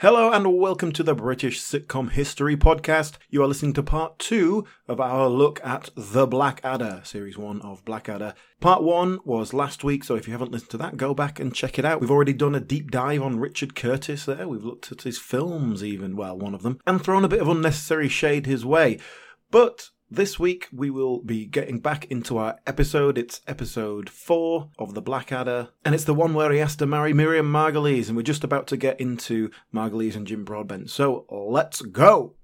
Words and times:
Hello 0.00 0.32
and 0.32 0.58
welcome 0.58 0.92
to 0.92 1.02
the 1.02 1.14
British 1.14 1.60
Sitcom 1.60 2.12
History 2.12 2.56
Podcast. 2.56 3.18
You 3.28 3.42
are 3.42 3.46
listening 3.46 3.74
to 3.74 3.82
part 3.82 4.18
two 4.18 4.64
of 4.88 4.98
our 4.98 5.28
look 5.28 5.60
at 5.62 5.90
The 5.94 6.26
Blackadder, 6.26 7.02
series 7.04 7.36
one 7.36 7.60
of 7.60 7.84
Blackadder. 7.84 8.32
Part 8.60 8.82
one 8.82 9.18
was 9.26 9.52
last 9.52 9.84
week, 9.84 10.02
so 10.02 10.14
if 10.14 10.26
you 10.26 10.32
haven't 10.32 10.52
listened 10.52 10.70
to 10.70 10.78
that, 10.78 10.96
go 10.96 11.12
back 11.12 11.38
and 11.38 11.54
check 11.54 11.78
it 11.78 11.84
out. 11.84 12.00
We've 12.00 12.10
already 12.10 12.32
done 12.32 12.54
a 12.54 12.60
deep 12.60 12.90
dive 12.90 13.20
on 13.20 13.40
Richard 13.40 13.74
Curtis 13.74 14.24
there. 14.24 14.48
We've 14.48 14.64
looked 14.64 14.90
at 14.90 15.02
his 15.02 15.18
films, 15.18 15.84
even, 15.84 16.16
well, 16.16 16.38
one 16.38 16.54
of 16.54 16.62
them, 16.62 16.80
and 16.86 17.04
thrown 17.04 17.26
a 17.26 17.28
bit 17.28 17.42
of 17.42 17.48
unnecessary 17.48 18.08
shade 18.08 18.46
his 18.46 18.64
way. 18.64 18.98
But 19.50 19.90
this 20.10 20.38
week 20.38 20.68
we 20.72 20.90
will 20.90 21.20
be 21.20 21.46
getting 21.46 21.78
back 21.78 22.04
into 22.06 22.38
our 22.38 22.58
episode. 22.66 23.16
It's 23.16 23.40
episode 23.46 24.10
four 24.10 24.70
of 24.78 24.94
The 24.94 25.02
Blackadder, 25.02 25.68
and 25.84 25.94
it's 25.94 26.04
the 26.04 26.14
one 26.14 26.34
where 26.34 26.50
he 26.52 26.58
has 26.58 26.76
to 26.76 26.86
marry 26.86 27.12
Miriam 27.12 27.50
Margolyes, 27.50 28.08
and 28.08 28.16
we're 28.16 28.22
just 28.22 28.44
about 28.44 28.66
to 28.68 28.76
get 28.76 29.00
into 29.00 29.50
Margolyes 29.72 30.16
and 30.16 30.26
Jim 30.26 30.44
Broadbent. 30.44 30.90
So 30.90 31.26
let's 31.30 31.80
go! 31.82 32.34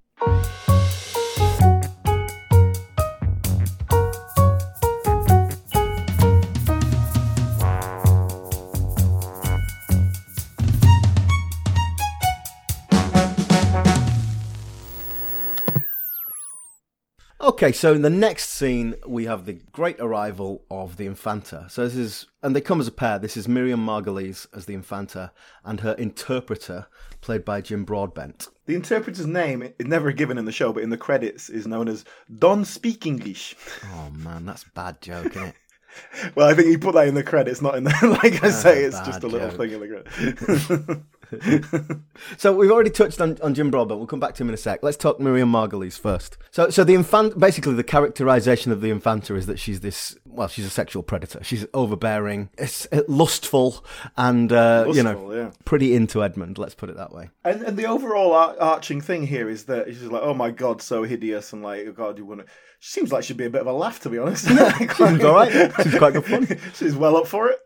Okay, 17.47 17.71
so 17.71 17.93
in 17.93 18.01
the 18.01 18.09
next 18.09 18.49
scene, 18.49 18.95
we 19.07 19.23
have 19.23 19.45
the 19.45 19.53
great 19.71 20.01
arrival 20.01 20.65
of 20.69 20.97
the 20.97 21.05
Infanta. 21.05 21.65
So 21.69 21.85
this 21.85 21.95
is, 21.95 22.25
and 22.43 22.53
they 22.53 22.59
come 22.59 22.81
as 22.81 22.89
a 22.89 22.91
pair. 22.91 23.19
This 23.19 23.37
is 23.37 23.47
Miriam 23.47 23.79
Margolyes 23.79 24.47
as 24.53 24.65
the 24.65 24.73
Infanta 24.73 25.31
and 25.63 25.79
her 25.79 25.93
interpreter, 25.93 26.87
played 27.21 27.45
by 27.45 27.61
Jim 27.61 27.85
Broadbent. 27.85 28.49
The 28.65 28.75
interpreter's 28.75 29.25
name 29.25 29.63
is 29.79 29.87
never 29.87 30.11
given 30.11 30.37
in 30.37 30.43
the 30.43 30.51
show, 30.51 30.73
but 30.73 30.83
in 30.83 30.89
the 30.89 30.97
credits 30.97 31.47
is 31.47 31.65
known 31.65 31.87
as 31.87 32.03
Don 32.37 32.65
Speak 32.65 33.05
English. 33.05 33.55
Oh 33.93 34.09
man, 34.11 34.45
that's 34.45 34.63
a 34.63 34.69
bad 34.71 34.99
joke, 34.99 35.27
isn't 35.27 35.43
it? 35.47 35.55
well, 36.35 36.49
I 36.49 36.53
think 36.53 36.67
he 36.67 36.75
put 36.77 36.95
that 36.95 37.07
in 37.07 37.15
the 37.15 37.23
credits, 37.23 37.61
not 37.61 37.75
in 37.75 37.85
the. 37.85 37.93
Like 38.21 38.35
I 38.43 38.49
That's 38.49 38.61
say, 38.61 38.83
it's 38.83 38.99
just 38.99 39.23
a 39.23 39.27
little 39.27 39.49
joke. 39.49 39.57
thing 39.57 39.71
in 39.71 39.79
the 39.79 39.87
credits. 39.87 41.01
So 42.37 42.53
we've 42.53 42.71
already 42.71 42.89
touched 42.89 43.21
on, 43.21 43.37
on 43.41 43.53
Jim 43.53 43.71
Broadbent. 43.71 43.99
We'll 43.99 44.07
come 44.07 44.19
back 44.19 44.35
to 44.35 44.43
him 44.43 44.49
in 44.49 44.53
a 44.53 44.57
sec. 44.57 44.83
Let's 44.83 44.97
talk 44.97 45.19
Miriam 45.19 45.51
Margolyes 45.51 45.99
first. 45.99 46.37
So, 46.51 46.69
so 46.69 46.83
the 46.83 46.93
infant, 46.93 47.37
basically, 47.39 47.73
the 47.73 47.83
characterization 47.83 48.71
of 48.71 48.81
the 48.81 48.89
Infanta 48.89 49.35
is 49.35 49.45
that 49.45 49.59
she's 49.59 49.81
this. 49.81 50.17
Well, 50.25 50.47
she's 50.47 50.65
a 50.65 50.69
sexual 50.69 51.03
predator. 51.03 51.43
She's 51.43 51.65
overbearing, 51.73 52.49
it's, 52.57 52.87
uh, 52.91 53.03
lustful, 53.07 53.83
and 54.17 54.51
uh, 54.51 54.91
you 54.93 55.03
know, 55.03 55.31
yeah. 55.33 55.51
pretty 55.65 55.95
into 55.95 56.23
Edmund. 56.23 56.57
Let's 56.57 56.75
put 56.75 56.89
it 56.89 56.97
that 56.97 57.11
way. 57.11 57.29
And, 57.43 57.61
and 57.63 57.77
the 57.77 57.85
overall 57.85 58.33
ar- 58.33 58.55
arching 58.59 59.01
thing 59.01 59.25
here 59.25 59.49
is 59.49 59.65
that 59.65 59.87
she's 59.87 60.03
like, 60.03 60.21
oh 60.21 60.33
my 60.33 60.51
god, 60.51 60.81
so 60.81 61.03
hideous, 61.03 61.53
and 61.53 61.63
like, 61.63 61.85
oh 61.87 61.91
god, 61.91 62.17
you 62.17 62.25
want 62.25 62.41
to. 62.41 62.47
She 62.79 62.91
seems 62.91 63.11
like 63.11 63.23
she'd 63.23 63.37
be 63.37 63.45
a 63.45 63.49
bit 63.49 63.61
of 63.61 63.67
a 63.67 63.73
laugh, 63.73 63.99
to 64.01 64.09
be 64.09 64.19
honest. 64.19 64.45
Seems 64.45 64.59
all 65.23 65.33
right. 65.33 65.71
She's 65.81 65.97
quite 65.97 66.13
good 66.13 66.25
fun. 66.25 66.47
she's 66.75 66.95
well 66.95 67.17
up 67.17 67.25
for 67.27 67.49
it. 67.49 67.59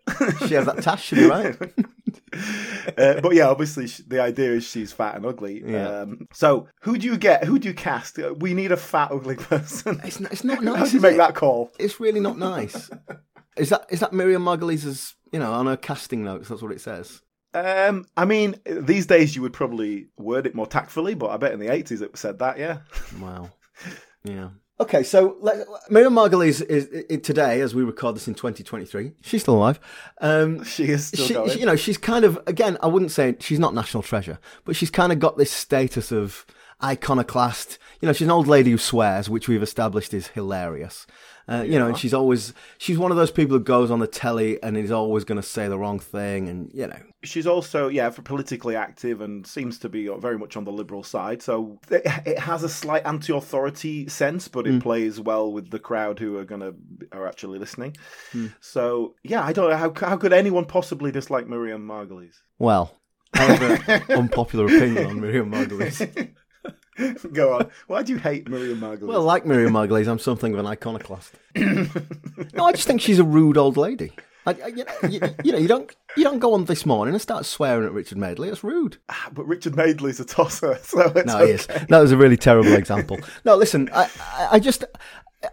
She 0.48 0.54
has 0.54 0.66
that 0.66 0.82
tash. 0.82 1.04
She'll 1.06 1.20
be 1.20 1.26
right. 1.26 1.58
Uh, 2.98 3.22
but 3.22 3.34
yeah, 3.34 3.48
obviously, 3.48 3.88
sh- 3.88 4.02
the 4.08 4.22
idea 4.22 4.52
is 4.54 4.64
she's 4.66 4.92
fat 4.92 5.16
and 5.16 5.26
ugly. 5.26 5.64
Yeah. 5.66 5.88
Um, 6.02 6.28
so 6.34 6.68
who 6.82 6.98
do 6.98 7.08
you 7.08 7.18
get? 7.18 7.44
Who 7.46 7.60
do 7.60 7.68
you 7.68 7.74
cast? 7.74 8.18
Uh, 8.20 8.34
We 8.38 8.54
need 8.54 8.72
a 8.72 8.78
fat, 8.78 9.12
ugly 9.12 9.36
person. 9.36 10.00
It's 10.04 10.20
not, 10.20 10.32
it's 10.32 10.44
not 10.44 10.58
How 10.64 10.74
nice. 10.76 10.90
do 10.92 10.98
you 10.98 11.02
make 11.02 11.14
it? 11.16 11.18
that 11.18 11.36
call? 11.36 11.72
It's 11.80 12.00
really 12.00 12.20
not 12.20 12.38
nice. 12.38 12.90
is 13.58 13.70
that 13.70 13.86
is 13.90 14.00
that 14.00 14.14
Miriam 14.14 14.44
Margolyes' 14.44 15.14
you 15.32 15.40
know 15.40 15.52
on 15.54 15.68
her 15.68 15.78
casting 15.78 16.24
notes? 16.24 16.50
That's 16.50 16.62
what 16.62 16.72
it 16.72 16.82
says. 16.82 17.22
Um, 17.54 18.06
I 18.16 18.24
mean, 18.24 18.56
these 18.66 19.06
days 19.08 19.36
you 19.36 19.42
would 19.42 19.52
probably 19.54 20.08
word 20.18 20.48
it 20.48 20.56
more 20.56 20.68
tactfully, 20.68 21.16
but 21.16 21.32
I 21.32 21.38
bet 21.38 21.52
in 21.52 21.60
the 21.60 21.72
eighties 21.72 22.02
it 22.02 22.16
said 22.18 22.40
that. 22.40 22.58
Yeah. 22.58 22.80
Wow. 23.20 23.50
Yeah. 24.24 24.50
Okay, 24.82 25.04
so 25.04 25.38
let, 25.42 25.68
Miriam 25.92 26.16
Margolyes 26.16 26.60
is, 26.68 26.90
i 27.08 27.18
today, 27.18 27.62
as 27.62 27.76
we 27.76 27.84
record 27.84 28.16
this 28.16 28.28
in 28.28 28.34
2023. 28.34 29.12
She's 29.22 29.44
still 29.44 29.54
alive. 29.54 29.80
Um, 30.20 30.64
She 30.72 30.86
is 30.86 31.06
still 31.06 31.28
she, 31.28 31.34
going. 31.36 31.60
you 31.60 31.68
know, 31.68 31.76
she's 31.76 32.00
kind 32.00 32.26
of 32.26 32.40
again. 32.48 32.80
I 32.82 32.88
wouldn't 32.88 33.12
say 33.12 33.36
she's 33.40 33.60
not 33.60 33.76
national 33.76 34.02
treasure, 34.02 34.40
but 34.66 34.76
she's 34.76 34.90
kind 34.90 35.12
of 35.12 35.20
got 35.20 35.38
this 35.38 35.52
status 35.52 36.12
of 36.12 36.48
iconoclast. 36.84 37.78
You 38.02 38.08
know, 38.08 38.14
she's 38.14 38.26
an 38.26 38.32
old 38.32 38.48
lady 38.48 38.72
who 38.72 38.80
swears, 38.80 39.30
which 39.30 39.48
we've 39.48 39.62
established 39.62 40.16
is 40.16 40.30
hilarious. 40.30 41.06
Uh, 41.52 41.64
You 41.64 41.78
know, 41.80 41.88
and 41.88 41.98
she's 41.98 42.14
always 42.14 42.54
she's 42.78 42.98
one 42.98 43.12
of 43.12 43.18
those 43.18 43.32
people 43.32 43.58
who 43.58 43.64
goes 43.64 43.92
on 43.92 44.00
the 44.00 44.08
telly 44.08 44.62
and 44.64 44.78
is 44.78 44.92
always 44.92 45.24
going 45.24 45.42
to 45.42 45.48
say 45.48 45.68
the 45.68 45.78
wrong 45.78 46.00
thing, 46.00 46.48
and 46.48 46.72
you 46.74 46.88
know, 46.88 47.00
She's 47.24 47.46
also, 47.46 47.88
yeah, 47.88 48.10
politically 48.10 48.76
active 48.76 49.22
and 49.22 49.46
seems 49.46 49.78
to 49.80 49.90
be 49.90 50.08
very 50.08 50.40
much 50.40 50.58
on 50.58 50.64
the 50.64 50.72
liberal 50.72 51.04
side. 51.04 51.42
So 51.44 51.78
it, 51.90 52.02
it 52.26 52.40
has 52.40 52.64
a 52.64 52.70
slight 52.70 53.06
anti-authority 53.06 54.08
sense, 54.10 54.48
but 54.48 54.66
it 54.66 54.82
plays 54.82 55.20
well 55.20 55.52
with 55.52 55.70
the 55.70 55.78
crowd 55.80 56.18
who 56.20 56.38
are 56.38 56.46
gonna 56.46 56.74
are 57.12 57.28
actually 57.28 57.60
listening. 57.60 57.96
Hmm. 58.32 58.48
So 58.60 59.16
yeah, 59.24 59.44
I 59.44 59.54
don't 59.54 59.70
know 59.70 59.78
how 59.78 59.94
how 59.96 60.18
could 60.18 60.34
anyone 60.34 60.66
possibly 60.66 61.12
dislike 61.12 61.48
Miriam 61.48 61.88
Margolyes? 61.88 62.38
well, 62.58 62.98
I 63.34 63.44
have 63.44 63.90
an 64.10 64.18
unpopular 64.18 64.66
opinion 64.66 65.06
on 65.06 65.22
Miriam 65.22 65.52
Margolyes. 65.52 66.34
Go 67.34 67.54
on. 67.54 67.70
Why 67.88 68.04
do 68.04 68.14
you 68.14 68.20
hate 68.20 68.50
Miriam 68.50 68.80
Margolyes? 68.80 69.08
Well, 69.08 69.24
like 69.24 69.46
Miriam 69.46 69.74
Margolyes, 69.74 70.08
I'm 70.08 70.20
something 70.20 70.54
of 70.54 70.60
an 70.60 70.66
iconoclast. 70.66 71.34
no, 71.56 72.66
I 72.66 72.72
just 72.72 72.88
think 72.88 73.02
she's 73.02 73.20
a 73.20 73.24
rude 73.24 73.58
old 73.58 73.78
lady. 73.78 74.12
I, 74.46 74.52
I, 74.64 74.68
you, 74.68 74.84
know, 74.86 74.94
you, 75.10 75.20
you 75.44 75.52
know, 75.52 75.58
you 75.60 75.68
don't 75.68 75.96
you 76.18 76.24
don't 76.24 76.40
go 76.40 76.54
on 76.56 76.66
this 76.66 76.84
morning 76.86 77.14
and 77.14 77.22
start 77.22 77.46
swearing 77.46 77.86
at 77.86 77.92
Richard 77.92 78.18
Madeley. 78.18 78.50
It's 78.50 78.64
rude. 78.64 78.98
Ah, 79.10 79.30
but 79.34 79.48
Richard 79.48 79.76
Madeley's 79.76 80.20
a 80.20 80.26
tosser, 80.26 80.80
so 80.84 81.02
it's 81.16 81.28
No, 81.28 81.38
okay. 81.38 81.46
he 81.48 81.52
is. 81.52 81.68
That 81.68 82.00
was 82.00 82.12
a 82.12 82.18
really 82.18 82.38
terrible 82.38 82.74
example. 82.74 83.20
No, 83.46 83.56
listen, 83.56 83.90
I, 83.94 84.10
I, 84.20 84.48
I 84.54 84.60
just, 84.60 84.84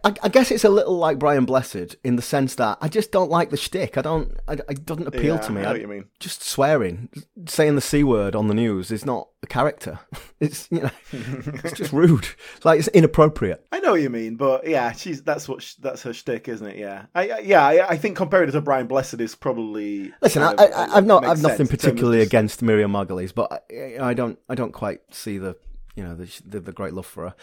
I, 0.04 0.12
I 0.22 0.28
guess 0.28 0.50
it's 0.50 0.64
a 0.64 0.68
little 0.68 0.96
like 0.98 1.18
Brian 1.18 1.44
Blessed 1.46 1.96
in 2.04 2.16
the 2.16 2.22
sense 2.22 2.54
that 2.56 2.76
I 2.80 2.88
just 2.88 3.10
don't 3.10 3.30
like 3.30 3.48
the 3.50 3.56
shtick. 3.56 3.96
I 3.96 4.02
don't, 4.02 4.36
I, 4.46 4.54
it 4.54 4.84
doesn't 4.84 5.06
appeal 5.06 5.36
Yeah, 5.36 5.40
to 5.40 5.52
me. 5.52 5.60
I 5.60 5.64
know 5.64 5.68
I- 5.70 5.72
what 5.72 5.80
you 5.80 5.88
mean. 5.88 6.04
Just 6.20 6.42
swearing, 6.42 7.08
saying 7.46 7.74
the 7.74 7.80
c 7.80 8.04
word 8.04 8.34
on 8.36 8.48
the 8.48 8.54
news 8.54 8.90
is 8.90 9.06
not 9.06 9.28
a 9.42 9.46
character. 9.46 10.00
It's 10.40 10.68
you 10.70 10.82
know, 10.82 10.90
it's 11.12 11.72
just 11.72 11.92
rude. 11.92 12.28
It's 12.56 12.64
like 12.64 12.78
it's 12.78 12.86
inappropriate. 12.86 13.66
I 13.72 13.80
know 13.80 13.90
what 13.90 14.00
you 14.02 14.08
mean, 14.08 14.36
but 14.36 14.68
yeah, 14.68 14.92
she's 14.92 15.20
that's 15.24 15.48
what 15.48 15.62
sh- 15.62 15.74
that's 15.80 16.04
her 16.04 16.12
shtick, 16.12 16.46
isn't 16.46 16.64
it? 16.64 16.76
Yeah, 16.76 17.06
I, 17.12 17.40
yeah, 17.40 17.66
I, 17.66 17.88
I 17.88 17.96
think 17.96 18.16
compared 18.16 18.52
to 18.52 18.60
Brian 18.60 18.86
Blessed 18.86 19.20
is 19.20 19.34
probably. 19.34 20.12
Listen, 20.22 20.44
I, 20.44 20.54
kind 20.54 20.60
of- 20.72 20.78
I, 20.78 20.96
I've 20.96 21.06
not, 21.06 21.24
I've 21.24 21.42
nothing 21.42 21.56
sense 21.56 21.60
in 21.60 21.66
terms 21.66 21.72
of 21.72 21.80
particularly 21.80 22.20
against 22.20 22.62
Miriam 22.62 22.92
Margolyes, 22.92 23.34
but 23.34 23.64
I, 23.72 23.96
I 24.00 24.14
don't, 24.14 24.38
I 24.48 24.54
don't 24.54 24.70
quite 24.70 25.00
see 25.12 25.38
the, 25.38 25.56
you 25.98 26.04
know, 26.04 26.14
the, 26.14 26.40
the, 26.46 26.60
the 26.60 26.72
great 26.72 26.94
love 26.94 27.06
for 27.06 27.28
her. 27.28 27.34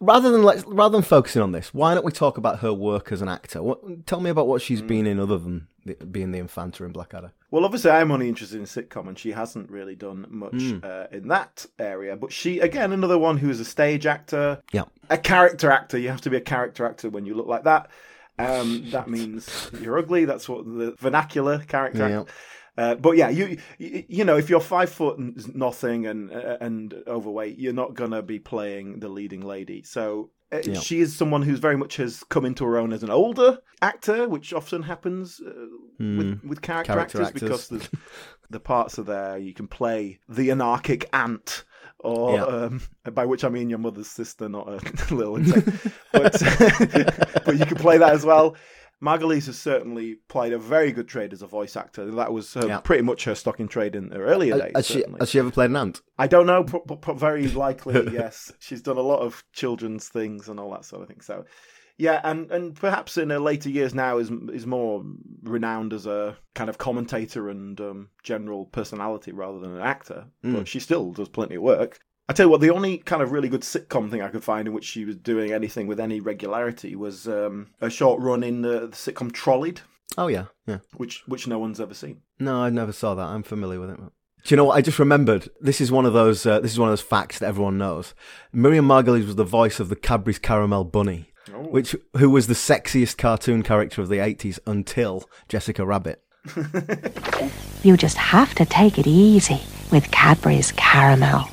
Rather 0.00 0.30
than 0.30 0.42
let's, 0.42 0.64
rather 0.66 0.92
than 0.92 1.02
focusing 1.02 1.40
on 1.40 1.52
this, 1.52 1.72
why 1.72 1.94
don't 1.94 2.04
we 2.04 2.12
talk 2.12 2.36
about 2.36 2.58
her 2.58 2.72
work 2.72 3.10
as 3.12 3.22
an 3.22 3.28
actor? 3.28 3.62
What, 3.62 4.06
tell 4.06 4.20
me 4.20 4.30
about 4.30 4.46
what 4.48 4.60
Mm. 4.60 4.64
she's 4.64 4.82
been 4.82 5.06
in 5.06 5.18
other 5.20 5.38
than 5.38 5.68
the, 5.86 5.94
being 5.94 6.32
the 6.32 6.38
Infanta 6.40 6.84
in 6.84 6.92
Blackadder. 6.92 7.32
Well, 7.52 7.64
obviously, 7.64 7.90
I'm 7.92 8.10
only 8.10 8.28
interested 8.28 8.58
in 8.58 8.64
sitcom, 8.66 9.08
and 9.08 9.18
she 9.18 9.30
hasn't 9.32 9.70
really 9.70 9.94
done 9.94 10.26
much 10.28 10.52
Hmm. 10.60 10.78
uh, 10.82 11.04
in 11.12 11.28
that 11.28 11.66
area. 11.78 12.16
But 12.16 12.32
she, 12.32 12.58
again, 12.60 12.92
another 12.92 13.16
one 13.18 13.36
who 13.38 13.48
is 13.48 13.60
a 13.60 13.64
stage 13.64 14.04
actor, 14.06 14.60
Yeah. 14.72 14.84
a 15.08 15.16
character 15.18 15.70
actor. 15.70 15.96
You 15.98 16.08
have 16.10 16.20
to 16.22 16.30
be 16.30 16.36
a 16.36 16.40
character 16.54 16.84
actor 16.84 17.08
when 17.08 17.24
you 17.24 17.34
look 17.34 17.46
like 17.46 17.64
that. 17.64 17.88
Um, 18.38 18.90
that 18.90 19.08
means 19.08 19.70
you're 19.80 19.98
ugly. 19.98 20.24
That's 20.24 20.48
what 20.48 20.64
the 20.64 20.96
vernacular 20.98 21.58
character. 21.60 22.08
Yeah. 22.08 22.24
Uh, 22.78 22.94
but 22.94 23.16
yeah, 23.16 23.28
you, 23.28 23.58
you 23.78 24.04
you 24.08 24.24
know 24.24 24.36
if 24.38 24.48
you're 24.48 24.60
five 24.60 24.90
foot 24.90 25.18
and 25.18 25.54
nothing 25.54 26.06
and 26.06 26.32
uh, 26.32 26.56
and 26.60 26.94
overweight, 27.06 27.58
you're 27.58 27.72
not 27.72 27.94
gonna 27.94 28.22
be 28.22 28.38
playing 28.38 29.00
the 29.00 29.08
leading 29.08 29.42
lady. 29.42 29.82
So 29.82 30.30
uh, 30.50 30.60
Yeah. 30.64 30.80
she 30.80 31.00
is 31.00 31.14
someone 31.14 31.42
who's 31.42 31.58
very 31.58 31.76
much 31.76 31.96
has 31.96 32.22
come 32.30 32.44
into 32.46 32.64
her 32.64 32.78
own 32.78 32.92
as 32.92 33.02
an 33.02 33.10
older 33.10 33.58
actor, 33.82 34.26
which 34.28 34.54
often 34.54 34.82
happens 34.82 35.40
uh, 35.46 35.52
with 35.98 36.40
with 36.44 36.62
character. 36.62 36.94
Character 36.94 37.22
actors, 37.22 37.32
because 37.40 37.72
actors. 37.72 37.88
the 37.90 37.98
the 38.50 38.60
parts 38.60 38.98
are 38.98 39.02
there. 39.04 39.36
You 39.36 39.52
can 39.52 39.68
play 39.68 40.20
the 40.28 40.50
anarchic 40.50 41.08
aunt. 41.12 41.64
Or, 42.04 42.32
Yeah. 42.34 42.44
um, 42.44 42.80
by 43.12 43.26
which 43.26 43.44
I 43.44 43.48
mean 43.48 43.70
your 43.70 43.78
mother's 43.78 44.08
sister, 44.08 44.48
not 44.48 44.66
a 44.66 44.80
little 45.14 45.38
but, 46.12 46.32
but 47.44 47.56
you 47.56 47.64
can 47.64 47.76
play 47.76 47.96
that 47.98 48.12
as 48.12 48.24
well. 48.24 48.56
Margolyes 49.02 49.46
has 49.46 49.58
certainly 49.58 50.16
played 50.28 50.52
a 50.52 50.58
very 50.58 50.92
good 50.92 51.08
trade 51.08 51.32
as 51.32 51.42
a 51.42 51.46
voice 51.46 51.76
actor. 51.76 52.08
That 52.12 52.32
was 52.32 52.54
her, 52.54 52.66
Yeah. 52.68 52.78
pretty 52.80 53.02
much 53.02 53.24
her 53.24 53.34
stock 53.34 53.58
in 53.58 53.66
trade 53.68 53.96
in 53.96 54.10
her 54.12 54.24
earlier 54.24 54.56
days. 54.58 54.72
Has 54.76 54.86
she, 54.86 55.04
has 55.18 55.30
she 55.30 55.38
ever 55.40 55.50
played 55.50 55.70
an 55.70 55.76
ant? 55.76 56.02
I 56.18 56.28
don't 56.28 56.46
know, 56.46 56.62
but, 56.62 56.86
but, 56.86 57.00
but 57.02 57.16
very 57.18 57.48
likely, 57.66 58.12
yes. 58.12 58.52
She's 58.60 58.80
done 58.80 58.98
a 58.98 59.02
lot 59.02 59.18
of 59.20 59.42
children's 59.52 60.08
things 60.08 60.48
and 60.48 60.60
all 60.60 60.70
that 60.70 60.84
sort 60.84 61.02
of 61.02 61.08
thing. 61.08 61.20
So, 61.20 61.44
yeah, 61.98 62.20
and, 62.24 62.50
and 62.52 62.74
perhaps 62.76 63.18
in 63.18 63.30
her 63.30 63.38
later 63.40 63.68
years 63.70 63.92
now 63.94 64.18
is 64.18 64.30
is 64.52 64.66
more 64.66 65.04
renowned 65.42 65.92
as 65.92 66.06
a 66.06 66.36
kind 66.54 66.70
of 66.70 66.78
commentator 66.78 67.50
and 67.50 67.78
um, 67.80 68.08
general 68.22 68.66
personality 68.66 69.32
rather 69.32 69.58
than 69.58 69.74
an 69.76 69.82
actor. 69.82 70.26
But 70.42 70.66
she 70.68 70.80
still 70.80 71.12
does 71.12 71.28
plenty 71.28 71.56
of 71.56 71.62
work. 71.62 71.98
I 72.32 72.34
tell 72.34 72.46
you 72.46 72.50
what, 72.50 72.62
the 72.62 72.70
only 72.70 72.96
kind 72.96 73.20
of 73.20 73.30
really 73.30 73.50
good 73.50 73.60
sitcom 73.60 74.10
thing 74.10 74.22
I 74.22 74.28
could 74.30 74.42
find 74.42 74.66
in 74.66 74.72
which 74.72 74.86
she 74.86 75.04
was 75.04 75.16
doing 75.16 75.52
anything 75.52 75.86
with 75.86 76.00
any 76.00 76.18
regularity 76.18 76.96
was 76.96 77.28
um, 77.28 77.66
a 77.82 77.90
short 77.90 78.22
run 78.22 78.42
in 78.42 78.62
the, 78.62 78.86
the 78.86 78.96
sitcom 78.96 79.30
Trolleyed, 79.30 79.82
Oh 80.16 80.28
yeah, 80.28 80.46
yeah. 80.66 80.78
which 80.96 81.22
which 81.26 81.46
no 81.46 81.58
one's 81.58 81.78
ever 81.78 81.92
seen. 81.92 82.22
No, 82.38 82.62
I 82.62 82.70
never 82.70 82.90
saw 82.90 83.14
that. 83.14 83.26
I'm 83.26 83.42
familiar 83.42 83.78
with 83.80 83.90
it. 83.90 83.96
Do 83.98 84.10
you 84.46 84.56
know 84.56 84.64
what? 84.64 84.78
I 84.78 84.80
just 84.80 84.98
remembered. 84.98 85.50
This 85.60 85.78
is 85.78 85.92
one 85.92 86.06
of 86.06 86.14
those. 86.14 86.46
Uh, 86.46 86.58
this 86.60 86.72
is 86.72 86.78
one 86.78 86.88
of 86.88 86.92
those 86.92 87.02
facts 87.02 87.38
that 87.38 87.48
everyone 87.48 87.76
knows. 87.76 88.14
Miriam 88.50 88.88
Margolyes 88.88 89.26
was 89.26 89.36
the 89.36 89.44
voice 89.44 89.78
of 89.78 89.90
the 89.90 89.96
Cadbury's 89.96 90.38
Caramel 90.38 90.84
Bunny, 90.84 91.30
which 91.52 91.94
who 92.16 92.30
was 92.30 92.46
the 92.46 92.54
sexiest 92.54 93.18
cartoon 93.18 93.62
character 93.62 94.00
of 94.00 94.08
the 94.08 94.20
eighties 94.20 94.58
until 94.66 95.28
Jessica 95.48 95.84
Rabbit. 95.84 96.22
You 97.82 97.96
just 97.96 98.16
have 98.16 98.54
to 98.54 98.64
take 98.64 98.96
it 98.96 99.08
easy 99.08 99.60
with 99.90 100.08
Cadbury's 100.12 100.70
Caramel. 100.76 101.48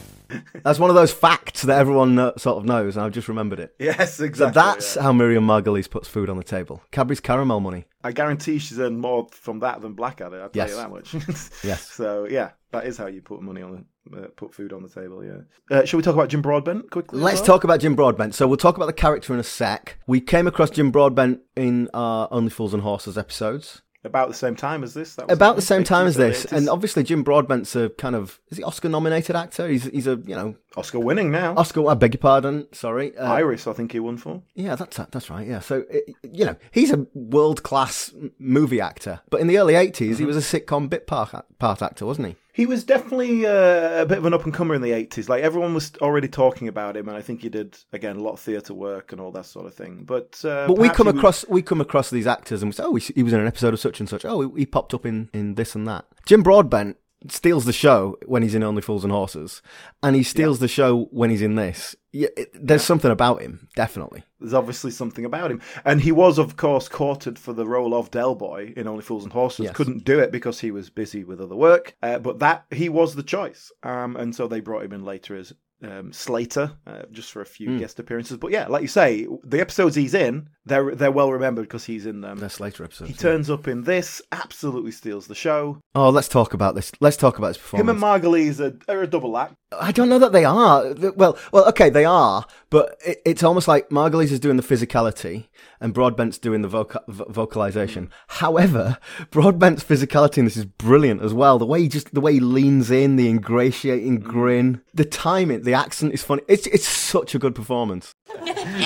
That's 0.63 0.79
one 0.79 0.89
of 0.89 0.95
those 0.95 1.11
facts 1.11 1.63
that 1.63 1.77
everyone 1.79 2.15
sort 2.37 2.57
of 2.57 2.65
knows, 2.65 2.95
and 2.95 3.05
I've 3.05 3.11
just 3.11 3.27
remembered 3.27 3.59
it. 3.59 3.75
Yes, 3.79 4.15
So 4.15 4.23
exactly. 4.25 4.53
that's 4.61 4.95
yeah. 4.95 5.03
how 5.03 5.13
Miriam 5.13 5.45
Margolyes 5.47 5.89
puts 5.89 6.07
food 6.07 6.29
on 6.29 6.37
the 6.37 6.43
table. 6.43 6.81
Cadbury's 6.91 7.19
Caramel 7.19 7.59
money. 7.59 7.85
I 8.03 8.11
guarantee 8.11 8.59
she's 8.59 8.79
earned 8.79 8.99
more 8.99 9.27
from 9.31 9.59
that 9.59 9.81
than 9.81 9.93
Blackadder. 9.93 10.41
I'll 10.41 10.49
tell 10.49 10.67
Yes. 10.67 10.69
you 10.71 10.75
that 10.77 10.89
much. 10.91 11.13
Yes. 11.63 11.89
So 11.89 12.27
yeah, 12.29 12.51
that 12.71 12.85
is 12.85 12.97
how 12.97 13.07
you 13.07 13.21
put 13.21 13.41
money 13.41 13.61
on 13.61 13.71
the 14.11 14.17
uh, 14.17 14.27
put 14.35 14.53
food 14.53 14.73
on 14.73 14.81
the 14.81 14.89
table. 14.89 15.23
Yeah. 15.23 15.41
Uh, 15.77 15.85
shall 15.85 15.97
we 15.97 16.03
talk 16.03 16.15
about 16.15 16.29
Jim 16.29 16.41
Broadbent 16.41 16.89
quickly? 16.89 17.19
Let's 17.19 17.39
well? 17.41 17.45
talk 17.47 17.63
about 17.63 17.79
Jim 17.79 17.95
Broadbent. 17.95 18.33
So 18.35 18.47
we'll 18.47 18.57
talk 18.57 18.75
about 18.77 18.87
the 18.87 18.93
character 18.93 19.33
in 19.33 19.39
a 19.39 19.43
sec. 19.43 19.97
We 20.07 20.19
came 20.21 20.47
across 20.47 20.69
Jim 20.71 20.89
Broadbent 20.91 21.41
in 21.55 21.89
our 21.93 22.27
Only 22.31 22.49
Fools 22.49 22.73
and 22.73 22.81
Horses 22.83 23.17
episodes. 23.17 23.81
About 24.03 24.27
the 24.29 24.33
same 24.33 24.55
time 24.55 24.83
as 24.83 24.93
this. 24.93 25.15
That 25.15 25.27
was 25.27 25.35
About 25.35 25.55
the 25.55 25.61
same 25.61 25.83
time 25.83 26.07
as 26.07 26.15
this, 26.15 26.45
80s. 26.45 26.51
and 26.57 26.69
obviously 26.69 27.03
Jim 27.03 27.23
Broadbent's 27.23 27.75
a 27.75 27.89
kind 27.89 28.15
of 28.15 28.39
is 28.49 28.57
he 28.57 28.63
Oscar 28.63 28.89
nominated 28.89 29.35
actor? 29.35 29.67
He's 29.67 29.85
he's 29.85 30.07
a 30.07 30.15
you 30.25 30.35
know 30.35 30.55
Oscar 30.77 30.99
winning 30.99 31.31
now. 31.31 31.55
Oscar. 31.55 31.87
I 31.89 31.93
beg 31.95 32.13
your 32.13 32.19
pardon. 32.19 32.67
Sorry. 32.73 33.15
Uh, 33.17 33.31
Iris, 33.33 33.67
I 33.67 33.73
think 33.73 33.91
he 33.91 33.99
won 33.99 34.17
for. 34.17 34.41
Yeah, 34.55 34.75
that's 34.75 34.97
that's 34.97 35.29
right. 35.29 35.45
Yeah, 35.47 35.59
so 35.59 35.83
it, 35.89 36.15
you 36.23 36.45
know 36.45 36.55
he's 36.71 36.91
a 36.91 37.05
world 37.13 37.63
class 37.63 38.13
movie 38.37 38.79
actor, 38.81 39.19
but 39.29 39.41
in 39.41 39.47
the 39.47 39.57
early 39.57 39.73
80s 39.73 39.91
Mm-hmm. 39.91 40.15
he 40.15 40.25
was 40.25 40.37
a 40.37 40.59
sitcom 40.59 40.89
bit 40.89 41.05
part 41.07 41.33
part 41.59 41.81
actor, 41.81 42.05
wasn't 42.05 42.27
he? 42.27 42.35
He 42.59 42.65
was 42.65 42.83
definitely 42.83 43.45
uh, 43.45 44.01
a 44.01 44.05
bit 44.05 44.17
of 44.17 44.25
an 44.25 44.33
up 44.33 44.43
and 44.43 44.53
comer 44.53 44.75
in 44.75 44.81
the 44.81 44.91
eighties. 44.91 45.29
Like 45.29 45.43
everyone 45.43 45.73
was 45.73 45.93
already 46.01 46.27
talking 46.27 46.67
about 46.67 46.97
him, 46.97 47.07
and 47.07 47.17
I 47.17 47.21
think 47.21 47.41
he 47.41 47.47
did 47.49 47.77
again 47.93 48.17
a 48.17 48.21
lot 48.21 48.33
of 48.33 48.39
theatre 48.41 48.73
work 48.73 49.11
and 49.13 49.21
all 49.21 49.31
that 49.31 49.45
sort 49.45 49.65
of 49.65 49.73
thing. 49.73 50.03
But 50.05 50.43
uh, 50.43 50.67
But 50.67 50.77
we 50.77 50.89
come 50.89 51.07
was- 51.07 51.15
across 51.15 51.47
we 51.47 51.61
come 51.61 51.79
across 51.81 52.09
these 52.09 52.27
actors 52.27 52.61
and 52.61 52.69
we 52.69 52.73
say, 52.73 52.83
oh, 52.83 52.95
he 52.95 53.13
he 53.15 53.23
was 53.23 53.31
in 53.33 53.39
an 53.39 53.47
episode 53.47 53.73
of 53.73 53.79
such 53.79 53.99
and 54.01 54.09
such. 54.09 54.25
Oh, 54.25 54.41
he, 54.53 54.59
he 54.61 54.65
popped 54.65 54.93
up 54.93 55.05
in 55.05 55.29
in 55.33 55.55
this 55.55 55.73
and 55.75 55.87
that. 55.87 56.05
Jim 56.25 56.43
Broadbent 56.43 56.97
steals 57.27 57.65
the 57.65 57.73
show 57.73 58.17
when 58.25 58.43
he's 58.43 58.55
in 58.55 58.63
Only 58.63 58.81
Fools 58.81 59.03
and 59.03 59.11
Horses, 59.11 59.61
and 60.01 60.15
he 60.15 60.23
steals 60.23 60.59
the 60.59 60.67
show 60.67 61.05
when 61.11 61.29
he's 61.29 61.41
in 61.41 61.55
this. 61.55 61.95
Yeah, 62.11 62.29
it, 62.37 62.49
there's 62.53 62.83
something 62.83 63.11
about 63.11 63.41
him, 63.41 63.67
definitely. 63.75 64.23
There's 64.39 64.53
obviously 64.53 64.91
something 64.91 65.25
about 65.25 65.51
him, 65.51 65.61
and 65.83 66.01
he 66.01 66.11
was, 66.11 66.37
of 66.37 66.55
course, 66.55 66.87
courted 66.87 67.37
for 67.37 67.53
the 67.53 67.67
role 67.67 67.93
of 67.93 68.09
Del 68.09 68.35
Boy 68.35 68.73
in 68.75 68.87
Only 68.87 69.03
Fools 69.03 69.23
and 69.23 69.33
Horses. 69.33 69.65
Yes. 69.65 69.75
Couldn't 69.75 70.05
do 70.05 70.19
it 70.19 70.31
because 70.31 70.61
he 70.61 70.71
was 70.71 70.89
busy 70.89 71.23
with 71.23 71.41
other 71.41 71.55
work, 71.55 71.95
uh, 72.01 72.19
but 72.19 72.39
that 72.39 72.65
he 72.71 72.89
was 72.89 73.15
the 73.15 73.23
choice, 73.23 73.71
um, 73.83 74.15
and 74.15 74.33
so 74.35 74.47
they 74.47 74.61
brought 74.61 74.85
him 74.85 74.93
in 74.93 75.03
later 75.03 75.35
as 75.35 75.53
um, 75.83 76.11
Slater, 76.11 76.71
uh, 76.85 77.03
just 77.11 77.31
for 77.31 77.41
a 77.41 77.45
few 77.45 77.69
Hmm. 77.69 77.77
guest 77.79 77.99
appearances. 77.99 78.37
But 78.37 78.51
yeah, 78.51 78.67
like 78.67 78.81
you 78.81 78.87
say, 78.87 79.27
the 79.43 79.59
episodes 79.61 79.95
he's 79.95 80.13
in, 80.13 80.49
they're 80.65 80.93
they're 80.93 81.11
well 81.11 81.31
remembered 81.31 81.63
because 81.63 81.85
he's 81.85 82.05
in 82.05 82.21
them. 82.21 82.37
That's 82.37 82.59
later 82.59 82.83
episodes. 82.83 83.09
He 83.09 83.15
turns 83.15 83.49
up 83.49 83.67
in 83.67 83.83
this, 83.83 84.21
absolutely 84.31 84.91
steals 84.91 85.27
the 85.27 85.35
show. 85.35 85.79
Oh, 85.95 86.09
let's 86.09 86.27
talk 86.27 86.53
about 86.53 86.75
this. 86.75 86.91
Let's 86.99 87.17
talk 87.17 87.37
about 87.37 87.47
his 87.49 87.57
performance. 87.57 87.89
Him 87.89 87.89
and 87.95 88.01
Margolyes 88.03 88.59
are, 88.59 88.77
are 88.93 89.01
a 89.01 89.07
double 89.07 89.37
act. 89.37 89.55
I 89.79 89.91
don't 89.91 90.09
know 90.09 90.19
that 90.19 90.31
they 90.31 90.45
are. 90.45 90.93
Well, 91.15 91.37
well, 91.53 91.67
okay, 91.69 91.89
they 91.89 92.05
are, 92.05 92.45
but 92.69 92.97
it, 93.05 93.21
it's 93.25 93.43
almost 93.43 93.67
like 93.67 93.89
Margolyes 93.89 94.31
is 94.31 94.39
doing 94.39 94.57
the 94.57 94.63
physicality 94.63 95.47
and 95.79 95.93
Broadbent's 95.93 96.37
doing 96.39 96.61
the 96.61 96.67
voca- 96.67 97.03
vo- 97.07 97.25
vocalization. 97.29 98.09
However, 98.27 98.97
Broadbent's 99.31 99.83
physicality 99.83 100.39
in 100.39 100.45
this 100.45 100.57
is 100.57 100.65
brilliant 100.65 101.21
as 101.21 101.33
well. 101.33 101.57
The 101.59 101.65
way 101.67 101.81
he 101.81 101.87
just, 101.87 102.13
the 102.13 102.21
way 102.21 102.33
he 102.33 102.39
leans 102.39 102.89
in, 102.91 103.15
the 103.15 103.29
ingratiating 103.29 104.19
grin, 104.21 104.81
the 104.93 105.05
timing, 105.05 105.61
the 105.69 105.77
accent 105.77 106.13
is 106.13 106.23
funny. 106.23 106.41
It's 106.47 106.65
it's 106.67 106.87
such 106.87 107.35
a 107.35 107.39
good 107.39 107.53
performance. 107.53 108.11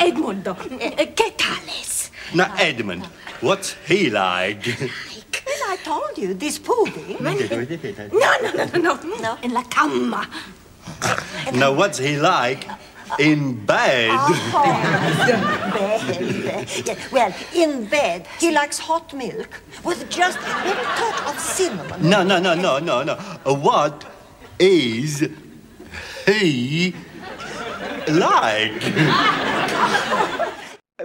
Edmundo, 0.06 0.56
eh, 0.81 1.13
¿qué 1.15 1.31
tal 1.38 1.63
es? 1.80 2.12
Now, 2.33 2.53
Edmund, 2.57 3.06
what's 3.41 3.75
he 3.88 4.09
like? 4.09 4.65
Well, 5.45 5.71
I 5.74 5.77
told 5.83 6.18
you, 6.18 6.33
this 6.33 6.57
pudding. 6.59 7.18
No, 7.21 7.33
no, 7.33 8.51
no, 8.53 8.65
no, 8.65 8.95
no, 8.95 9.18
no. 9.21 9.38
En 9.44 9.53
la 9.53 9.63
cama. 9.63 10.27
now, 11.53 11.71
what's 11.74 12.00
he 12.00 12.18
like 12.18 12.68
in 13.19 13.65
bed? 13.65 14.18
Bed. 15.74 16.68
Yeah, 16.85 16.95
Well, 17.12 17.33
in 17.53 17.85
bed, 17.85 18.27
he 18.39 18.51
likes 18.51 18.80
hot 18.80 19.13
milk 19.13 19.62
with 19.83 20.09
just 20.09 20.39
a 20.39 20.65
little 20.65 20.83
touch 20.83 21.21
of 21.30 21.39
cinnamon. 21.39 22.09
No, 22.09 22.24
no, 22.24 22.39
no, 22.39 22.56
no, 22.56 22.80
no, 22.80 23.03
no. 23.03 23.13
Uh, 23.45 23.53
What 23.53 24.06
is 24.59 25.27
he 26.25 26.96
like? 28.08 28.81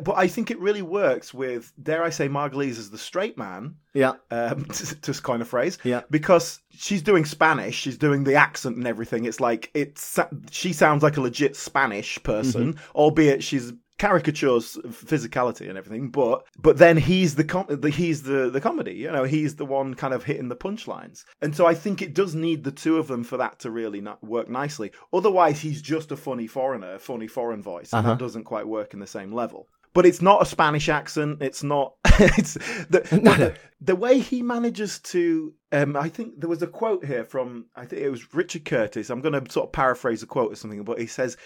But 0.05 0.17
I 0.17 0.29
think 0.29 0.53
it 0.53 0.61
really 0.61 0.83
works 0.83 1.35
with, 1.35 1.73
dare 1.83 2.05
I 2.05 2.11
say, 2.11 2.29
Margolyes 2.29 2.79
as 2.79 2.91
the 2.91 2.99
straight 2.99 3.37
man. 3.37 3.75
Yeah. 3.95 4.13
um, 4.31 4.65
to, 4.73 4.95
to 5.01 5.23
coin 5.23 5.41
a 5.43 5.45
phrase. 5.45 5.77
Yeah. 5.83 6.03
Because 6.09 6.61
she's 6.71 7.03
doing 7.03 7.25
Spanish, 7.25 7.75
she's 7.75 7.99
doing 7.99 8.23
the 8.23 8.35
accent 8.37 8.77
and 8.77 8.87
everything. 8.87 9.25
It's 9.25 9.41
like 9.41 9.71
it's 9.75 10.17
she 10.53 10.73
sounds 10.73 11.03
like 11.03 11.17
a 11.17 11.21
legit 11.21 11.57
Spanish 11.57 12.23
person, 12.23 12.75
Mm-hmm. 12.75 12.91
albeit 12.95 13.43
she's 13.43 13.73
caricatures 13.99 14.77
physicality 14.87 15.69
and 15.69 15.77
everything. 15.79 16.11
But 16.11 16.45
but 16.59 16.79
then 16.79 16.97
he's 16.97 17.35
the, 17.35 17.45
com- 17.45 17.67
the 17.69 17.91
he's 17.91 18.23
the 18.23 18.51
the 18.51 18.61
comedy. 18.61 18.93
You 18.95 19.11
know, 19.13 19.25
he's 19.25 19.57
the 19.57 19.67
one 19.67 19.95
kind 19.95 20.15
of 20.15 20.25
hitting 20.25 20.49
the 20.49 20.57
punchlines. 20.57 21.25
And 21.43 21.55
so 21.55 21.67
I 21.67 21.75
think 21.75 22.01
it 22.03 22.15
does 22.15 22.35
need 22.35 22.65
the 22.65 22.73
two 22.73 22.99
of 22.99 23.09
them 23.09 23.25
for 23.25 23.37
that 23.39 23.59
to 23.61 23.71
really 23.71 24.01
not 24.01 24.23
work 24.25 24.49
nicely. 24.49 24.93
Otherwise, 25.13 25.61
he's 25.61 25.83
just 25.83 26.13
a 26.13 26.17
funny 26.17 26.47
foreigner, 26.47 26.95
a 26.95 26.99
funny 26.99 27.27
foreign 27.27 27.63
voice, 27.63 27.93
and 27.93 28.01
Uh-huh. 28.07 28.15
that 28.15 28.19
doesn't 28.25 28.45
quite 28.45 28.67
work 28.67 28.95
in 28.95 29.01
the 29.01 29.07
same 29.07 29.33
level. 29.33 29.69
But 29.95 30.07
it's 30.07 30.23
not 30.23 30.43
a 30.43 30.47
Spanish 30.47 30.89
accent. 30.89 31.43
It's 31.43 31.63
not. 31.65 31.95
it's 32.21 32.55
the, 32.89 33.01
No, 33.23 33.33
the, 33.35 33.39
no. 33.49 33.55
the 33.81 33.97
way 33.97 34.21
he 34.21 34.43
manages 34.43 34.99
to. 35.01 35.53
Um, 35.73 35.97
I 35.97 36.09
think 36.09 36.39
there 36.41 36.49
was 36.49 36.63
a 36.63 36.67
quote 36.67 37.05
here 37.05 37.25
from. 37.25 37.67
I 37.75 37.85
think 37.87 38.03
it 38.03 38.11
was 38.11 38.33
Richard 38.35 38.65
Curtis. 38.65 39.11
I'm 39.11 39.23
going 39.23 39.33
to 39.43 39.51
sort 39.51 39.69
of 39.69 39.73
paraphrase 39.73 40.23
a 40.23 40.27
quote 40.27 40.53
or 40.53 40.57
something, 40.57 40.85
but 40.85 41.01
he 41.01 41.07
says. 41.07 41.37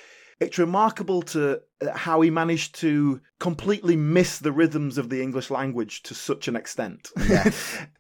It's 0.42 0.58
remarkable 0.58 1.22
to 1.22 1.60
uh, 1.80 1.96
how 1.96 2.20
he 2.20 2.30
managed 2.30 2.74
to 2.80 3.20
completely 3.38 3.96
miss 3.96 4.38
the 4.38 4.52
rhythms 4.52 4.98
of 4.98 5.08
the 5.08 5.22
English 5.22 5.50
language 5.50 6.02
to 6.04 6.14
such 6.14 6.48
an 6.48 6.56
extent. 6.56 7.10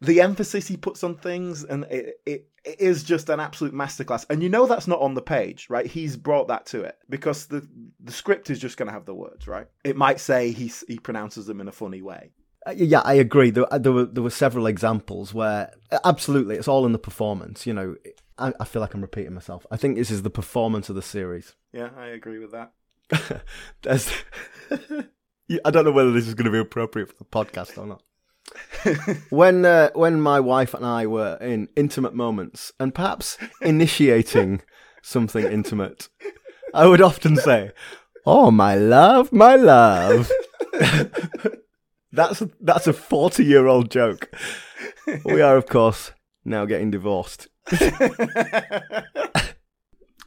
the 0.00 0.20
emphasis 0.20 0.66
he 0.66 0.76
puts 0.76 1.04
on 1.04 1.16
things, 1.16 1.64
and 1.64 1.84
it, 1.84 2.20
it, 2.26 2.48
it 2.64 2.80
is 2.80 3.04
just 3.04 3.28
an 3.28 3.40
absolute 3.40 3.74
masterclass. 3.74 4.26
And 4.28 4.42
you 4.42 4.48
know 4.48 4.66
that's 4.66 4.88
not 4.88 5.00
on 5.00 5.14
the 5.14 5.22
page, 5.22 5.68
right? 5.70 5.86
He's 5.86 6.16
brought 6.16 6.48
that 6.48 6.66
to 6.66 6.82
it 6.82 6.96
because 7.08 7.46
the 7.46 7.66
the 8.00 8.12
script 8.12 8.50
is 8.50 8.58
just 8.58 8.76
going 8.76 8.88
to 8.88 8.92
have 8.92 9.06
the 9.06 9.14
words, 9.14 9.46
right? 9.46 9.66
It 9.84 9.96
might 9.96 10.20
say 10.20 10.50
he 10.50 10.72
he 10.88 10.98
pronounces 10.98 11.46
them 11.46 11.60
in 11.60 11.68
a 11.68 11.72
funny 11.72 12.02
way. 12.02 12.32
Uh, 12.66 12.72
Yeah, 12.76 13.00
I 13.04 13.14
agree. 13.14 13.50
There, 13.50 13.72
uh, 13.72 13.78
there 13.78 13.92
were 13.92 14.06
there 14.06 14.22
were 14.22 14.30
several 14.30 14.66
examples 14.66 15.32
where 15.32 15.72
uh, 15.90 15.98
absolutely 16.04 16.56
it's 16.56 16.68
all 16.68 16.86
in 16.86 16.92
the 16.92 16.98
performance. 16.98 17.66
You 17.66 17.74
know, 17.74 17.96
I, 18.38 18.52
I 18.60 18.64
feel 18.64 18.80
like 18.80 18.94
I'm 18.94 19.02
repeating 19.02 19.34
myself. 19.34 19.66
I 19.70 19.76
think 19.76 19.96
this 19.96 20.10
is 20.10 20.22
the 20.22 20.30
performance 20.30 20.88
of 20.88 20.96
the 20.96 21.02
series. 21.02 21.54
Yeah, 21.72 21.90
I 21.96 22.06
agree 22.06 22.38
with 22.38 22.52
that. 22.52 22.72
There's, 23.82 24.10
I 25.64 25.70
don't 25.70 25.84
know 25.84 25.92
whether 25.92 26.12
this 26.12 26.26
is 26.26 26.34
going 26.34 26.46
to 26.46 26.50
be 26.50 26.58
appropriate 26.58 27.08
for 27.08 27.16
the 27.18 27.24
podcast 27.24 27.78
or 27.78 27.86
not. 27.86 28.02
when 29.30 29.64
uh, 29.64 29.90
when 29.94 30.20
my 30.20 30.40
wife 30.40 30.74
and 30.74 30.84
I 30.84 31.06
were 31.06 31.38
in 31.40 31.68
intimate 31.76 32.14
moments 32.14 32.72
and 32.78 32.94
perhaps 32.94 33.38
initiating 33.60 34.62
something 35.02 35.44
intimate, 35.44 36.08
I 36.74 36.86
would 36.86 37.00
often 37.00 37.36
say, 37.36 37.70
"Oh, 38.26 38.50
my 38.50 38.74
love, 38.74 39.32
my 39.32 39.56
love." 39.56 40.30
that's 42.12 42.42
that's 42.60 42.86
a 42.86 42.92
forty 42.92 43.44
year 43.44 43.66
old 43.66 43.90
joke. 43.90 44.30
We 45.24 45.40
are, 45.40 45.56
of 45.56 45.66
course, 45.66 46.12
now 46.44 46.64
getting 46.64 46.90
divorced. 46.90 47.48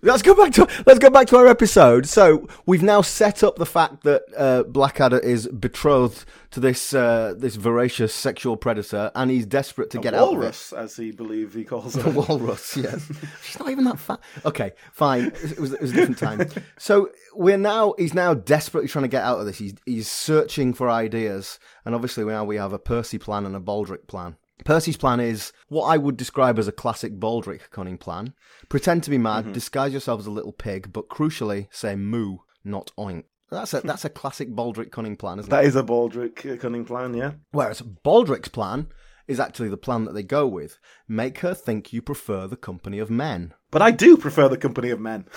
Let's 0.01 0.21
go 0.21 0.35
back 0.35 0.51
to 0.53 0.67
let's 0.85 0.99
go 0.99 1.09
back 1.09 1.25
to 1.27 1.37
our 1.37 1.47
episode. 1.47 2.05
So 2.05 2.47
we've 2.67 2.83
now 2.83 3.01
set 3.01 3.43
up 3.43 3.55
the 3.55 3.65
fact 3.65 4.03
that 4.03 4.21
uh, 4.37 4.61
Blackadder 4.63 5.17
is 5.17 5.47
betrothed 5.47 6.25
to 6.51 6.59
this 6.59 6.93
uh, 6.93 7.33
this 7.35 7.55
voracious 7.55 8.13
sexual 8.13 8.55
predator, 8.55 9.09
and 9.15 9.31
he's 9.31 9.47
desperate 9.47 9.89
to 9.91 9.97
A 9.99 10.01
get 10.01 10.13
out 10.13 10.27
of 10.27 10.33
it. 10.33 10.37
walrus, 10.37 10.73
as 10.73 10.95
he 10.95 11.09
believe 11.11 11.55
he 11.55 11.63
calls 11.63 11.93
The 11.93 12.07
it. 12.07 12.13
walrus, 12.13 12.77
yes. 12.77 13.09
She's 13.41 13.57
not 13.59 13.69
even 13.71 13.85
that 13.85 13.97
fat. 13.97 14.19
Okay, 14.45 14.73
fine. 14.91 15.31
It 15.43 15.59
was, 15.59 15.73
it 15.73 15.81
was 15.81 15.91
a 15.91 15.95
different 15.95 16.19
time. 16.19 16.49
So 16.77 17.09
we're 17.33 17.57
now, 17.57 17.95
he's 17.97 18.13
now 18.13 18.35
desperately 18.35 18.89
trying 18.89 19.03
to 19.05 19.09
get 19.09 19.23
out 19.23 19.39
of 19.39 19.47
this. 19.47 19.57
He's, 19.57 19.73
he's 19.87 20.07
searching 20.11 20.73
for 20.75 20.87
ideas. 20.87 21.57
And 21.83 21.95
obviously 21.95 22.25
now 22.25 22.45
we 22.45 22.57
have 22.57 22.73
a 22.73 22.79
Percy 22.79 23.17
plan 23.17 23.45
and 23.47 23.55
a 23.55 23.59
Baldrick 23.59 24.05
plan. 24.07 24.35
Percy's 24.63 24.97
plan 24.97 25.19
is 25.19 25.51
what 25.67 25.85
I 25.85 25.97
would 25.97 26.17
describe 26.17 26.57
as 26.57 26.67
a 26.67 26.71
classic 26.71 27.19
Baldrick 27.19 27.69
cunning 27.71 27.97
plan. 27.97 28.33
Pretend 28.69 29.03
to 29.03 29.09
be 29.09 29.17
mad, 29.17 29.51
disguise 29.53 29.93
yourself 29.93 30.21
as 30.21 30.25
a 30.25 30.31
little 30.31 30.53
pig, 30.53 30.93
but 30.93 31.09
crucially 31.09 31.67
say 31.71 31.95
moo, 31.95 32.37
not 32.63 32.91
oink. 32.97 33.25
That's 33.51 33.73
a, 33.73 33.81
that's 33.81 34.05
a 34.05 34.09
classic 34.09 34.49
Baldrick 34.49 34.91
cunning 34.91 35.17
plan, 35.17 35.39
isn't 35.39 35.51
it? 35.51 35.55
That 35.55 35.65
is 35.65 35.75
a 35.75 35.83
Baldrick 35.83 36.51
uh, 36.51 36.57
cunning 36.57 36.85
plan, 36.85 37.13
yeah. 37.13 37.33
Whereas 37.51 37.81
Baldrick's 37.81 38.47
plan 38.49 38.87
is 39.27 39.39
actually 39.39 39.69
the 39.69 39.77
plan 39.77 40.05
that 40.05 40.13
they 40.13 40.23
go 40.23 40.47
with. 40.47 40.79
Make 41.07 41.39
her 41.39 41.53
think 41.53 41.93
you 41.93 42.01
prefer 42.01 42.47
the 42.47 42.57
company 42.57 42.99
of 42.99 43.09
men. 43.09 43.53
But 43.71 43.81
I 43.81 43.91
do 43.91 44.17
prefer 44.17 44.47
the 44.49 44.57
company 44.57 44.89
of 44.89 44.99
men. 44.99 45.25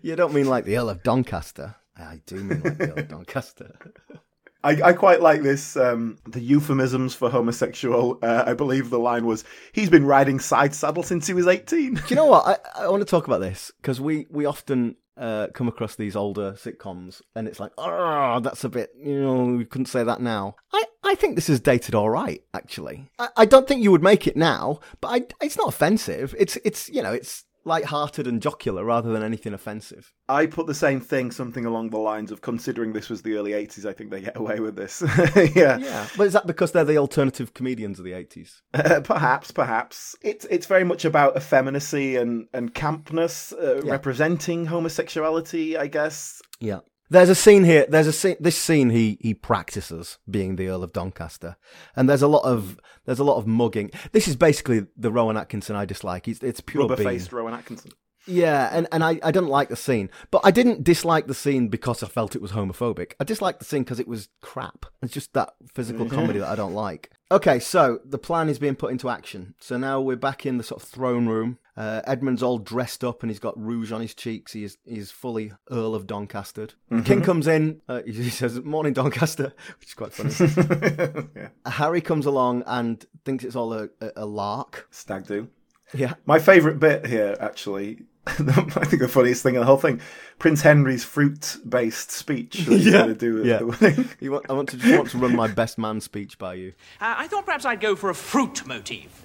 You 0.00 0.14
don't 0.14 0.32
mean 0.32 0.46
like 0.46 0.64
the 0.64 0.78
Earl 0.78 0.90
of 0.90 1.02
Doncaster. 1.02 1.74
I 1.96 2.20
do 2.24 2.36
mean 2.36 2.62
like 2.62 2.78
the 2.78 2.92
Earl 2.92 2.98
of 3.00 3.08
Doncaster. 3.08 3.76
I, 4.66 4.88
I 4.88 4.92
quite 4.94 5.20
like 5.20 5.42
this. 5.42 5.76
Um, 5.76 6.18
the 6.26 6.40
euphemisms 6.40 7.14
for 7.14 7.30
homosexual. 7.30 8.18
Uh, 8.20 8.42
I 8.46 8.54
believe 8.54 8.90
the 8.90 8.98
line 8.98 9.24
was, 9.24 9.44
"He's 9.72 9.88
been 9.88 10.04
riding 10.04 10.40
side 10.40 10.74
saddle 10.74 11.04
since 11.04 11.26
he 11.26 11.34
was 11.34 11.46
18. 11.46 11.94
Do 11.94 12.02
you 12.08 12.16
know 12.16 12.26
what? 12.26 12.60
I, 12.74 12.82
I 12.84 12.88
want 12.88 13.00
to 13.00 13.10
talk 13.10 13.26
about 13.26 13.40
this 13.40 13.70
because 13.80 14.00
we, 14.00 14.26
we 14.28 14.44
often 14.44 14.96
uh, 15.16 15.46
come 15.54 15.68
across 15.68 15.96
these 15.96 16.16
older 16.16 16.52
sitcoms 16.52 17.22
and 17.34 17.48
it's 17.48 17.60
like, 17.60 17.72
oh, 17.78 18.40
that's 18.40 18.64
a 18.64 18.68
bit, 18.68 18.90
you 18.98 19.20
know, 19.20 19.44
we 19.44 19.64
couldn't 19.64 19.86
say 19.86 20.04
that 20.04 20.20
now. 20.20 20.56
I, 20.72 20.84
I 21.04 21.14
think 21.14 21.36
this 21.36 21.48
is 21.48 21.60
dated 21.60 21.94
all 21.94 22.10
right, 22.10 22.42
actually. 22.52 23.08
I, 23.18 23.28
I 23.36 23.44
don't 23.46 23.66
think 23.66 23.82
you 23.82 23.90
would 23.92 24.02
make 24.02 24.26
it 24.26 24.36
now, 24.36 24.80
but 25.00 25.08
I, 25.08 25.44
it's 25.44 25.56
not 25.56 25.68
offensive. 25.68 26.34
It's, 26.38 26.56
it's, 26.64 26.90
you 26.90 27.02
know, 27.02 27.12
it's 27.12 27.45
light-hearted 27.66 28.26
and 28.26 28.40
jocular 28.40 28.84
rather 28.84 29.12
than 29.12 29.22
anything 29.22 29.52
offensive. 29.52 30.12
I 30.28 30.46
put 30.46 30.66
the 30.66 30.74
same 30.74 31.00
thing, 31.00 31.30
something 31.30 31.66
along 31.66 31.90
the 31.90 31.98
lines 31.98 32.30
of 32.30 32.40
considering 32.40 32.92
this 32.92 33.10
was 33.10 33.22
the 33.22 33.36
early 33.36 33.50
80s, 33.52 33.84
I 33.84 33.92
think 33.92 34.10
they 34.10 34.20
get 34.22 34.36
away 34.36 34.60
with 34.60 34.76
this. 34.76 35.02
yeah. 35.54 35.76
Yeah, 35.78 36.06
but 36.16 36.26
is 36.28 36.32
that 36.32 36.46
because 36.46 36.72
they're 36.72 36.84
the 36.84 36.96
alternative 36.98 37.52
comedians 37.54 37.98
of 37.98 38.04
the 38.04 38.12
80s? 38.12 38.62
Uh, 38.72 39.00
perhaps, 39.00 39.50
perhaps. 39.50 40.14
It's 40.22 40.44
it's 40.46 40.66
very 40.66 40.84
much 40.84 41.04
about 41.04 41.36
effeminacy 41.36 42.16
and, 42.16 42.46
and 42.54 42.72
campness, 42.74 43.52
uh, 43.52 43.82
Yeah. 43.84 43.90
representing 43.92 44.66
homosexuality, 44.66 45.76
I 45.76 45.88
guess. 45.88 46.40
Yeah. 46.60 46.80
There's 47.08 47.28
a 47.28 47.34
scene 47.34 47.64
here. 47.64 47.86
There's 47.88 48.06
a 48.06 48.12
scene. 48.12 48.36
This 48.40 48.56
scene 48.56 48.90
he 48.90 49.18
he 49.20 49.34
practices 49.34 50.18
being 50.28 50.56
the 50.56 50.68
Earl 50.68 50.82
of 50.82 50.92
Doncaster, 50.92 51.56
and 51.94 52.08
there's 52.08 52.22
a 52.22 52.28
lot 52.28 52.44
of 52.44 52.78
there's 53.04 53.20
a 53.20 53.24
lot 53.24 53.36
of 53.36 53.46
mugging. 53.46 53.90
This 54.12 54.26
is 54.26 54.36
basically 54.36 54.86
the 54.96 55.12
Rowan 55.12 55.36
Atkinson 55.36 55.76
I 55.76 55.84
dislike. 55.84 56.26
It's 56.28 56.42
it's 56.42 56.60
pure 56.60 56.88
Rubber 56.88 57.02
faced 57.02 57.32
Rowan 57.32 57.54
Atkinson. 57.54 57.92
Yeah, 58.26 58.68
and, 58.72 58.88
and 58.90 59.04
I, 59.04 59.20
I 59.22 59.30
didn't 59.30 59.50
like 59.50 59.68
the 59.68 59.76
scene. 59.76 60.10
But 60.30 60.40
I 60.44 60.50
didn't 60.50 60.82
dislike 60.82 61.28
the 61.28 61.34
scene 61.34 61.68
because 61.68 62.02
I 62.02 62.08
felt 62.08 62.34
it 62.34 62.42
was 62.42 62.50
homophobic. 62.50 63.12
I 63.20 63.24
disliked 63.24 63.60
the 63.60 63.64
scene 63.64 63.84
because 63.84 64.00
it 64.00 64.08
was 64.08 64.28
crap. 64.42 64.86
It's 65.00 65.12
just 65.12 65.32
that 65.34 65.54
physical 65.72 66.06
comedy 66.08 66.40
that 66.40 66.48
I 66.48 66.56
don't 66.56 66.74
like. 66.74 67.10
Okay, 67.30 67.58
so 67.58 68.00
the 68.04 68.18
plan 68.18 68.48
is 68.48 68.60
being 68.60 68.76
put 68.76 68.92
into 68.92 69.08
action. 69.08 69.54
So 69.58 69.76
now 69.76 70.00
we're 70.00 70.14
back 70.14 70.46
in 70.46 70.58
the 70.58 70.64
sort 70.64 70.80
of 70.80 70.88
throne 70.88 71.26
room. 71.26 71.58
Uh, 71.76 72.00
Edmund's 72.06 72.42
all 72.42 72.58
dressed 72.58 73.02
up 73.02 73.22
and 73.22 73.30
he's 73.30 73.40
got 73.40 73.60
rouge 73.60 73.90
on 73.90 74.00
his 74.00 74.14
cheeks. 74.14 74.52
He 74.52 74.62
is 74.62 74.78
he's 74.86 75.10
fully 75.10 75.52
Earl 75.70 75.94
of 75.96 76.06
Doncaster. 76.06 76.68
The 76.88 77.02
king 77.02 77.22
comes 77.22 77.48
in. 77.48 77.82
Uh, 77.88 78.02
he 78.06 78.30
says, 78.30 78.62
"Morning, 78.62 78.92
Doncaster," 78.92 79.52
which 79.80 79.88
is 79.88 79.94
quite 79.94 80.12
funny. 80.12 81.48
Harry 81.66 82.00
comes 82.00 82.26
along 82.26 82.62
and 82.66 83.04
thinks 83.24 83.44
it's 83.44 83.56
all 83.56 83.72
a, 83.72 83.88
a, 84.00 84.10
a 84.18 84.26
lark. 84.26 84.86
Stag 84.90 85.26
do. 85.26 85.48
Yeah. 85.94 86.14
My 86.26 86.38
favourite 86.38 86.78
bit 86.78 87.06
here, 87.06 87.36
actually, 87.40 88.02
I 88.38 88.84
think 88.84 89.00
the 89.02 89.08
funniest 89.08 89.42
thing 89.44 89.54
in 89.54 89.60
the 89.60 89.66
whole 89.66 89.76
thing, 89.76 90.00
Prince 90.40 90.62
Henry's 90.62 91.04
fruit-based 91.04 92.10
speech 92.10 92.58
that 92.66 92.72
he's 92.72 92.86
Yeah. 92.86 92.92
going 92.92 93.08
to 93.08 93.14
do 93.14 93.38
at 93.40 93.46
Yeah. 93.46 93.58
the 93.58 93.66
wedding. 93.66 94.08
Want, 94.32 94.46
I 94.50 94.52
want 94.52 94.68
to 94.70 94.76
just 94.76 94.96
want 94.98 95.10
to 95.10 95.18
run 95.18 95.36
my 95.36 95.46
best 95.48 95.78
man 95.78 96.00
speech 96.00 96.36
by 96.38 96.54
you. 96.54 96.72
Uh, 97.00 97.14
I 97.18 97.28
thought 97.28 97.44
perhaps 97.46 97.64
I'd 97.64 97.80
go 97.80 97.94
for 97.94 98.10
a 98.10 98.14
fruit 98.14 98.66
motif. 98.66 99.24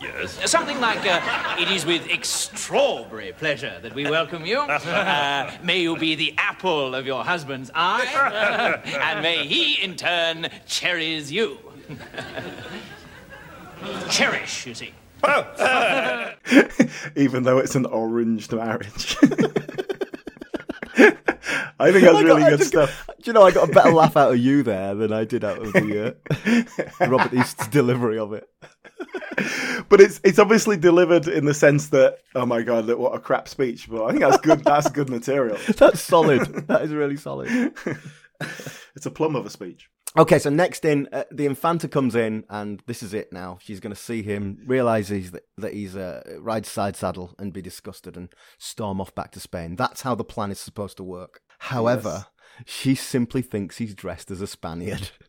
Yes. 0.00 0.50
Something 0.50 0.80
like, 0.80 1.04
uh, 1.06 1.56
it 1.58 1.70
is 1.70 1.84
with 1.84 2.08
extraordinary 2.08 3.32
pleasure 3.32 3.78
that 3.82 3.94
we 3.94 4.04
welcome 4.08 4.44
you. 4.46 4.58
Uh, 4.68 5.50
may 5.62 5.80
you 5.82 5.96
be 5.96 6.14
the 6.14 6.34
apple 6.38 6.94
of 6.94 7.06
your 7.06 7.22
husband's 7.24 7.70
eye, 7.74 8.80
and 8.84 9.22
may 9.22 9.46
he, 9.46 9.74
in 9.82 9.94
turn, 9.96 10.48
cherish 10.66 11.30
you. 11.30 11.58
Cherish, 14.10 14.66
you 14.66 14.74
see. 14.74 14.92
even 17.16 17.42
though 17.42 17.58
it's 17.58 17.74
an 17.74 17.86
orange 17.86 18.50
marriage. 18.50 19.16
I 21.80 21.92
think 21.92 22.04
that's 22.04 22.16
I 22.16 22.22
really 22.22 22.42
good 22.42 22.58
just 22.58 22.70
stuff. 22.70 23.06
do 23.06 23.14
you 23.26 23.32
know, 23.32 23.42
I 23.42 23.52
got 23.52 23.70
a 23.70 23.72
better 23.72 23.92
laugh 23.92 24.16
out 24.16 24.32
of 24.32 24.38
you 24.38 24.64
there 24.64 24.96
than 24.96 25.12
I 25.12 25.24
did 25.24 25.44
out 25.44 25.58
of 25.58 25.72
the 25.72 26.16
uh, 27.00 27.06
Robert 27.08 27.32
East's 27.32 27.68
delivery 27.68 28.18
of 28.18 28.32
it. 28.32 28.48
But 29.88 30.00
it's 30.00 30.20
it's 30.24 30.40
obviously 30.40 30.76
delivered 30.76 31.28
in 31.28 31.44
the 31.44 31.54
sense 31.54 31.88
that 31.90 32.18
oh 32.34 32.44
my 32.46 32.62
god, 32.62 32.86
that 32.88 32.98
what 32.98 33.14
a 33.14 33.20
crap 33.20 33.46
speech. 33.46 33.88
But 33.88 34.04
I 34.04 34.10
think 34.10 34.20
that's 34.22 34.38
good. 34.38 34.64
that's 34.64 34.90
good 34.90 35.08
material. 35.08 35.56
That's 35.76 36.00
solid. 36.00 36.66
That 36.66 36.82
is 36.82 36.92
really 36.92 37.16
solid. 37.16 37.72
It's 38.96 39.06
a 39.06 39.10
plum 39.10 39.36
of 39.36 39.46
a 39.46 39.50
speech. 39.50 39.88
Okay, 40.16 40.38
so 40.38 40.50
next 40.50 40.84
in, 40.84 41.08
uh, 41.12 41.24
the 41.30 41.46
Infanta 41.46 41.86
comes 41.86 42.14
in, 42.16 42.44
and 42.48 42.82
this 42.86 43.02
is 43.02 43.12
it 43.14 43.32
now. 43.32 43.58
She's 43.60 43.78
going 43.78 43.94
to 43.94 44.00
see 44.00 44.22
him, 44.22 44.58
realizes 44.66 45.30
that, 45.32 45.42
that 45.58 45.74
he's 45.74 45.94
uh, 45.96 46.22
ride 46.40 46.66
side 46.66 46.96
saddle, 46.96 47.34
and 47.38 47.52
be 47.52 47.62
disgusted 47.62 48.16
and 48.16 48.28
storm 48.58 49.00
off 49.00 49.14
back 49.14 49.32
to 49.32 49.40
Spain. 49.40 49.76
That's 49.76 50.02
how 50.02 50.14
the 50.14 50.24
plan 50.24 50.50
is 50.50 50.58
supposed 50.58 50.96
to 50.96 51.04
work. 51.04 51.40
However, 51.58 52.26
she 52.64 52.94
simply 52.94 53.42
thinks 53.42 53.78
he's 53.78 53.94
dressed 53.94 54.30
as 54.30 54.40
a 54.40 54.46
Spaniard. 54.46 55.10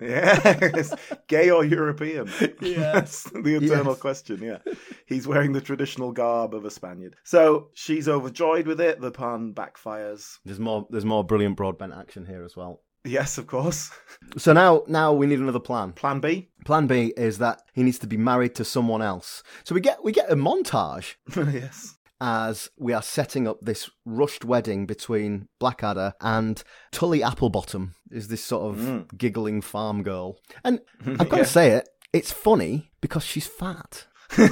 Yes, 0.00 0.92
gay 1.28 1.48
or 1.50 1.64
European? 1.64 2.28
Yes, 2.60 3.22
the 3.32 3.54
eternal 3.54 3.92
Yes. 3.92 4.00
question. 4.00 4.42
Yeah, 4.42 4.58
he's 5.06 5.28
wearing 5.28 5.52
the 5.52 5.60
traditional 5.60 6.10
garb 6.10 6.54
of 6.54 6.64
a 6.64 6.72
Spaniard. 6.72 7.14
So 7.22 7.68
she's 7.74 8.08
overjoyed 8.08 8.66
with 8.66 8.80
it. 8.80 9.00
The 9.00 9.12
pun 9.12 9.54
backfires. 9.54 10.38
There's 10.44 10.58
more. 10.58 10.88
There's 10.90 11.04
more 11.04 11.22
brilliant 11.22 11.56
broadbent 11.56 11.94
action 11.94 12.26
here 12.26 12.42
as 12.44 12.56
well. 12.56 12.82
Yes, 13.06 13.38
of 13.38 13.46
course. 13.46 13.90
So 14.36 14.52
now, 14.52 14.82
now 14.88 15.12
we 15.12 15.26
need 15.26 15.38
another 15.38 15.60
plan. 15.60 15.92
Plan 15.92 16.20
B. 16.20 16.48
Plan 16.64 16.86
B 16.86 17.12
is 17.16 17.38
that 17.38 17.62
he 17.72 17.82
needs 17.82 17.98
to 18.00 18.06
be 18.06 18.16
married 18.16 18.54
to 18.56 18.64
someone 18.64 19.02
else. 19.02 19.42
So 19.64 19.74
we 19.74 19.80
get 19.80 20.02
we 20.02 20.12
get 20.12 20.30
a 20.30 20.34
montage 20.34 21.14
yes. 21.52 21.96
as 22.20 22.68
we 22.76 22.92
are 22.92 23.02
setting 23.02 23.46
up 23.46 23.60
this 23.60 23.88
rushed 24.04 24.44
wedding 24.44 24.86
between 24.86 25.48
Blackadder 25.60 26.14
and 26.20 26.62
Tully 26.90 27.20
Applebottom, 27.20 27.92
is 28.10 28.28
this 28.28 28.42
sort 28.42 28.74
of 28.74 28.80
mm. 28.80 29.16
giggling 29.16 29.60
farm 29.60 30.02
girl. 30.02 30.38
And 30.64 30.80
I've 31.06 31.28
got 31.28 31.38
to 31.38 31.44
say 31.44 31.70
it, 31.70 31.88
it's 32.12 32.32
funny 32.32 32.90
because 33.00 33.24
she's 33.24 33.46
fat. 33.46 34.06
I 34.38 34.46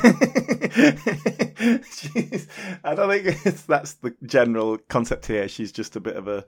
don't 2.94 3.10
think 3.10 3.44
it's, 3.44 3.62
that's 3.66 3.94
the 3.94 4.14
general 4.24 4.78
concept 4.88 5.26
here. 5.26 5.48
She's 5.48 5.72
just 5.72 5.96
a 5.96 6.00
bit 6.00 6.16
of 6.16 6.28
a, 6.28 6.44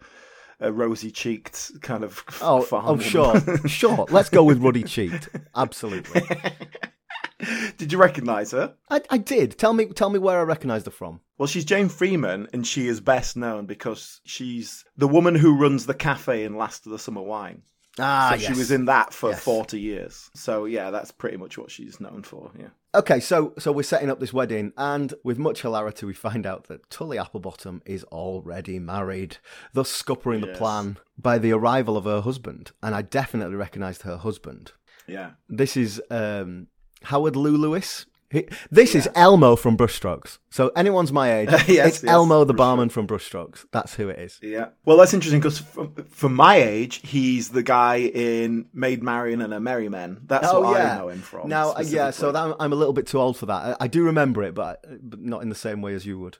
a 0.60 0.72
rosy 0.72 1.10
cheeked 1.10 1.72
kind 1.82 2.02
of 2.04 2.24
Oh, 2.40 2.62
farm 2.62 2.84
oh, 2.86 2.90
woman. 2.92 3.04
sure, 3.04 3.40
sure. 3.68 4.06
Let's 4.10 4.28
go 4.30 4.42
with 4.44 4.58
ruddy 4.58 4.82
cheeked. 4.82 5.28
Absolutely. 5.54 6.22
Did 7.76 7.92
you 7.92 7.98
recognise 7.98 8.52
her? 8.52 8.74
I, 8.88 9.02
I 9.10 9.18
did. 9.18 9.58
Tell 9.58 9.74
me, 9.74 9.86
tell 9.86 10.08
me 10.08 10.18
where 10.18 10.38
I 10.38 10.42
recognised 10.42 10.86
her 10.86 10.90
from. 10.92 11.20
Well, 11.36 11.46
she's 11.46 11.66
Jane 11.66 11.90
Freeman, 11.90 12.48
and 12.54 12.66
she 12.66 12.88
is 12.88 13.00
best 13.02 13.36
known 13.36 13.66
because 13.66 14.20
she's 14.24 14.84
the 14.96 15.06
woman 15.08 15.34
who 15.34 15.58
runs 15.58 15.84
the 15.84 15.92
cafe 15.94 16.44
in 16.44 16.56
Last 16.56 16.86
of 16.86 16.92
the 16.92 16.98
Summer 16.98 17.20
Wine. 17.20 17.62
Ah, 17.98 18.36
so 18.38 18.38
she 18.46 18.52
was 18.52 18.70
in 18.70 18.84
that 18.86 19.12
for 19.14 19.30
Yes. 19.30 19.42
40 19.42 19.80
years. 19.80 20.30
So, 20.34 20.64
yeah, 20.66 20.90
that's 20.90 21.10
pretty 21.10 21.36
much 21.36 21.56
what 21.56 21.70
she's 21.70 21.98
known 22.00 22.22
for, 22.22 22.50
yeah. 22.58 22.68
Okay, 22.94 23.20
so 23.20 23.52
so 23.58 23.72
we're 23.72 23.82
setting 23.82 24.10
up 24.10 24.20
this 24.20 24.32
wedding, 24.32 24.72
and 24.78 25.12
with 25.22 25.38
much 25.38 25.62
hilarity, 25.62 26.06
we 26.06 26.14
find 26.14 26.46
out 26.46 26.64
that 26.68 26.88
Tully 26.88 27.18
Applebottom 27.18 27.80
is 27.84 28.04
already 28.04 28.78
married, 28.78 29.36
thus 29.74 29.90
scuppering 29.90 30.40
the 30.40 30.54
plan 30.54 30.96
by 31.18 31.36
the 31.38 31.52
arrival 31.52 31.96
of 31.98 32.04
her 32.04 32.20
husband. 32.22 32.72
And 32.82 32.94
I 32.94 33.02
definitely 33.02 33.56
recognised 33.56 34.02
her 34.02 34.16
husband. 34.16 34.72
Yeah. 35.06 35.32
This 35.48 35.76
is 35.76 36.00
um, 36.10 36.68
Howard 37.04 37.36
Lew 37.36 37.56
Lewis. 37.56 38.06
He- 38.30 38.48
This 38.70 38.94
is 38.94 39.08
Elmo 39.14 39.56
from 39.56 39.76
Brushstrokes. 39.76 40.38
So 40.50 40.70
anyone's 40.76 41.12
my 41.12 41.32
age, 41.32 41.48
Yes, 41.68 41.68
it's 41.68 42.02
yes, 42.02 42.04
Elmo 42.04 42.44
the 42.44 42.54
barman 42.54 42.88
from 42.88 43.06
Brushstrokes. 43.06 43.66
That's 43.72 43.94
who 43.94 44.08
it 44.08 44.18
is. 44.18 44.38
Yeah. 44.42 44.68
Well, 44.84 44.96
that's 44.96 45.14
interesting 45.14 45.40
because 45.40 45.58
for, 45.58 45.90
for 46.10 46.28
my 46.28 46.56
age, 46.56 47.06
he's 47.06 47.50
the 47.50 47.62
guy 47.62 47.96
in 47.98 48.66
Maid 48.72 49.02
Marian 49.02 49.42
and 49.42 49.52
a 49.54 49.60
Merry 49.60 49.88
Men. 49.88 50.20
That's 50.26 50.52
what 50.52 50.76
I 50.76 50.96
know 50.98 51.08
him 51.08 51.20
from. 51.20 51.48
Now, 51.48 51.70
uh, 51.72 51.82
yeah, 51.86 52.10
so 52.10 52.32
that, 52.32 52.56
I'm 52.58 52.72
a 52.72 52.76
little 52.76 52.94
bit 52.94 53.06
too 53.06 53.18
old 53.20 53.36
for 53.36 53.46
that. 53.46 53.76
I, 53.80 53.84
I 53.84 53.86
do 53.88 54.02
remember 54.04 54.42
it, 54.42 54.54
but, 54.54 54.84
but 55.02 55.20
not 55.20 55.42
in 55.42 55.48
the 55.48 55.54
same 55.54 55.80
way 55.82 55.94
as 55.94 56.04
you 56.06 56.18
would. 56.18 56.38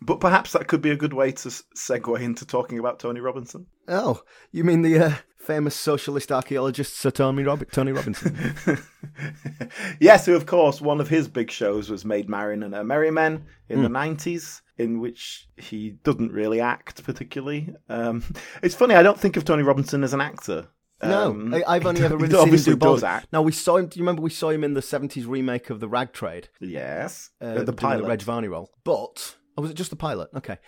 But 0.00 0.20
perhaps 0.20 0.52
that 0.52 0.66
could 0.66 0.80
be 0.80 0.90
a 0.92 0.96
good 0.96 1.12
way 1.12 1.30
to 1.30 1.48
segue 1.50 2.20
into 2.22 2.46
talking 2.46 2.78
about 2.78 3.00
Tony 3.00 3.20
Robinson. 3.20 3.66
Oh, 3.86 4.22
you 4.50 4.64
mean 4.64 4.80
the 4.80 4.98
uh, 4.98 5.12
famous 5.48 5.74
socialist 5.74 6.30
archaeologist 6.30 6.94
Sir 6.96 7.10
Tony, 7.10 7.42
Rob- 7.42 7.70
Tony 7.72 7.92
Robinson? 7.92 8.54
yes, 10.00 10.26
who 10.26 10.34
of 10.34 10.46
course 10.46 10.80
one 10.80 11.00
of 11.00 11.08
his 11.08 11.26
big 11.26 11.50
shows 11.50 11.88
was 11.90 12.04
Maid 12.04 12.28
Marian 12.28 12.62
and 12.62 12.74
Her 12.74 12.84
Merry 12.84 13.10
Men 13.10 13.44
in 13.68 13.78
Hmm. 13.78 13.82
the 13.84 13.88
nineties, 13.88 14.62
in 14.76 15.00
which 15.00 15.48
he 15.56 15.90
doesn't 16.04 16.32
really 16.32 16.60
act 16.60 17.02
particularly. 17.04 17.74
Um, 17.88 18.22
it's 18.62 18.74
funny, 18.74 18.94
I 18.94 19.02
don't 19.02 19.18
think 19.18 19.36
of 19.36 19.44
Tony 19.44 19.62
Robinson 19.62 20.04
as 20.04 20.12
an 20.12 20.20
actor. 20.20 20.68
no, 21.02 21.30
Um, 21.30 21.54
I, 21.54 21.62
I've 21.66 21.86
only 21.86 22.02
ever 22.04 22.16
really 22.16 22.34
seen 22.34 22.72
him 22.74 22.78
do 22.78 22.86
does 22.86 23.02
act. 23.02 23.28
Now 23.32 23.42
we 23.42 23.52
saw 23.52 23.76
him. 23.78 23.86
Do 23.86 23.98
you 23.98 24.02
remember 24.04 24.20
we 24.22 24.30
saw 24.30 24.50
him 24.50 24.64
in 24.64 24.74
the 24.74 24.80
'70s 24.82 25.26
remake 25.26 25.70
of 25.70 25.80
the 25.80 25.88
Rag 25.88 26.12
Trade? 26.12 26.48
Yes, 26.60 27.30
uh, 27.40 27.62
the 27.64 27.72
pilot. 27.72 28.06
Reg 28.06 28.22
Varney 28.22 28.48
role. 28.48 28.70
But 28.84 29.36
oh, 29.58 29.62
was 29.62 29.70
it 29.70 29.74
just 29.74 29.90
the 29.90 29.96
pilot? 29.96 30.30
Okay, 30.34 30.58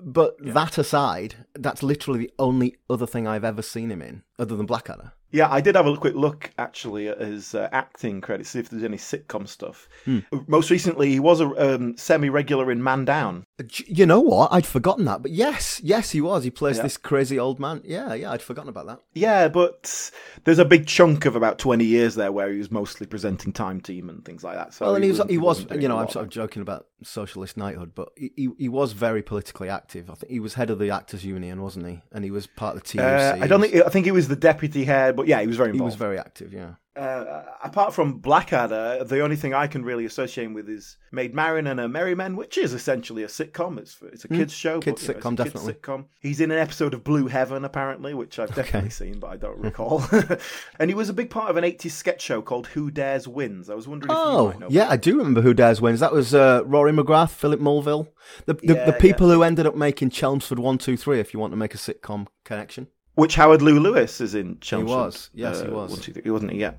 but 0.00 0.36
that 0.40 0.78
aside, 0.78 1.46
that's 1.54 1.82
literally 1.82 2.20
the 2.20 2.30
only 2.38 2.76
other 2.88 3.06
thing 3.06 3.26
I've 3.26 3.44
ever 3.44 3.62
seen 3.62 3.90
him 3.90 4.02
in, 4.02 4.22
other 4.38 4.56
than 4.56 4.66
Blackadder. 4.66 5.12
Yeah, 5.36 5.48
I 5.50 5.60
did 5.60 5.74
have 5.74 5.86
a 5.86 5.96
quick 5.98 6.14
look 6.14 6.50
actually 6.56 7.08
at 7.08 7.20
his 7.20 7.54
uh, 7.54 7.68
acting 7.70 8.22
credits, 8.22 8.50
see 8.50 8.58
if 8.60 8.70
there's 8.70 8.82
any 8.82 8.96
sitcom 8.96 9.46
stuff. 9.46 9.86
Hmm. 10.06 10.20
Most 10.46 10.70
recently, 10.70 11.10
he 11.10 11.20
was 11.20 11.42
a 11.42 11.74
um, 11.74 11.96
semi-regular 11.98 12.70
in 12.72 12.82
Man 12.82 13.04
Down. 13.04 13.44
You 13.86 14.06
know 14.06 14.20
what? 14.20 14.50
I'd 14.50 14.64
forgotten 14.64 15.04
that, 15.04 15.20
but 15.20 15.30
yes, 15.30 15.78
yes, 15.84 16.10
he 16.12 16.22
was. 16.22 16.44
He 16.44 16.50
plays 16.50 16.78
Yeah. 16.78 16.84
this 16.84 16.96
crazy 16.96 17.38
old 17.38 17.60
man. 17.60 17.82
Yeah, 17.84 18.14
yeah, 18.14 18.30
I'd 18.30 18.40
forgotten 18.40 18.70
about 18.70 18.86
that. 18.86 19.00
Yeah, 19.12 19.48
but 19.48 20.10
there's 20.44 20.58
a 20.58 20.64
big 20.64 20.86
chunk 20.86 21.26
of 21.26 21.36
about 21.36 21.58
20 21.58 21.84
years 21.84 22.14
there 22.14 22.32
where 22.32 22.50
he 22.50 22.56
was 22.58 22.70
mostly 22.70 23.06
presenting 23.06 23.52
Time 23.52 23.82
Team 23.82 24.08
and 24.08 24.24
things 24.24 24.42
like 24.42 24.56
that. 24.56 24.72
So 24.72 24.86
well, 24.86 24.94
and 24.94 25.04
he 25.04 25.10
was, 25.10 25.20
he 25.28 25.36
was, 25.38 25.66
you 25.70 25.86
know, 25.88 25.98
I'm 25.98 26.08
sort 26.08 26.24
of 26.24 26.30
joking 26.30 26.62
about 26.62 26.86
socialist 27.02 27.58
knighthood, 27.58 27.92
but 27.94 28.08
he, 28.16 28.32
he, 28.36 28.48
he 28.58 28.68
was 28.70 28.92
very 28.92 29.22
politically 29.22 29.68
active. 29.68 30.08
I 30.10 30.14
think 30.14 30.32
he 30.32 30.40
was 30.40 30.54
head 30.54 30.70
of 30.70 30.78
the 30.78 30.90
actors 30.90 31.24
union, 31.26 31.60
wasn't 31.60 31.86
he? 31.86 32.00
And 32.12 32.24
he 32.24 32.30
was 32.30 32.46
part 32.46 32.76
of 32.76 32.82
the 32.82 32.88
TUC. 32.88 33.00
Uh, 33.00 33.38
I 33.44 33.46
don't 33.46 33.60
think. 33.60 33.74
I 33.74 33.88
think 33.90 34.06
he 34.06 34.12
was 34.12 34.28
the 34.28 34.36
deputy 34.36 34.84
head, 34.84 35.16
but 35.16 35.25
yeah, 35.26 35.40
he 35.40 35.46
was 35.46 35.56
very 35.56 35.70
involved. 35.70 35.80
he 35.82 35.94
was 35.94 35.94
very 35.96 36.18
active. 36.18 36.52
Yeah. 36.52 36.74
uh, 36.96 37.42
apart 37.62 37.92
from 37.92 38.14
Blackadder, 38.20 39.04
the 39.04 39.20
only 39.20 39.36
thing 39.36 39.52
I 39.52 39.66
can 39.66 39.84
really 39.84 40.06
associate 40.06 40.44
him 40.44 40.54
with 40.54 40.66
is 40.68 40.96
Maid 41.12 41.34
Marian 41.34 41.66
and 41.66 41.78
Her 41.78 41.88
Merry 41.88 42.14
Men, 42.14 42.36
which 42.36 42.56
is 42.56 42.72
essentially 42.72 43.22
a 43.22 43.26
sitcom. 43.26 43.78
It's 43.78 43.98
it's 44.02 44.24
a 44.24 44.28
kids 44.28 44.54
show, 44.54 44.76
Hmm. 44.76 44.80
Kids 44.80 45.06
but, 45.06 45.16
know, 45.16 45.20
sitcom, 45.22 45.32
it's 45.32 45.40
a 45.40 45.52
kids 45.52 45.64
sitcom. 45.80 46.04
He's 46.20 46.40
in 46.40 46.50
an 46.50 46.58
episode 46.58 46.94
of 46.94 47.04
Blue 47.04 47.26
Heaven, 47.26 47.66
apparently, 47.66 48.14
which 48.14 48.38
I've 48.38 48.54
definitely 48.54 48.88
seen, 48.90 49.18
but 49.20 49.26
I 49.28 49.36
don't 49.36 49.58
recall. 49.58 50.02
and 50.78 50.90
he 50.90 50.94
was 50.94 51.10
a 51.10 51.12
big 51.12 51.28
part 51.28 51.50
of 51.50 51.58
an 51.58 51.64
'80s 51.64 51.90
sketch 51.90 52.22
show 52.22 52.40
called 52.40 52.68
Who 52.68 52.90
Dares 52.90 53.28
Wins. 53.28 53.68
I 53.68 53.74
was 53.74 53.86
wondering 53.86 54.10
if 54.12 54.16
you 54.16 54.22
Oh, 54.22 54.54
know. 54.58 54.68
yeah, 54.70 54.88
I 54.88 54.96
do 54.96 55.18
remember 55.18 55.42
Who 55.42 55.52
Dares 55.52 55.82
Wins. 55.82 56.00
That 56.00 56.12
was 56.12 56.34
uh, 56.34 56.62
Rory 56.64 56.92
McGrath, 56.92 57.30
Philip 57.32 57.60
Mulville, 57.60 58.08
the 58.46 58.54
the, 58.54 58.74
Yeah, 58.74 58.84
the 58.86 58.92
people 58.94 59.28
who 59.30 59.42
ended 59.42 59.66
up 59.66 59.76
making 59.76 60.10
Chelmsford 60.10 60.58
One 60.58 60.78
Two 60.78 60.96
Three. 60.96 61.20
If 61.20 61.34
you 61.34 61.40
want 61.40 61.52
to 61.52 61.58
make 61.58 61.74
a 61.74 61.78
sitcom 61.78 62.26
connection, 62.44 62.86
Which 63.16 63.34
Howard 63.34 63.62
Lew 63.62 63.80
Lewis 63.80 64.20
is 64.20 64.34
in 64.34 64.58
Chelmsford. 64.60 64.96
was. 64.96 65.30
Yes, 65.34 65.60
he 65.60 65.66
uh, 65.66 65.72
was. 65.72 65.90
one, 65.90 66.00
two, 66.00 66.12
three. 66.12 66.22
He 66.22 66.30
wasn't 66.30 66.52
he 66.52 66.58
yet? 66.58 66.78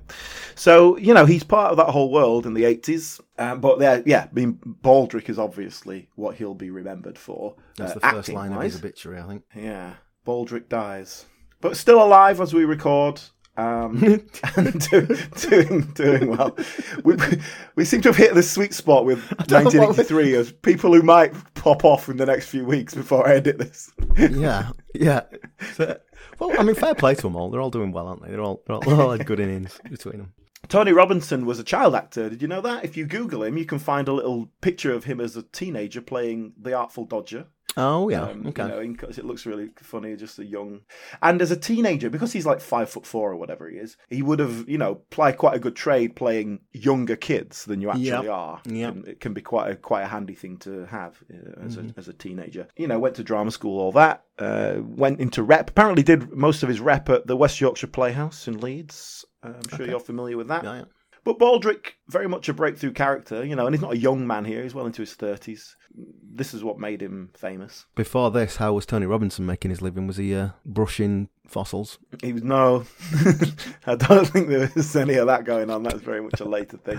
So 0.54 0.96
you 0.96 1.12
know 1.12 1.26
he's 1.26 1.44
part 1.44 1.72
of 1.72 1.76
that 1.76 1.88
whole 1.90 2.10
world 2.10 2.46
in 2.46 2.54
the 2.54 2.64
eighties. 2.64 3.20
Um, 3.38 3.60
but 3.60 3.80
yeah, 3.80 4.02
yeah, 4.06 4.28
I 4.30 4.32
mean 4.32 4.54
Baldrick 4.82 5.28
is 5.28 5.38
obviously 5.38 6.08
what 6.14 6.36
he'll 6.36 6.54
be 6.54 6.70
remembered 6.70 7.18
for. 7.18 7.56
that's 7.76 7.92
uh, 7.92 7.94
the 7.94 8.00
first 8.00 8.28
line 8.30 8.52
of 8.52 8.62
his 8.62 8.76
obituary, 8.76 9.20
I 9.20 9.26
think. 9.26 9.44
Yeah, 9.54 9.94
Baldrick 10.26 10.68
dies, 10.68 11.26
but 11.60 11.76
still 11.76 12.02
alive 12.02 12.40
as 12.40 12.54
we 12.54 12.64
record. 12.64 13.20
Um, 13.58 14.22
and 14.56 14.88
do, 14.88 15.16
doing 15.40 15.80
doing 15.94 16.28
well. 16.28 16.56
We, 17.04 17.16
we 17.74 17.84
seem 17.84 18.00
to 18.02 18.10
have 18.10 18.16
hit 18.16 18.34
the 18.34 18.42
sweet 18.42 18.72
spot 18.72 19.04
with 19.04 19.18
know 19.50 19.64
what 19.64 19.74
we- 19.74 19.80
1983 19.80 20.34
as 20.36 20.52
people 20.52 20.94
who 20.94 21.02
might 21.02 21.32
pop 21.54 21.84
off 21.84 22.08
in 22.08 22.18
the 22.18 22.26
next 22.26 22.46
few 22.46 22.64
weeks 22.64 22.94
before 22.94 23.28
I 23.28 23.34
edit 23.34 23.58
this. 23.58 23.92
yeah, 24.16 24.70
yeah. 24.94 25.22
So, 25.74 25.98
well, 26.38 26.58
I 26.58 26.62
mean, 26.62 26.76
fair 26.76 26.94
play 26.94 27.16
to 27.16 27.22
them 27.22 27.34
all. 27.34 27.50
They're 27.50 27.60
all 27.60 27.70
doing 27.70 27.90
well, 27.90 28.06
aren't 28.06 28.22
they? 28.22 28.30
They're 28.30 28.40
all 28.40 28.62
they're 28.66 28.76
all, 28.76 28.82
they're 28.82 29.00
all 29.00 29.10
had 29.10 29.26
good 29.26 29.40
innings 29.40 29.80
between 29.90 30.18
them. 30.18 30.32
Tony 30.68 30.92
Robinson 30.92 31.46
was 31.46 31.58
a 31.58 31.64
child 31.64 31.94
actor. 31.94 32.28
Did 32.28 32.42
you 32.42 32.48
know 32.48 32.60
that? 32.60 32.84
If 32.84 32.96
you 32.96 33.06
Google 33.06 33.42
him, 33.42 33.56
you 33.58 33.64
can 33.64 33.78
find 33.78 34.06
a 34.06 34.12
little 34.12 34.50
picture 34.60 34.92
of 34.92 35.04
him 35.04 35.20
as 35.20 35.36
a 35.36 35.42
teenager 35.42 36.00
playing 36.00 36.52
the 36.60 36.74
Artful 36.74 37.06
Dodger. 37.06 37.46
Oh 37.76 38.08
yeah, 38.08 38.22
Um, 38.22 38.46
okay. 38.48 38.62
You 38.64 38.68
know, 38.68 39.08
it 39.08 39.24
looks 39.24 39.46
really 39.46 39.68
funny, 39.76 40.16
just 40.16 40.38
a 40.40 40.44
young. 40.44 40.80
And 41.22 41.40
as 41.40 41.50
a 41.52 41.56
teenager, 41.56 42.10
because 42.10 42.32
he's 42.32 42.46
like 42.46 42.60
five 42.60 42.90
foot 42.90 43.06
four 43.06 43.30
or 43.30 43.36
whatever 43.36 43.68
he 43.68 43.76
is, 43.76 43.96
he 44.08 44.22
would 44.22 44.40
have, 44.40 44.68
you 44.68 44.78
know, 44.78 44.92
applied 44.92 45.36
quite 45.36 45.54
a 45.54 45.60
good 45.60 45.76
trade 45.76 46.16
playing 46.16 46.60
younger 46.72 47.14
kids 47.14 47.64
than 47.66 47.80
you 47.80 47.90
actually 47.90 48.06
Yep. 48.06 48.28
are. 48.28 48.60
Yep. 48.64 48.94
And 48.94 49.06
it 49.08 49.20
can 49.20 49.32
be 49.32 49.42
quite 49.42 49.70
a 49.70 49.76
quite 49.76 50.02
a 50.02 50.06
handy 50.08 50.34
thing 50.34 50.56
to 50.58 50.86
have 50.86 51.22
uh, 51.32 51.64
as 51.66 51.76
Mm-hmm. 51.76 51.90
a 51.90 51.98
as 51.98 52.08
a 52.08 52.12
teenager. 52.14 52.66
You 52.76 52.88
know, 52.88 52.98
went 52.98 53.14
to 53.16 53.22
drama 53.22 53.50
school, 53.52 53.78
all 53.80 53.92
that. 53.92 54.24
Uh, 54.38 54.76
went 54.80 55.20
into 55.20 55.42
rep. 55.42 55.70
Apparently, 55.70 56.02
did 56.02 56.32
most 56.32 56.62
of 56.62 56.68
his 56.68 56.80
rep 56.80 57.08
at 57.08 57.26
the 57.26 57.36
West 57.36 57.60
Yorkshire 57.60 57.86
Playhouse 57.88 58.48
in 58.48 58.58
Leeds. 58.60 59.24
Uh, 59.42 59.52
I'm 59.54 59.76
sure 59.76 59.86
you're 59.86 60.00
familiar 60.00 60.36
with 60.36 60.48
that. 60.48 60.64
Yeah, 60.64 60.74
yeah. 60.78 60.84
But 61.24 61.38
Baldrick, 61.38 61.94
very 62.08 62.26
much 62.28 62.48
a 62.48 62.54
breakthrough 62.54 62.92
character, 62.92 63.44
you 63.44 63.54
know, 63.54 63.66
and 63.66 63.74
he's 63.74 63.82
not 63.82 63.92
a 63.92 63.98
young 63.98 64.26
man 64.26 64.44
here. 64.46 64.62
He's 64.62 64.74
well 64.74 64.86
into 64.86 65.02
his 65.02 65.14
thirties. 65.14 65.76
This 65.94 66.54
is 66.54 66.62
what 66.62 66.78
made 66.78 67.02
him 67.02 67.30
famous. 67.34 67.86
Before 67.94 68.30
this, 68.30 68.56
how 68.56 68.72
was 68.74 68.86
Tony 68.86 69.06
Robinson 69.06 69.44
making 69.44 69.70
his 69.70 69.82
living? 69.82 70.06
Was 70.06 70.18
he 70.18 70.34
uh, 70.34 70.50
brushing 70.64 71.28
fossils? 71.48 71.98
He 72.22 72.32
was 72.32 72.42
no, 72.42 72.84
I 73.86 73.96
don't 73.96 74.26
think 74.26 74.48
there 74.48 74.70
was 74.74 74.94
any 74.94 75.14
of 75.14 75.26
that 75.26 75.44
going 75.44 75.70
on. 75.70 75.82
That's 75.82 76.00
very 76.00 76.20
much 76.20 76.40
a 76.40 76.44
later 76.44 76.76
thing. 76.76 76.98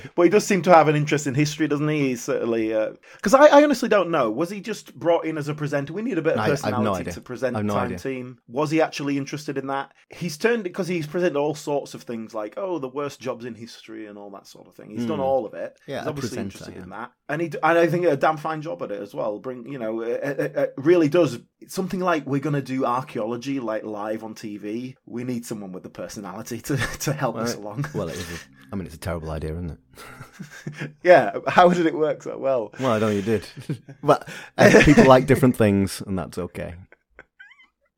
But 0.14 0.22
he 0.22 0.28
does 0.28 0.46
seem 0.46 0.62
to 0.62 0.74
have 0.74 0.88
an 0.88 0.96
interest 0.96 1.26
in 1.26 1.34
history, 1.34 1.68
doesn't 1.68 1.88
he? 1.88 2.08
He's 2.08 2.22
certainly 2.22 2.68
because 3.16 3.34
I, 3.34 3.46
I 3.46 3.62
honestly 3.62 3.88
don't 3.88 4.10
know. 4.10 4.30
Was 4.30 4.50
he 4.50 4.60
just 4.60 4.94
brought 4.98 5.24
in 5.24 5.36
as 5.38 5.48
a 5.48 5.54
presenter? 5.54 5.92
We 5.92 6.02
need 6.02 6.18
a 6.18 6.22
bit 6.22 6.34
of 6.34 6.44
no 6.44 6.50
personality 6.50 7.00
idea. 7.02 7.12
to 7.12 7.20
present 7.20 7.54
no 7.54 7.74
Time 7.74 7.86
idea. 7.86 7.98
Team. 7.98 8.38
Was 8.48 8.70
he 8.70 8.80
actually 8.80 9.18
interested 9.18 9.58
in 9.58 9.66
that? 9.68 9.92
He's 10.08 10.36
turned 10.36 10.64
because 10.64 10.88
he's 10.88 11.06
presented 11.06 11.36
all 11.36 11.54
sorts 11.54 11.94
of 11.94 12.02
things 12.02 12.34
like 12.34 12.54
oh 12.56 12.78
the 12.78 12.88
worst 12.88 13.20
jobs 13.20 13.44
in 13.44 13.54
history 13.54 14.06
and 14.06 14.16
all 14.16 14.30
that 14.30 14.46
sort 14.46 14.66
of 14.66 14.74
thing. 14.74 14.90
He's 14.90 15.06
done 15.06 15.20
all 15.20 15.46
of 15.46 15.54
it. 15.54 15.78
Hmm. 15.84 15.90
Yeah, 15.90 15.98
he's 16.00 16.08
obviously 16.08 16.38
interested 16.38 16.76
yeah. 16.76 16.82
in 16.82 16.88
that, 16.90 17.12
and 17.28 17.42
he 17.42 17.46
and 17.62 17.78
I 17.78 17.86
think 17.86 18.06
a 18.06 18.16
damn 18.30 18.36
fine 18.36 18.62
job 18.62 18.82
at 18.82 18.92
it 18.92 19.00
as 19.00 19.14
well. 19.14 19.38
Bring 19.38 19.66
you 19.66 19.78
know 19.78 20.00
it, 20.02 20.22
it, 20.22 20.56
it 20.56 20.74
really 20.76 21.08
does 21.08 21.40
something 21.66 22.00
like 22.00 22.26
we're 22.26 22.40
going 22.40 22.54
to 22.54 22.62
do 22.62 22.84
archaeology 22.84 23.60
like 23.60 23.84
live 23.84 24.22
on 24.22 24.34
TV. 24.34 24.94
We 25.06 25.24
need 25.24 25.44
someone 25.44 25.72
with 25.72 25.82
the 25.82 25.90
personality 25.90 26.60
to 26.62 26.76
to 27.00 27.12
help 27.12 27.36
us 27.36 27.54
along. 27.54 27.86
Well, 27.94 28.08
it 28.08 28.16
is. 28.16 28.30
A, 28.30 28.36
I 28.72 28.76
mean, 28.76 28.86
it's 28.86 28.94
a 28.94 28.98
terrible 28.98 29.30
idea, 29.30 29.52
isn't 29.52 29.70
it? 29.70 30.92
yeah, 31.02 31.36
how 31.48 31.68
did 31.70 31.86
it 31.86 31.94
work 31.94 32.22
so 32.22 32.38
well? 32.38 32.72
Well, 32.78 32.92
I 32.92 32.98
know 33.00 33.08
you 33.08 33.22
did. 33.22 33.46
but 34.02 34.28
uh, 34.56 34.82
people 34.84 35.06
like 35.06 35.26
different 35.26 35.56
things, 35.56 36.00
and 36.06 36.16
that's 36.16 36.38
okay. 36.38 36.74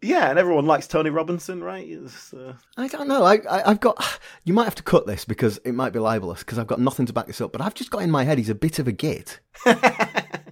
Yeah, 0.04 0.30
and 0.30 0.38
everyone 0.38 0.66
likes 0.66 0.88
Tony 0.88 1.10
Robinson, 1.10 1.62
right? 1.62 1.88
Uh, 2.36 2.54
I 2.76 2.88
don't 2.88 3.06
know. 3.06 3.22
I, 3.22 3.34
I 3.48 3.70
I've 3.70 3.80
got. 3.80 4.20
You 4.44 4.54
might 4.54 4.64
have 4.64 4.74
to 4.74 4.82
cut 4.82 5.06
this 5.06 5.24
because 5.24 5.58
it 5.58 5.70
might 5.70 5.92
be 5.92 6.00
libelous 6.00 6.40
because 6.40 6.58
I've 6.58 6.66
got 6.66 6.80
nothing 6.80 7.06
to 7.06 7.12
back 7.12 7.28
this 7.28 7.40
up. 7.40 7.52
But 7.52 7.60
I've 7.60 7.74
just 7.74 7.92
got 7.92 8.02
in 8.02 8.10
my 8.10 8.24
head 8.24 8.38
he's 8.38 8.48
a 8.48 8.56
bit 8.56 8.80
of 8.80 8.88
a 8.88 8.92
git. 8.92 9.38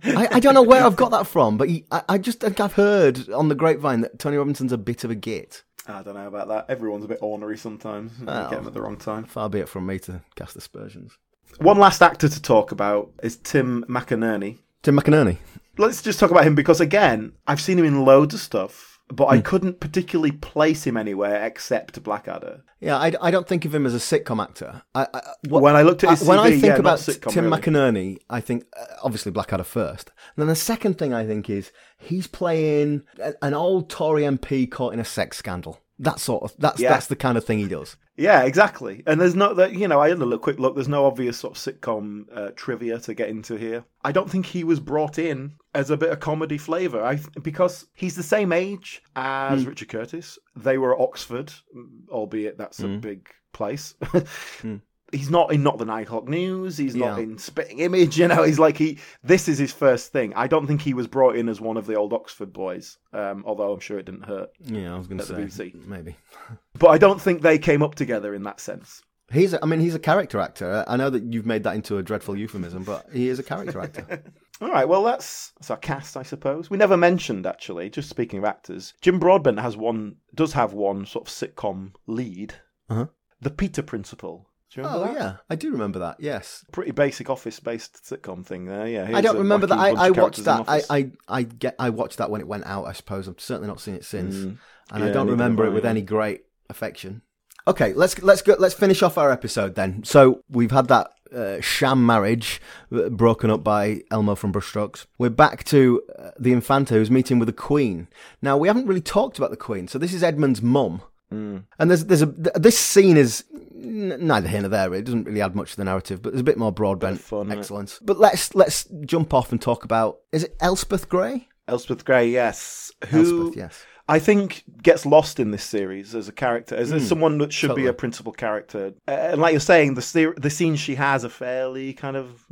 I, 0.04 0.28
I 0.32 0.40
don't 0.40 0.54
know 0.54 0.62
where 0.62 0.82
I've 0.84 0.96
got 0.96 1.10
that 1.10 1.26
from, 1.26 1.56
but 1.58 1.68
he, 1.68 1.84
I, 1.90 2.02
I 2.10 2.18
just 2.18 2.40
think 2.40 2.60
I've 2.60 2.74
heard 2.74 3.28
on 3.30 3.48
the 3.48 3.54
grapevine 3.54 4.00
that 4.02 4.18
Tony 4.18 4.36
Robinson's 4.36 4.72
a 4.72 4.78
bit 4.78 5.04
of 5.04 5.10
a 5.10 5.14
git. 5.14 5.62
I 5.86 6.02
don't 6.02 6.14
know 6.14 6.26
about 6.28 6.48
that. 6.48 6.66
Everyone's 6.68 7.04
a 7.04 7.08
bit 7.08 7.18
ornery 7.20 7.56
sometimes. 7.58 8.12
You 8.20 8.26
Well. 8.26 8.50
get 8.50 8.56
them 8.58 8.66
at 8.66 8.74
the 8.74 8.80
wrong 8.82 8.96
time. 8.96 9.24
Far 9.24 9.48
be 9.48 9.60
it 9.60 9.68
from 9.68 9.86
me 9.86 9.98
to 10.00 10.20
cast 10.36 10.56
aspersions. 10.56 11.16
One 11.58 11.78
last 11.78 12.00
actor 12.02 12.28
to 12.28 12.42
talk 12.42 12.70
about 12.72 13.10
is 13.22 13.36
Tim 13.36 13.84
McInnerny. 13.88 14.58
Tim 14.82 14.96
McInnerny. 14.96 15.38
Let's 15.78 16.02
just 16.02 16.20
talk 16.20 16.30
about 16.30 16.44
him 16.46 16.54
because 16.54 16.80
again, 16.80 17.32
I've 17.46 17.60
seen 17.60 17.78
him 17.78 17.84
in 17.84 18.04
loads 18.04 18.34
of 18.34 18.40
stuff, 18.40 18.89
but 19.12 19.26
I 19.26 19.40
couldn't 19.40 19.80
particularly 19.80 20.32
place 20.32 20.84
him 20.86 20.96
anywhere 20.96 21.44
except 21.44 22.02
Blackadder. 22.02 22.62
Yeah, 22.80 22.96
I, 22.96 23.12
I 23.20 23.30
don't 23.30 23.46
think 23.46 23.64
of 23.64 23.74
him 23.74 23.84
as 23.86 23.94
a 23.94 23.98
sitcom 23.98 24.42
actor. 24.42 24.82
I, 24.94 25.06
I, 25.12 25.20
what- 25.48 25.62
When 25.62 25.76
I 25.76 25.82
looked 25.82 26.04
at 26.04 26.10
his 26.10 26.26
when 26.26 26.38
I 26.38 26.50
think 26.52 26.64
yeah, 26.64 26.76
about 26.76 26.98
sitcom, 26.98 27.32
Tim 27.32 27.44
really. 27.46 27.60
McInnerny, 27.60 28.18
I 28.30 28.40
think 28.40 28.64
uh, 28.78 28.84
obviously 29.02 29.32
Blackadder 29.32 29.64
first. 29.64 30.10
And 30.36 30.42
then 30.42 30.48
the 30.48 30.54
second 30.54 30.98
thing 30.98 31.12
I 31.12 31.26
think 31.26 31.50
is 31.50 31.72
he's 31.98 32.26
playing 32.26 33.02
a- 33.20 33.34
an 33.42 33.54
old 33.54 33.90
Tory 33.90 34.22
MP 34.22 34.70
caught 34.70 34.94
in 34.94 35.00
a 35.00 35.04
sex 35.04 35.36
scandal. 35.36 35.80
That 35.98 36.18
sort 36.18 36.44
of 36.44 36.54
that's 36.58 36.80
Yeah. 36.80 36.90
that's 36.90 37.08
the 37.08 37.16
kind 37.16 37.36
of 37.36 37.44
thing 37.44 37.58
he 37.58 37.68
does. 37.68 37.96
Yeah, 38.16 38.42
exactly. 38.42 39.02
And 39.06 39.20
there's 39.20 39.34
no 39.34 39.52
that 39.54 39.72
you 39.74 39.86
know 39.88 40.00
I 40.00 40.08
had 40.08 40.20
a 40.22 40.38
quick 40.38 40.58
look. 40.58 40.74
There's 40.74 40.88
no 40.88 41.04
obvious 41.04 41.38
sort 41.38 41.56
of 41.58 41.62
sitcom 41.62 42.24
uh, 42.34 42.50
trivia 42.56 42.98
to 43.00 43.12
get 43.14 43.28
into 43.28 43.56
here. 43.56 43.84
I 44.02 44.12
don't 44.12 44.30
think 44.30 44.46
he 44.46 44.64
was 44.64 44.80
brought 44.80 45.18
in 45.18 45.56
as 45.74 45.90
a 45.90 45.96
bit 45.96 46.10
of 46.10 46.20
comedy 46.20 46.58
flavour. 46.58 47.02
I 47.02 47.20
because 47.42 47.86
he's 47.94 48.16
the 48.16 48.22
same 48.22 48.52
age 48.52 49.02
as 49.16 49.62
hmm. 49.62 49.68
Richard 49.68 49.88
Curtis. 49.88 50.38
They 50.56 50.78
were 50.78 50.94
at 50.94 51.00
Oxford, 51.00 51.52
mm, 51.76 52.08
albeit 52.08 52.58
that's 52.58 52.80
a 52.80 52.86
hmm. 52.86 52.98
big 52.98 53.28
place. 53.52 53.94
Hmm. 54.60 54.76
He's 55.12 55.28
not 55.28 55.52
in 55.52 55.64
Not 55.64 55.78
the 55.78 55.84
Nine 55.84 56.04
O'clock 56.04 56.28
News. 56.28 56.76
He's 56.76 56.94
not 56.94 57.16
Yeah. 57.16 57.24
in 57.24 57.38
Spitting 57.38 57.80
Image. 57.80 58.16
You 58.20 58.28
know, 58.28 58.44
he's 58.44 58.60
like 58.60 58.76
he. 58.76 58.98
This 59.24 59.48
is 59.48 59.58
his 59.58 59.72
first 59.72 60.12
thing. 60.12 60.32
I 60.36 60.46
don't 60.46 60.68
think 60.68 60.82
he 60.82 60.94
was 60.94 61.08
brought 61.08 61.34
in 61.34 61.48
as 61.48 61.60
one 61.60 61.76
of 61.76 61.86
the 61.86 61.96
old 61.96 62.12
Oxford 62.12 62.52
boys. 62.52 62.98
Um, 63.12 63.42
although 63.44 63.72
I'm 63.72 63.80
sure 63.80 63.98
it 63.98 64.06
didn't 64.06 64.22
hurt. 64.22 64.50
Yeah, 64.60 64.94
I 64.94 64.98
was 64.98 65.08
going 65.08 65.18
to 65.18 65.50
say 65.50 65.72
maybe. 65.86 66.16
But 66.78 66.88
I 66.88 66.98
don't 66.98 67.20
think 67.20 67.42
they 67.42 67.58
came 67.58 67.82
up 67.82 67.96
together 67.96 68.34
in 68.34 68.44
that 68.44 68.60
sense. 68.60 69.02
He's 69.32 69.52
a, 69.52 69.62
I 69.62 69.66
mean 69.66 69.80
he's 69.80 69.94
a 69.94 70.00
character 70.00 70.38
actor. 70.40 70.84
I 70.86 70.96
know 70.96 71.10
that 71.10 71.24
you've 71.24 71.46
made 71.46 71.64
that 71.64 71.74
into 71.74 71.98
a 71.98 72.02
dreadful 72.02 72.36
euphemism, 72.36 72.84
but 72.84 73.06
he 73.12 73.28
is 73.28 73.38
a 73.38 73.42
character 73.42 73.80
actor. 73.80 74.22
All 74.60 74.68
right, 74.70 74.88
well 74.88 75.02
that's 75.02 75.52
that's 75.58 75.70
our 75.70 75.76
cast, 75.76 76.16
I 76.16 76.22
suppose. 76.22 76.68
We 76.70 76.76
never 76.76 76.96
mentioned 76.96 77.46
actually. 77.46 77.88
Just 77.90 78.08
speaking 78.10 78.38
of 78.38 78.44
actors, 78.44 78.94
Jim 79.00 79.18
Broadbent 79.18 79.58
has 79.60 79.76
one, 79.76 80.16
does 80.34 80.52
have 80.52 80.72
one 80.74 81.06
sort 81.06 81.28
of 81.28 81.32
sitcom 81.32 81.92
lead, 82.06 82.54
Uh-huh. 82.88 83.06
The 83.40 83.50
Peter 83.50 83.82
Principle. 83.82 84.46
Do 84.72 84.80
you 84.80 84.86
remember 84.86 85.04
oh 85.08 85.12
that? 85.14 85.20
yeah, 85.20 85.36
I 85.48 85.56
do 85.56 85.72
remember 85.72 85.98
that. 85.98 86.16
Yes. 86.20 86.64
Pretty 86.70 86.92
basic 86.92 87.28
office-based 87.28 88.04
sitcom 88.04 88.46
thing 88.46 88.66
there. 88.66 88.86
Yeah, 88.86 89.10
I 89.12 89.20
don't 89.20 89.38
remember 89.38 89.66
that. 89.66 89.78
I, 89.78 90.06
I 90.06 90.10
watched 90.10 90.44
that. 90.44 90.64
I. 90.68 90.82
I 90.88 91.10
I 91.26 91.42
get 91.42 91.74
I 91.78 91.90
watched 91.90 92.18
that 92.18 92.30
when 92.30 92.40
it 92.40 92.46
went 92.46 92.66
out. 92.66 92.84
I 92.84 92.92
suppose 92.92 93.26
I've 93.28 93.40
certainly 93.40 93.66
not 93.66 93.80
seen 93.80 93.94
it 93.94 94.04
since, 94.04 94.36
and 94.36 94.58
I 94.92 95.00
Mm. 95.00 95.12
Don't 95.12 95.28
remember 95.30 95.66
it 95.66 95.70
with 95.72 95.82
yeah. 95.84 95.90
any 95.90 96.02
great 96.02 96.42
affection. 96.68 97.22
Okay, 97.66 97.92
let's 97.94 98.22
let's 98.22 98.42
go. 98.42 98.54
Let's 98.60 98.74
finish 98.74 99.02
off 99.02 99.18
our 99.18 99.32
episode 99.32 99.74
then. 99.74 100.04
So 100.04 100.44
we've 100.48 100.70
had 100.70 100.86
that 100.88 101.10
uh, 101.34 101.60
sham 101.60 102.04
marriage 102.04 102.60
uh, 102.92 103.08
broken 103.08 103.50
up 103.50 103.62
by 103.64 104.02
Elmo 104.10 104.34
from 104.34 104.52
Brushstrokes. 104.52 105.06
We're 105.18 105.30
back 105.30 105.64
to 105.64 106.02
uh, 106.18 106.30
the 106.38 106.52
Infanta 106.52 106.94
who's 106.94 107.10
meeting 107.10 107.38
with 107.38 107.46
the 107.46 107.52
Queen. 107.52 108.08
Now 108.42 108.56
we 108.56 108.68
haven't 108.68 108.86
really 108.86 109.00
talked 109.00 109.38
about 109.38 109.50
the 109.50 109.56
Queen. 109.56 109.88
So 109.88 109.98
this 109.98 110.12
is 110.12 110.22
Edmund's 110.22 110.62
mum. 110.62 111.02
And 111.32 111.64
there's 111.78 112.06
there's 112.06 112.22
a 112.22 112.26
th- 112.26 112.56
this 112.56 112.76
scene 112.76 113.16
is 113.16 113.44
neither 113.72 114.48
here 114.48 114.60
nor 114.62 114.68
there. 114.68 114.92
It 114.94 115.04
doesn't 115.04 115.24
really 115.24 115.40
add 115.40 115.54
much 115.54 115.70
to 115.70 115.76
the 115.76 115.84
narrative, 115.84 116.22
but 116.22 116.32
there's 116.32 116.40
a 116.40 116.44
bit 116.44 116.58
more 116.58 116.72
broadbent 116.72 117.20
fun, 117.20 117.52
excellence. 117.52 118.00
But 118.02 118.18
let's 118.18 118.54
let's 118.56 118.84
jump 119.06 119.32
off 119.32 119.52
and 119.52 119.62
talk 119.62 119.84
about 119.84 120.18
is 120.32 120.42
it 120.44 120.56
Elspeth 120.60 121.08
Gray? 121.08 121.46
Elspeth 121.68 122.04
Gray, 122.04 122.28
yes, 122.28 122.90
who 123.10 123.18
Elspeth, 123.20 123.56
yes. 123.56 123.84
I 124.10 124.18
think 124.18 124.64
gets 124.82 125.06
lost 125.06 125.38
in 125.40 125.50
this 125.50 125.64
series 125.64 126.14
as 126.14 126.28
a 126.28 126.32
character, 126.32 126.74
as, 126.74 126.92
as 126.92 127.06
someone 127.08 127.38
that 127.38 127.52
should 127.52 127.74
be 127.76 127.86
a 127.86 127.92
principal 127.92 128.32
character. 128.32 128.92
Uh, 129.06 129.10
and 129.32 129.40
like 129.40 129.52
you're 129.52 129.60
saying, 129.60 129.94
the 129.94 130.02
ser- 130.02 130.34
the 130.36 130.50
scenes 130.50 130.80
she 130.80 130.96
has 130.96 131.24
are 131.24 131.28
fairly 131.30 131.92
kind 131.94 132.16
of. 132.16 132.44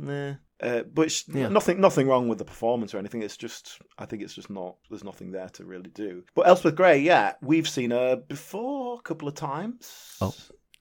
Uh, 0.61 0.83
but 0.93 1.09
sh- 1.11 1.23
Yeah. 1.33 1.47
nothing, 1.47 1.79
nothing 1.79 2.07
wrong 2.07 2.27
with 2.27 2.37
the 2.37 2.43
performance 2.45 2.93
or 2.93 2.97
anything. 2.97 3.21
It's 3.21 3.37
just, 3.37 3.79
I 3.97 4.05
think 4.05 4.21
it's 4.21 4.33
just 4.33 4.49
not. 4.49 4.75
There's 4.89 5.05
nothing 5.05 5.31
there 5.31 5.47
to 5.49 5.63
really 5.65 5.89
do. 5.89 6.23
But 6.35 6.47
Elspeth 6.47 6.75
Gray, 6.75 6.99
yeah, 6.99 7.33
we've 7.41 7.67
seen 7.69 7.91
her 7.91 8.17
before 8.17 8.97
a 8.99 9.01
couple 9.01 9.27
of 9.29 9.35
times. 9.35 10.17
Oh, 10.19 10.33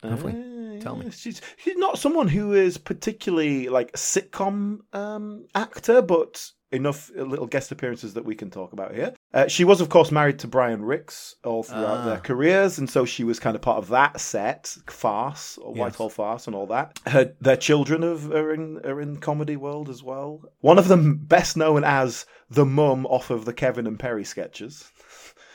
have 0.02 0.24
we? 0.24 0.32
Uh, 0.32 0.80
Tell 0.80 0.96
me. 0.96 1.10
She's, 1.10 1.40
she's 1.58 1.76
not 1.76 1.98
someone 1.98 2.28
who 2.28 2.54
is 2.54 2.76
particularly 2.78 3.68
like 3.68 3.90
a 3.94 3.96
sitcom 3.98 4.80
um, 4.92 5.46
actor, 5.54 6.02
but 6.02 6.50
enough 6.72 7.10
uh, 7.18 7.22
little 7.22 7.46
guest 7.46 7.72
appearances 7.72 8.14
that 8.14 8.24
we 8.24 8.34
can 8.34 8.50
talk 8.50 8.72
about 8.72 8.94
here. 8.94 9.14
Uh, 9.34 9.46
she 9.46 9.62
was, 9.62 9.80
of 9.82 9.90
course, 9.90 10.10
married 10.10 10.38
to 10.38 10.48
Brian 10.48 10.82
Rix 10.82 11.36
all 11.44 11.62
throughout 11.62 11.98
Ah. 11.98 12.04
their 12.06 12.18
careers, 12.18 12.78
and 12.78 12.88
so 12.88 13.04
she 13.04 13.24
was 13.24 13.38
kind 13.38 13.54
of 13.54 13.60
part 13.60 13.76
of 13.76 13.88
that 13.88 14.20
set 14.20 14.74
farce, 14.88 15.58
or 15.58 15.74
Whitehall 15.74 16.08
farce, 16.08 16.46
and 16.46 16.56
all 16.56 16.66
that. 16.68 16.98
Her, 17.06 17.34
their 17.40 17.56
children 17.58 18.00
have, 18.02 18.32
are 18.32 18.54
in 18.54 18.80
are 18.84 19.00
in 19.02 19.18
comedy 19.18 19.56
world 19.56 19.90
as 19.90 20.02
well. 20.02 20.40
One 20.60 20.78
of 20.78 20.88
them 20.88 21.18
best 21.18 21.56
known 21.58 21.84
as 21.84 22.24
the 22.48 22.64
mum 22.64 23.04
off 23.06 23.28
of 23.28 23.44
the 23.44 23.52
Kevin 23.52 23.86
and 23.86 23.98
Perry 23.98 24.24
sketches. 24.24 24.90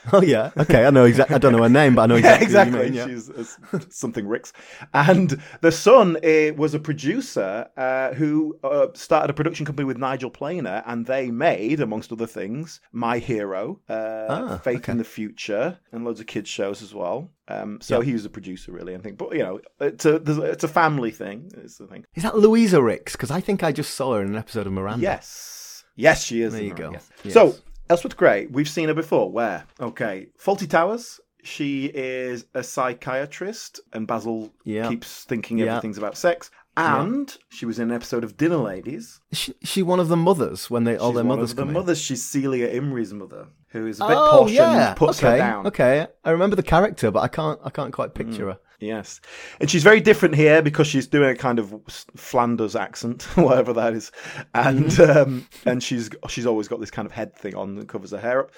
Oh 0.12 0.22
yeah, 0.22 0.50
okay. 0.56 0.84
I 0.86 0.90
know 0.90 1.04
exactly. 1.04 1.34
I 1.34 1.38
don't 1.38 1.52
know 1.52 1.62
her 1.62 1.68
name, 1.68 1.94
but 1.94 2.02
I 2.02 2.06
know 2.06 2.16
Yeah, 2.24 2.38
exactly. 2.40 2.44
exactly. 2.44 2.78
You 2.80 2.84
mean, 2.84 2.94
yeah. 2.94 3.06
She's 3.06 3.30
uh, 3.72 3.80
something 3.88 4.26
Rix, 4.26 4.52
and 4.92 5.40
the 5.60 5.72
son 5.72 6.16
uh, 6.16 6.52
was 6.54 6.74
a 6.74 6.78
producer 6.78 7.68
uh, 7.76 8.12
who 8.14 8.58
uh, 8.62 8.88
started 8.94 9.30
a 9.30 9.34
production 9.34 9.64
company 9.66 9.86
with 9.86 9.98
Nigel 9.98 10.30
Planer, 10.30 10.82
and 10.86 11.06
they 11.06 11.30
made, 11.30 11.80
amongst 11.80 12.12
other 12.12 12.26
things, 12.26 12.80
My 12.92 13.18
Hero, 13.18 13.80
uh, 13.88 14.26
Ah, 14.28 14.58
Faith 14.58 14.80
okay. 14.80 14.92
in 14.92 14.98
the 14.98 15.04
Future, 15.04 15.78
and 15.92 16.04
loads 16.04 16.20
of 16.20 16.26
kids 16.26 16.48
shows 16.48 16.82
as 16.82 16.94
well. 16.94 17.30
Um, 17.48 17.78
so 17.80 17.98
Yeah. 18.00 18.04
he 18.06 18.12
was 18.14 18.24
a 18.24 18.30
producer, 18.30 18.72
really, 18.72 18.94
I 18.94 18.98
think. 18.98 19.18
But 19.18 19.32
you 19.32 19.42
know, 19.42 19.60
it's 19.80 20.04
a 20.06 20.16
it's 20.16 20.64
a 20.64 20.68
family 20.68 21.10
thing. 21.10 21.50
It's 21.56 21.78
the 21.78 21.86
thing. 21.86 22.04
Is 22.14 22.22
that 22.22 22.36
Louisa 22.36 22.82
Rix? 22.82 23.12
Because 23.12 23.30
I 23.30 23.40
think 23.40 23.62
I 23.62 23.72
just 23.72 23.94
saw 23.94 24.14
her 24.14 24.22
in 24.22 24.28
an 24.28 24.36
episode 24.36 24.66
of 24.66 24.72
Miranda. 24.72 25.02
Yes, 25.02 25.84
yes, 25.96 26.24
she 26.24 26.42
is. 26.42 26.52
There 26.52 26.62
you 26.62 26.70
that, 26.70 26.78
go. 26.78 26.90
yes. 26.92 27.10
Yes. 27.24 27.34
So 27.34 27.54
Elspeth 27.90 28.16
Gray, 28.16 28.46
we've 28.46 28.68
seen 28.68 28.88
her 28.88 28.94
before. 28.94 29.30
Where? 29.30 29.64
Okay, 29.80 30.28
Fawlty 30.38 30.68
Towers. 30.68 31.20
She 31.42 31.86
is 31.94 32.46
a 32.54 32.62
psychiatrist, 32.62 33.80
and 33.92 34.06
Basil 34.06 34.50
Yeah. 34.64 34.88
keeps 34.88 35.24
thinking 35.24 35.58
Yeah. 35.58 35.72
everything's 35.76 35.98
about 35.98 36.16
sex. 36.16 36.50
And 36.76 37.36
she 37.50 37.66
was 37.66 37.78
in 37.78 37.90
an 37.90 37.94
episode 37.94 38.24
of 38.24 38.36
Dinner 38.36 38.56
Ladies. 38.56 39.20
She, 39.32 39.54
she 39.62 39.82
one 39.82 40.00
of 40.00 40.08
the 40.08 40.16
mothers 40.16 40.70
when 40.70 40.84
they 40.84 40.96
all 40.96 41.10
She's 41.10 41.16
their 41.16 41.24
one 41.24 41.36
mothers 41.36 41.50
of 41.50 41.56
the 41.56 41.62
come 41.62 41.68
in? 41.68 41.74
mothers. 41.74 42.00
She's 42.00 42.24
Celia 42.24 42.68
Imrie's 42.68 43.12
mother, 43.12 43.46
who 43.68 43.86
is 43.86 44.00
a 44.00 44.08
bit 44.08 44.16
Oh 44.16 44.40
posh 44.42 44.50
yeah, 44.52 44.88
and 44.88 44.96
puts 44.96 45.22
okay, 45.22 45.32
her 45.32 45.36
down. 45.38 45.66
okay. 45.68 46.06
I 46.24 46.30
remember 46.30 46.56
the 46.56 46.64
character, 46.64 47.10
but 47.12 47.20
I 47.20 47.28
can't. 47.28 47.60
I 47.62 47.70
can't 47.70 47.92
quite 47.92 48.14
picture 48.14 48.44
hmm. 48.44 48.48
her. 48.48 48.58
Yes, 48.80 49.20
and 49.60 49.70
she's 49.70 49.82
very 49.82 50.00
different 50.00 50.34
here 50.34 50.60
because 50.62 50.86
she's 50.86 51.06
doing 51.06 51.30
a 51.30 51.36
kind 51.36 51.58
of 51.58 51.74
Flanders 52.16 52.74
accent, 52.76 53.22
whatever 53.36 53.72
that 53.74 53.94
is, 53.94 54.10
and 54.54 54.86
Mm-hmm. 54.86 55.18
um, 55.18 55.46
and 55.64 55.82
she's 55.82 56.10
she's 56.28 56.46
always 56.46 56.68
got 56.68 56.80
this 56.80 56.90
kind 56.90 57.06
of 57.06 57.12
head 57.12 57.34
thing 57.36 57.54
on 57.54 57.76
that 57.76 57.88
covers 57.88 58.10
her 58.10 58.18
hair 58.18 58.40
up. 58.40 58.50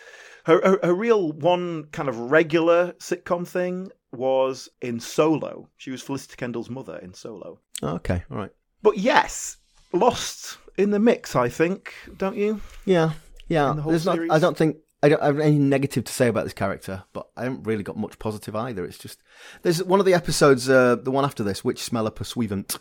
Her, 0.44 0.61
her 0.64 0.79
her 0.83 0.94
real 0.94 1.33
one 1.33 1.85
kind 1.92 2.09
of 2.09 2.18
regular 2.18 2.92
sitcom 2.98 3.46
thing 3.46 3.90
was 4.12 4.68
in 4.81 5.00
Solo. 5.00 5.68
She 5.76 5.90
was 5.90 6.00
Felicity 6.02 6.37
Kendal's 6.37 6.70
mother 6.70 6.96
in 6.98 7.12
Solo. 7.12 7.59
Oh, 7.83 7.94
okay, 7.96 8.22
all 8.31 8.38
right. 8.38 8.52
But 8.83 8.96
yes, 8.98 9.59
lost 9.92 10.59
in 10.79 10.90
the 10.90 10.98
mix, 11.00 11.35
I 11.37 11.48
think, 11.48 11.92
don't 12.16 12.37
you? 12.37 12.61
Yeah, 12.85 13.12
yeah. 13.48 13.72
The 13.74 13.83
whole 13.83 13.90
There's 13.90 14.07
not. 14.07 14.14
series? 14.14 14.31
I 14.31 14.38
don't 14.38 14.57
think. 14.57 14.76
I 15.02 15.09
don't 15.09 15.22
have 15.22 15.38
any 15.38 15.59
negative 15.59 16.04
to 16.04 16.12
say 16.12 16.28
about 16.28 16.44
this 16.44 16.52
character, 16.52 17.04
but 17.12 17.28
I 17.37 17.44
haven't 17.44 17.64
really 17.64 17.82
got 17.82 17.96
much 17.96 18.18
positive 18.18 18.56
either. 18.56 18.85
It's 18.85 18.98
just 18.98 19.22
there's 19.62 19.82
one 19.82 20.00
of 20.00 20.06
the 20.06 20.14
episodes, 20.14 20.68
uh, 20.68 20.96
the 20.96 21.11
one 21.11 21.24
after 21.24 21.42
this, 21.42 21.62
Witchsmeller 21.62 22.14
Pursuivant. 22.14 22.78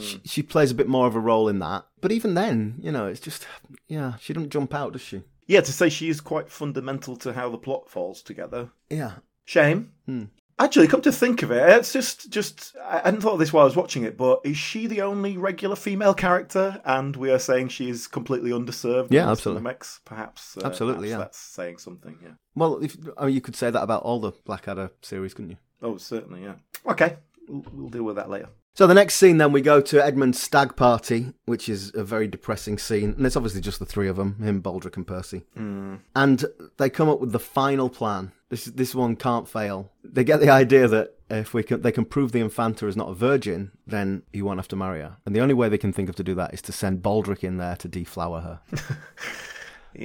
She, 0.00 0.20
she 0.24 0.42
plays 0.42 0.70
a 0.70 0.74
bit 0.74 0.88
more 0.88 1.06
of 1.06 1.14
a 1.14 1.20
role 1.20 1.48
in 1.48 1.58
that, 1.58 1.84
but 2.00 2.12
even 2.12 2.32
then, 2.32 2.76
you 2.80 2.90
know, 2.90 3.06
it's 3.06 3.20
just 3.20 3.46
yeah, 3.88 4.14
she 4.18 4.32
doesn't 4.32 4.48
jump 4.48 4.72
out, 4.74 4.94
does 4.94 5.02
she? 5.02 5.22
Yeah, 5.46 5.60
to 5.60 5.72
say 5.72 5.90
she 5.90 6.08
is 6.08 6.22
quite 6.22 6.48
fundamental 6.48 7.14
to 7.16 7.34
how 7.34 7.50
the 7.50 7.58
plot 7.58 7.90
falls 7.90 8.22
together. 8.22 8.70
Yeah, 8.88 9.16
Shame. 9.44 9.92
Hmm. 10.06 10.24
Actually, 10.64 10.86
come 10.88 11.00
to 11.02 11.12
think 11.12 11.42
of 11.42 11.50
it, 11.50 11.68
it's 11.70 11.92
just 11.92 12.30
just 12.30 12.76
I 12.84 13.00
hadn't 13.04 13.20
thought 13.20 13.34
of 13.34 13.38
this 13.38 13.52
while 13.52 13.62
I 13.62 13.64
was 13.64 13.76
watching 13.76 14.04
it, 14.04 14.16
but 14.16 14.40
is 14.44 14.56
she 14.56 14.86
the 14.86 15.02
only 15.02 15.36
regular 15.36 15.76
female 15.76 16.14
character? 16.14 16.80
And 16.84 17.16
we 17.16 17.30
are 17.30 17.38
saying 17.38 17.68
she 17.68 17.88
is 17.90 18.06
completely 18.06 18.50
underserved. 18.50 19.08
Yeah, 19.10 19.30
absolutely. 19.30 19.62
mix, 19.64 20.00
perhaps. 20.04 20.56
uh, 20.56 20.62
Absolutely, 20.64 21.08
perhaps 21.08 21.10
yeah. 21.10 21.18
That's 21.18 21.38
saying 21.38 21.78
something. 21.78 22.16
Yeah. 22.22 22.32
Well, 22.54 22.78
if, 22.82 22.96
I 23.18 23.26
mean, 23.26 23.34
you 23.34 23.40
could 23.40 23.56
say 23.56 23.70
that 23.70 23.82
about 23.82 24.02
all 24.02 24.20
the 24.20 24.32
Blackadder 24.44 24.90
series, 25.02 25.34
couldn't 25.34 25.50
you? 25.50 25.56
Oh, 25.82 25.96
certainly. 25.96 26.42
Yeah. 26.44 26.54
Okay, 26.86 27.16
we'll, 27.48 27.64
we'll 27.72 27.88
deal 27.88 28.04
with 28.04 28.16
that 28.16 28.30
later. 28.30 28.48
So 28.74 28.86
the 28.86 28.94
next 28.94 29.16
scene, 29.16 29.36
then 29.36 29.52
we 29.52 29.60
go 29.60 29.82
to 29.82 30.02
Edmund's 30.02 30.40
stag 30.40 30.76
party, 30.76 31.34
which 31.44 31.68
is 31.68 31.92
a 31.94 32.02
very 32.02 32.26
depressing 32.26 32.78
scene, 32.78 33.14
and 33.16 33.26
it's 33.26 33.36
obviously 33.36 33.60
just 33.60 33.78
the 33.78 33.84
three 33.84 34.08
of 34.08 34.16
them, 34.16 34.42
him, 34.42 34.62
Baldrick, 34.62 34.96
and 34.96 35.06
Percy. 35.06 35.42
Mm. 35.58 36.00
And 36.16 36.44
they 36.78 36.88
come 36.88 37.10
up 37.10 37.20
with 37.20 37.32
the 37.32 37.38
final 37.38 37.90
plan. 37.90 38.32
This 38.48 38.64
this 38.66 38.94
one 38.94 39.16
can't 39.16 39.48
fail. 39.48 39.90
They 40.02 40.24
get 40.24 40.40
the 40.40 40.50
idea 40.50 40.88
that 40.88 41.14
if 41.28 41.52
we 41.52 41.62
can, 41.62 41.82
they 41.82 41.92
can 41.92 42.06
prove 42.06 42.32
the 42.32 42.40
Infanta 42.40 42.86
is 42.86 42.96
not 42.96 43.10
a 43.10 43.14
virgin, 43.14 43.72
then 43.86 44.22
he 44.32 44.42
won't 44.42 44.58
have 44.58 44.68
to 44.68 44.76
marry 44.76 45.00
her. 45.00 45.16
And 45.26 45.36
the 45.36 45.40
only 45.40 45.54
way 45.54 45.68
they 45.68 45.78
can 45.78 45.92
think 45.92 46.08
of 46.08 46.16
to 46.16 46.24
do 46.24 46.34
that 46.34 46.54
is 46.54 46.62
to 46.62 46.72
send 46.72 47.02
Baldrick 47.02 47.44
in 47.44 47.58
there 47.58 47.76
to 47.76 47.88
deflower 47.88 48.40
her. 48.40 48.60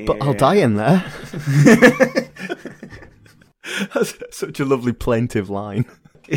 But 0.05 0.21
I'll 0.21 0.33
die 0.33 0.55
in 0.55 0.75
there. 0.75 1.05
That's 3.93 4.15
such 4.31 4.59
a 4.59 4.65
lovely 4.65 4.91
plaintive 4.93 5.49
line. 5.49 5.85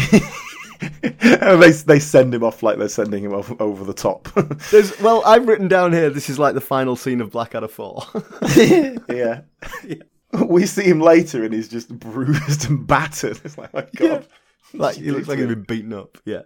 They 1.21 1.73
they 1.73 1.99
send 1.99 2.35
him 2.35 2.43
off 2.43 2.63
like 2.63 2.79
they're 2.79 2.89
sending 2.89 3.25
him 3.25 3.35
off 3.35 3.53
over 3.61 3.85
the 3.85 3.93
top. 3.93 4.29
There's, 4.71 4.99
well, 5.01 5.23
I've 5.27 5.47
written 5.47 5.69
down 5.69 5.93
here. 5.93 6.11
This 6.11 6.31
is 6.31 6.39
like 6.39 6.55
the 6.55 6.61
final 6.61 6.97
scene 6.97 7.21
of 7.21 7.31
Blackadder 7.31 7.69
Four. 7.69 8.03
yeah. 9.09 9.43
We 10.47 10.67
see 10.67 10.85
him 10.85 11.01
later 11.01 11.45
and 11.45 11.53
he's 11.53 11.69
just 11.69 11.89
bruised 11.99 12.69
and 12.69 12.87
battered. 12.87 13.41
It's 13.45 13.59
like, 13.59 13.73
my 13.75 13.87
god. 13.97 14.27
like 14.73 14.97
he 14.97 15.11
looks 15.11 15.29
like 15.29 15.39
he's 15.39 15.49
been 15.49 15.63
beaten 15.63 15.93
up. 15.93 16.19
Yeah. 16.25 16.43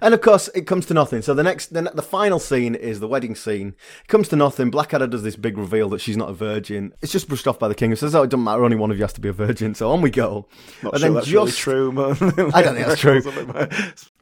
And 0.00 0.14
of 0.14 0.20
course, 0.20 0.48
it 0.54 0.66
comes 0.66 0.86
to 0.86 0.94
nothing. 0.94 1.22
So 1.22 1.34
the 1.34 1.42
next, 1.42 1.72
the, 1.72 1.82
the 1.82 2.02
final 2.02 2.38
scene 2.38 2.74
is 2.74 3.00
the 3.00 3.08
wedding 3.08 3.34
scene. 3.34 3.74
It 4.02 4.08
comes 4.08 4.28
to 4.28 4.36
nothing. 4.36 4.70
Blackadder 4.70 5.06
does 5.06 5.22
this 5.22 5.36
big 5.36 5.56
reveal 5.58 5.88
that 5.90 6.00
she's 6.00 6.16
not 6.16 6.30
a 6.30 6.32
virgin. 6.34 6.92
It's 7.02 7.12
just 7.12 7.28
brushed 7.28 7.46
off 7.46 7.58
by 7.58 7.68
the 7.68 7.74
king, 7.74 7.90
who 7.90 7.96
says, 7.96 8.14
"Oh, 8.14 8.22
it 8.22 8.30
doesn't 8.30 8.44
matter. 8.44 8.64
Only 8.64 8.76
one 8.76 8.90
of 8.90 8.96
you 8.96 9.04
has 9.04 9.12
to 9.14 9.20
be 9.20 9.28
a 9.28 9.32
virgin." 9.32 9.74
So 9.74 9.90
on 9.90 10.00
we 10.02 10.10
go. 10.10 10.46
Not 10.82 10.92
But 10.92 11.00
sure 11.00 11.08
then 11.08 11.14
that's 11.14 11.30
really 11.30 11.46
just- 11.46 11.58
true, 11.58 11.92
man. 11.92 12.12
I 12.54 12.62
don't 12.62 12.74
think 12.74 12.86
that's 12.86 13.00
true. 13.00 13.20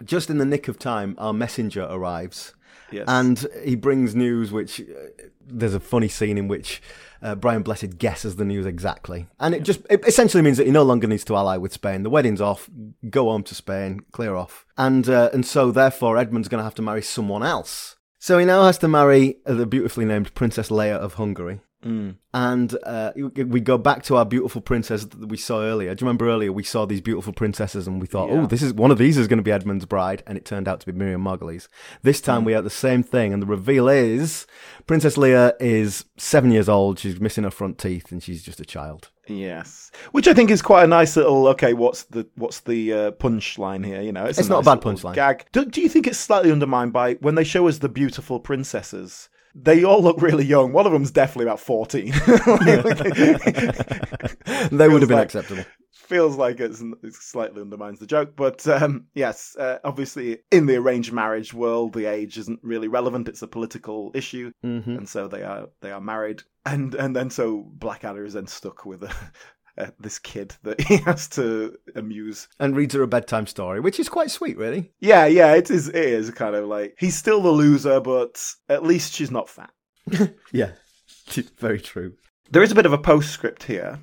Just 0.05 0.31
in 0.31 0.39
the 0.39 0.45
nick 0.45 0.69
of 0.69 0.79
time, 0.79 1.15
our 1.19 1.33
messenger 1.33 1.87
arrives. 1.91 2.55
Yes. 2.93 3.05
And 3.09 3.47
he 3.65 3.75
brings 3.75 4.15
news, 4.15 4.53
which 4.53 4.81
uh, 4.81 4.85
there's 5.47 5.75
a 5.75 5.81
funny 5.81 6.09
scene 6.09 6.39
in 6.39 6.49
which 6.49 6.83
uh, 7.23 7.35
Brian 7.35 7.63
Blessed 7.63 7.99
guesses 7.99 8.37
the 8.37 8.45
news 8.45 8.67
exactly, 8.67 9.29
and 9.39 9.55
it 9.55 9.63
just 9.63 9.81
it 9.89 10.05
essentially 10.07 10.43
means 10.43 10.59
that 10.59 10.67
he 10.67 10.73
no 10.73 10.83
longer 10.83 11.07
needs 11.07 11.25
to 11.25 11.37
ally 11.37 11.57
with 11.57 11.73
Spain. 11.73 12.03
The 12.03 12.11
wedding's 12.11 12.41
off, 12.41 12.69
go 13.09 13.25
home 13.27 13.45
to 13.45 13.55
Spain, 13.55 14.01
clear 14.13 14.35
off, 14.35 14.67
and 14.77 15.09
uh, 15.09 15.31
and 15.33 15.47
so 15.47 15.71
therefore 15.71 16.19
Edmund's 16.19 16.49
going 16.49 16.59
to 16.61 16.65
have 16.65 16.75
to 16.77 16.83
marry 16.83 17.03
someone 17.03 17.43
else. 17.43 17.97
So 18.19 18.39
he 18.39 18.45
now 18.45 18.65
has 18.65 18.79
to 18.79 18.89
marry 18.89 19.39
the 19.45 19.67
beautifully 19.67 20.05
named 20.05 20.35
Princess 20.35 20.69
Leia 20.69 20.97
of 20.97 21.15
Hungary. 21.15 21.61
And 21.85 22.77
uh, 22.85 23.13
we 23.17 23.61
go 23.61 23.77
back 23.77 24.03
to 24.05 24.17
our 24.17 24.25
beautiful 24.25 24.61
princess 24.61 25.05
that 25.05 25.29
we 25.29 25.37
saw 25.37 25.61
earlier. 25.61 25.95
Do 25.95 26.03
you 26.03 26.07
remember 26.07 26.29
earlier 26.31 26.53
we 26.53 26.63
saw 26.63 26.87
these 26.87 27.01
beautiful 27.01 27.33
princesses 27.33 27.87
and 27.87 28.01
we 28.01 28.07
thought, 28.07 28.31
Yeah. 28.31 28.43
oh, 28.43 28.47
this 28.47 28.63
is 28.63 28.73
one 28.73 28.91
of 28.91 28.99
these 28.99 29.19
is 29.19 29.29
going 29.29 29.39
to 29.39 29.43
be 29.43 29.51
Edmund's 29.53 29.85
bride, 29.85 30.23
and 30.27 30.39
it 30.39 30.45
turned 30.45 30.69
out 30.69 30.81
to 30.81 30.87
be 30.87 30.93
Miriam 30.93 31.23
Margolyes. 31.23 31.69
This 32.03 32.21
time 32.21 32.45
we 32.45 32.53
had 32.53 32.65
the 32.65 32.71
same 32.71 33.03
thing, 33.03 33.33
and 33.33 33.43
the 33.43 33.47
reveal 33.47 33.89
is 33.89 34.47
Princess 34.87 35.17
Leia 35.17 35.53
is 35.61 36.05
seven 36.17 36.51
years 36.53 36.69
old. 36.69 36.99
She's 36.99 37.21
missing 37.21 37.45
her 37.45 37.51
front 37.51 37.79
teeth, 37.79 38.11
and 38.13 38.23
she's 38.23 38.43
just 38.43 38.61
a 38.61 38.65
child. 38.65 39.11
Yes, 39.29 39.91
which 40.13 40.27
I 40.27 40.35
think 40.35 40.51
is 40.51 40.63
quite 40.63 40.85
a 40.85 40.89
nice 40.89 41.17
little. 41.17 41.47
Okay, 41.49 41.75
what's 41.75 42.05
the 42.05 42.27
what's 42.37 42.61
the 42.61 42.93
uh, 42.93 43.11
punchline 43.13 43.85
here? 43.85 44.01
You 44.03 44.13
know, 44.13 44.25
It's 44.25 44.49
not 44.49 44.61
a 44.61 44.65
bad 44.65 44.81
punchline. 44.81 45.15
Gag. 45.15 45.47
Do, 45.53 45.65
do 45.65 45.81
you 45.81 45.89
think 45.89 46.07
it's 46.07 46.19
slightly 46.19 46.51
undermined 46.51 46.93
by 46.93 47.15
when 47.15 47.35
they 47.37 47.45
show 47.45 47.69
us 47.69 47.79
the 47.79 47.89
beautiful 47.89 48.41
princesses? 48.41 49.29
They 49.55 49.85
all 49.85 50.03
look 50.03 50.21
really 50.23 50.45
young. 50.45 50.73
One 50.73 50.87
of 50.87 50.93
them's 50.93 51.11
definitely 51.11 51.45
about 51.47 51.61
fourteen. 51.61 52.13
They 54.71 54.89
would 54.89 55.03
have 55.03 55.09
been 55.09 55.19
like- 55.19 55.27
acceptable. 55.27 55.65
feels 55.91 56.37
like 56.37 56.61
it's, 56.61 56.81
it 56.81 57.15
slightly 57.15 57.61
undermines 57.61 57.99
the 57.99 58.07
joke. 58.07 58.35
But 58.37 58.67
um, 58.67 59.07
yes, 59.15 59.57
uh, 59.59 59.79
obviously 59.85 60.39
in 60.51 60.67
the 60.67 60.77
arranged 60.77 61.13
marriage 61.13 61.53
world, 61.55 61.93
the 61.93 62.07
age 62.07 62.39
isn't 62.39 62.61
really 62.63 62.89
relevant. 62.89 63.29
It's 63.29 63.43
a 63.43 63.49
political 63.49 64.11
issue, 64.15 64.53
Mm-hmm. 64.65 64.91
and 64.99 65.09
so 65.09 65.29
they 65.29 65.43
are 65.43 65.69
they 65.81 65.91
are 65.91 66.01
married, 66.01 66.43
and 66.67 66.95
and 66.95 67.15
then 67.15 67.31
so 67.31 67.63
Blackadder 67.75 68.25
is 68.25 68.35
then 68.35 68.47
stuck 68.47 68.85
with 68.87 69.03
a. 69.05 69.13
uh, 69.79 69.91
this 69.99 70.19
kid 70.19 70.55
that 70.63 70.81
he 70.81 70.99
has 70.99 71.29
to 71.31 71.77
amuse. 71.95 72.49
And 72.61 72.77
reads 72.77 72.95
her 72.95 73.03
a 73.03 73.07
bedtime 73.09 73.47
story, 73.47 73.81
which 73.81 73.99
is 74.01 74.09
quite 74.09 74.31
sweet, 74.31 74.57
really. 74.57 74.93
Yeah, 75.01 75.27
yeah, 75.27 75.55
it 75.55 75.71
is. 75.71 75.89
It 75.89 75.97
is 75.97 76.31
kind 76.31 76.55
of 76.55 76.67
like 76.67 76.95
he's 76.99 77.17
still 77.17 77.43
the 77.43 77.51
loser, 77.51 78.01
but 78.01 78.43
at 78.69 78.85
least 78.85 79.13
she's 79.15 79.31
not 79.31 79.49
fat. 79.49 79.71
Yeah, 80.53 80.73
very 81.59 81.81
true. 81.81 82.15
There 82.51 82.63
is 82.63 82.73
a 82.73 82.75
bit 82.75 82.87
of 82.87 82.93
a 82.93 82.99
postscript 82.99 83.63
here, 83.63 84.01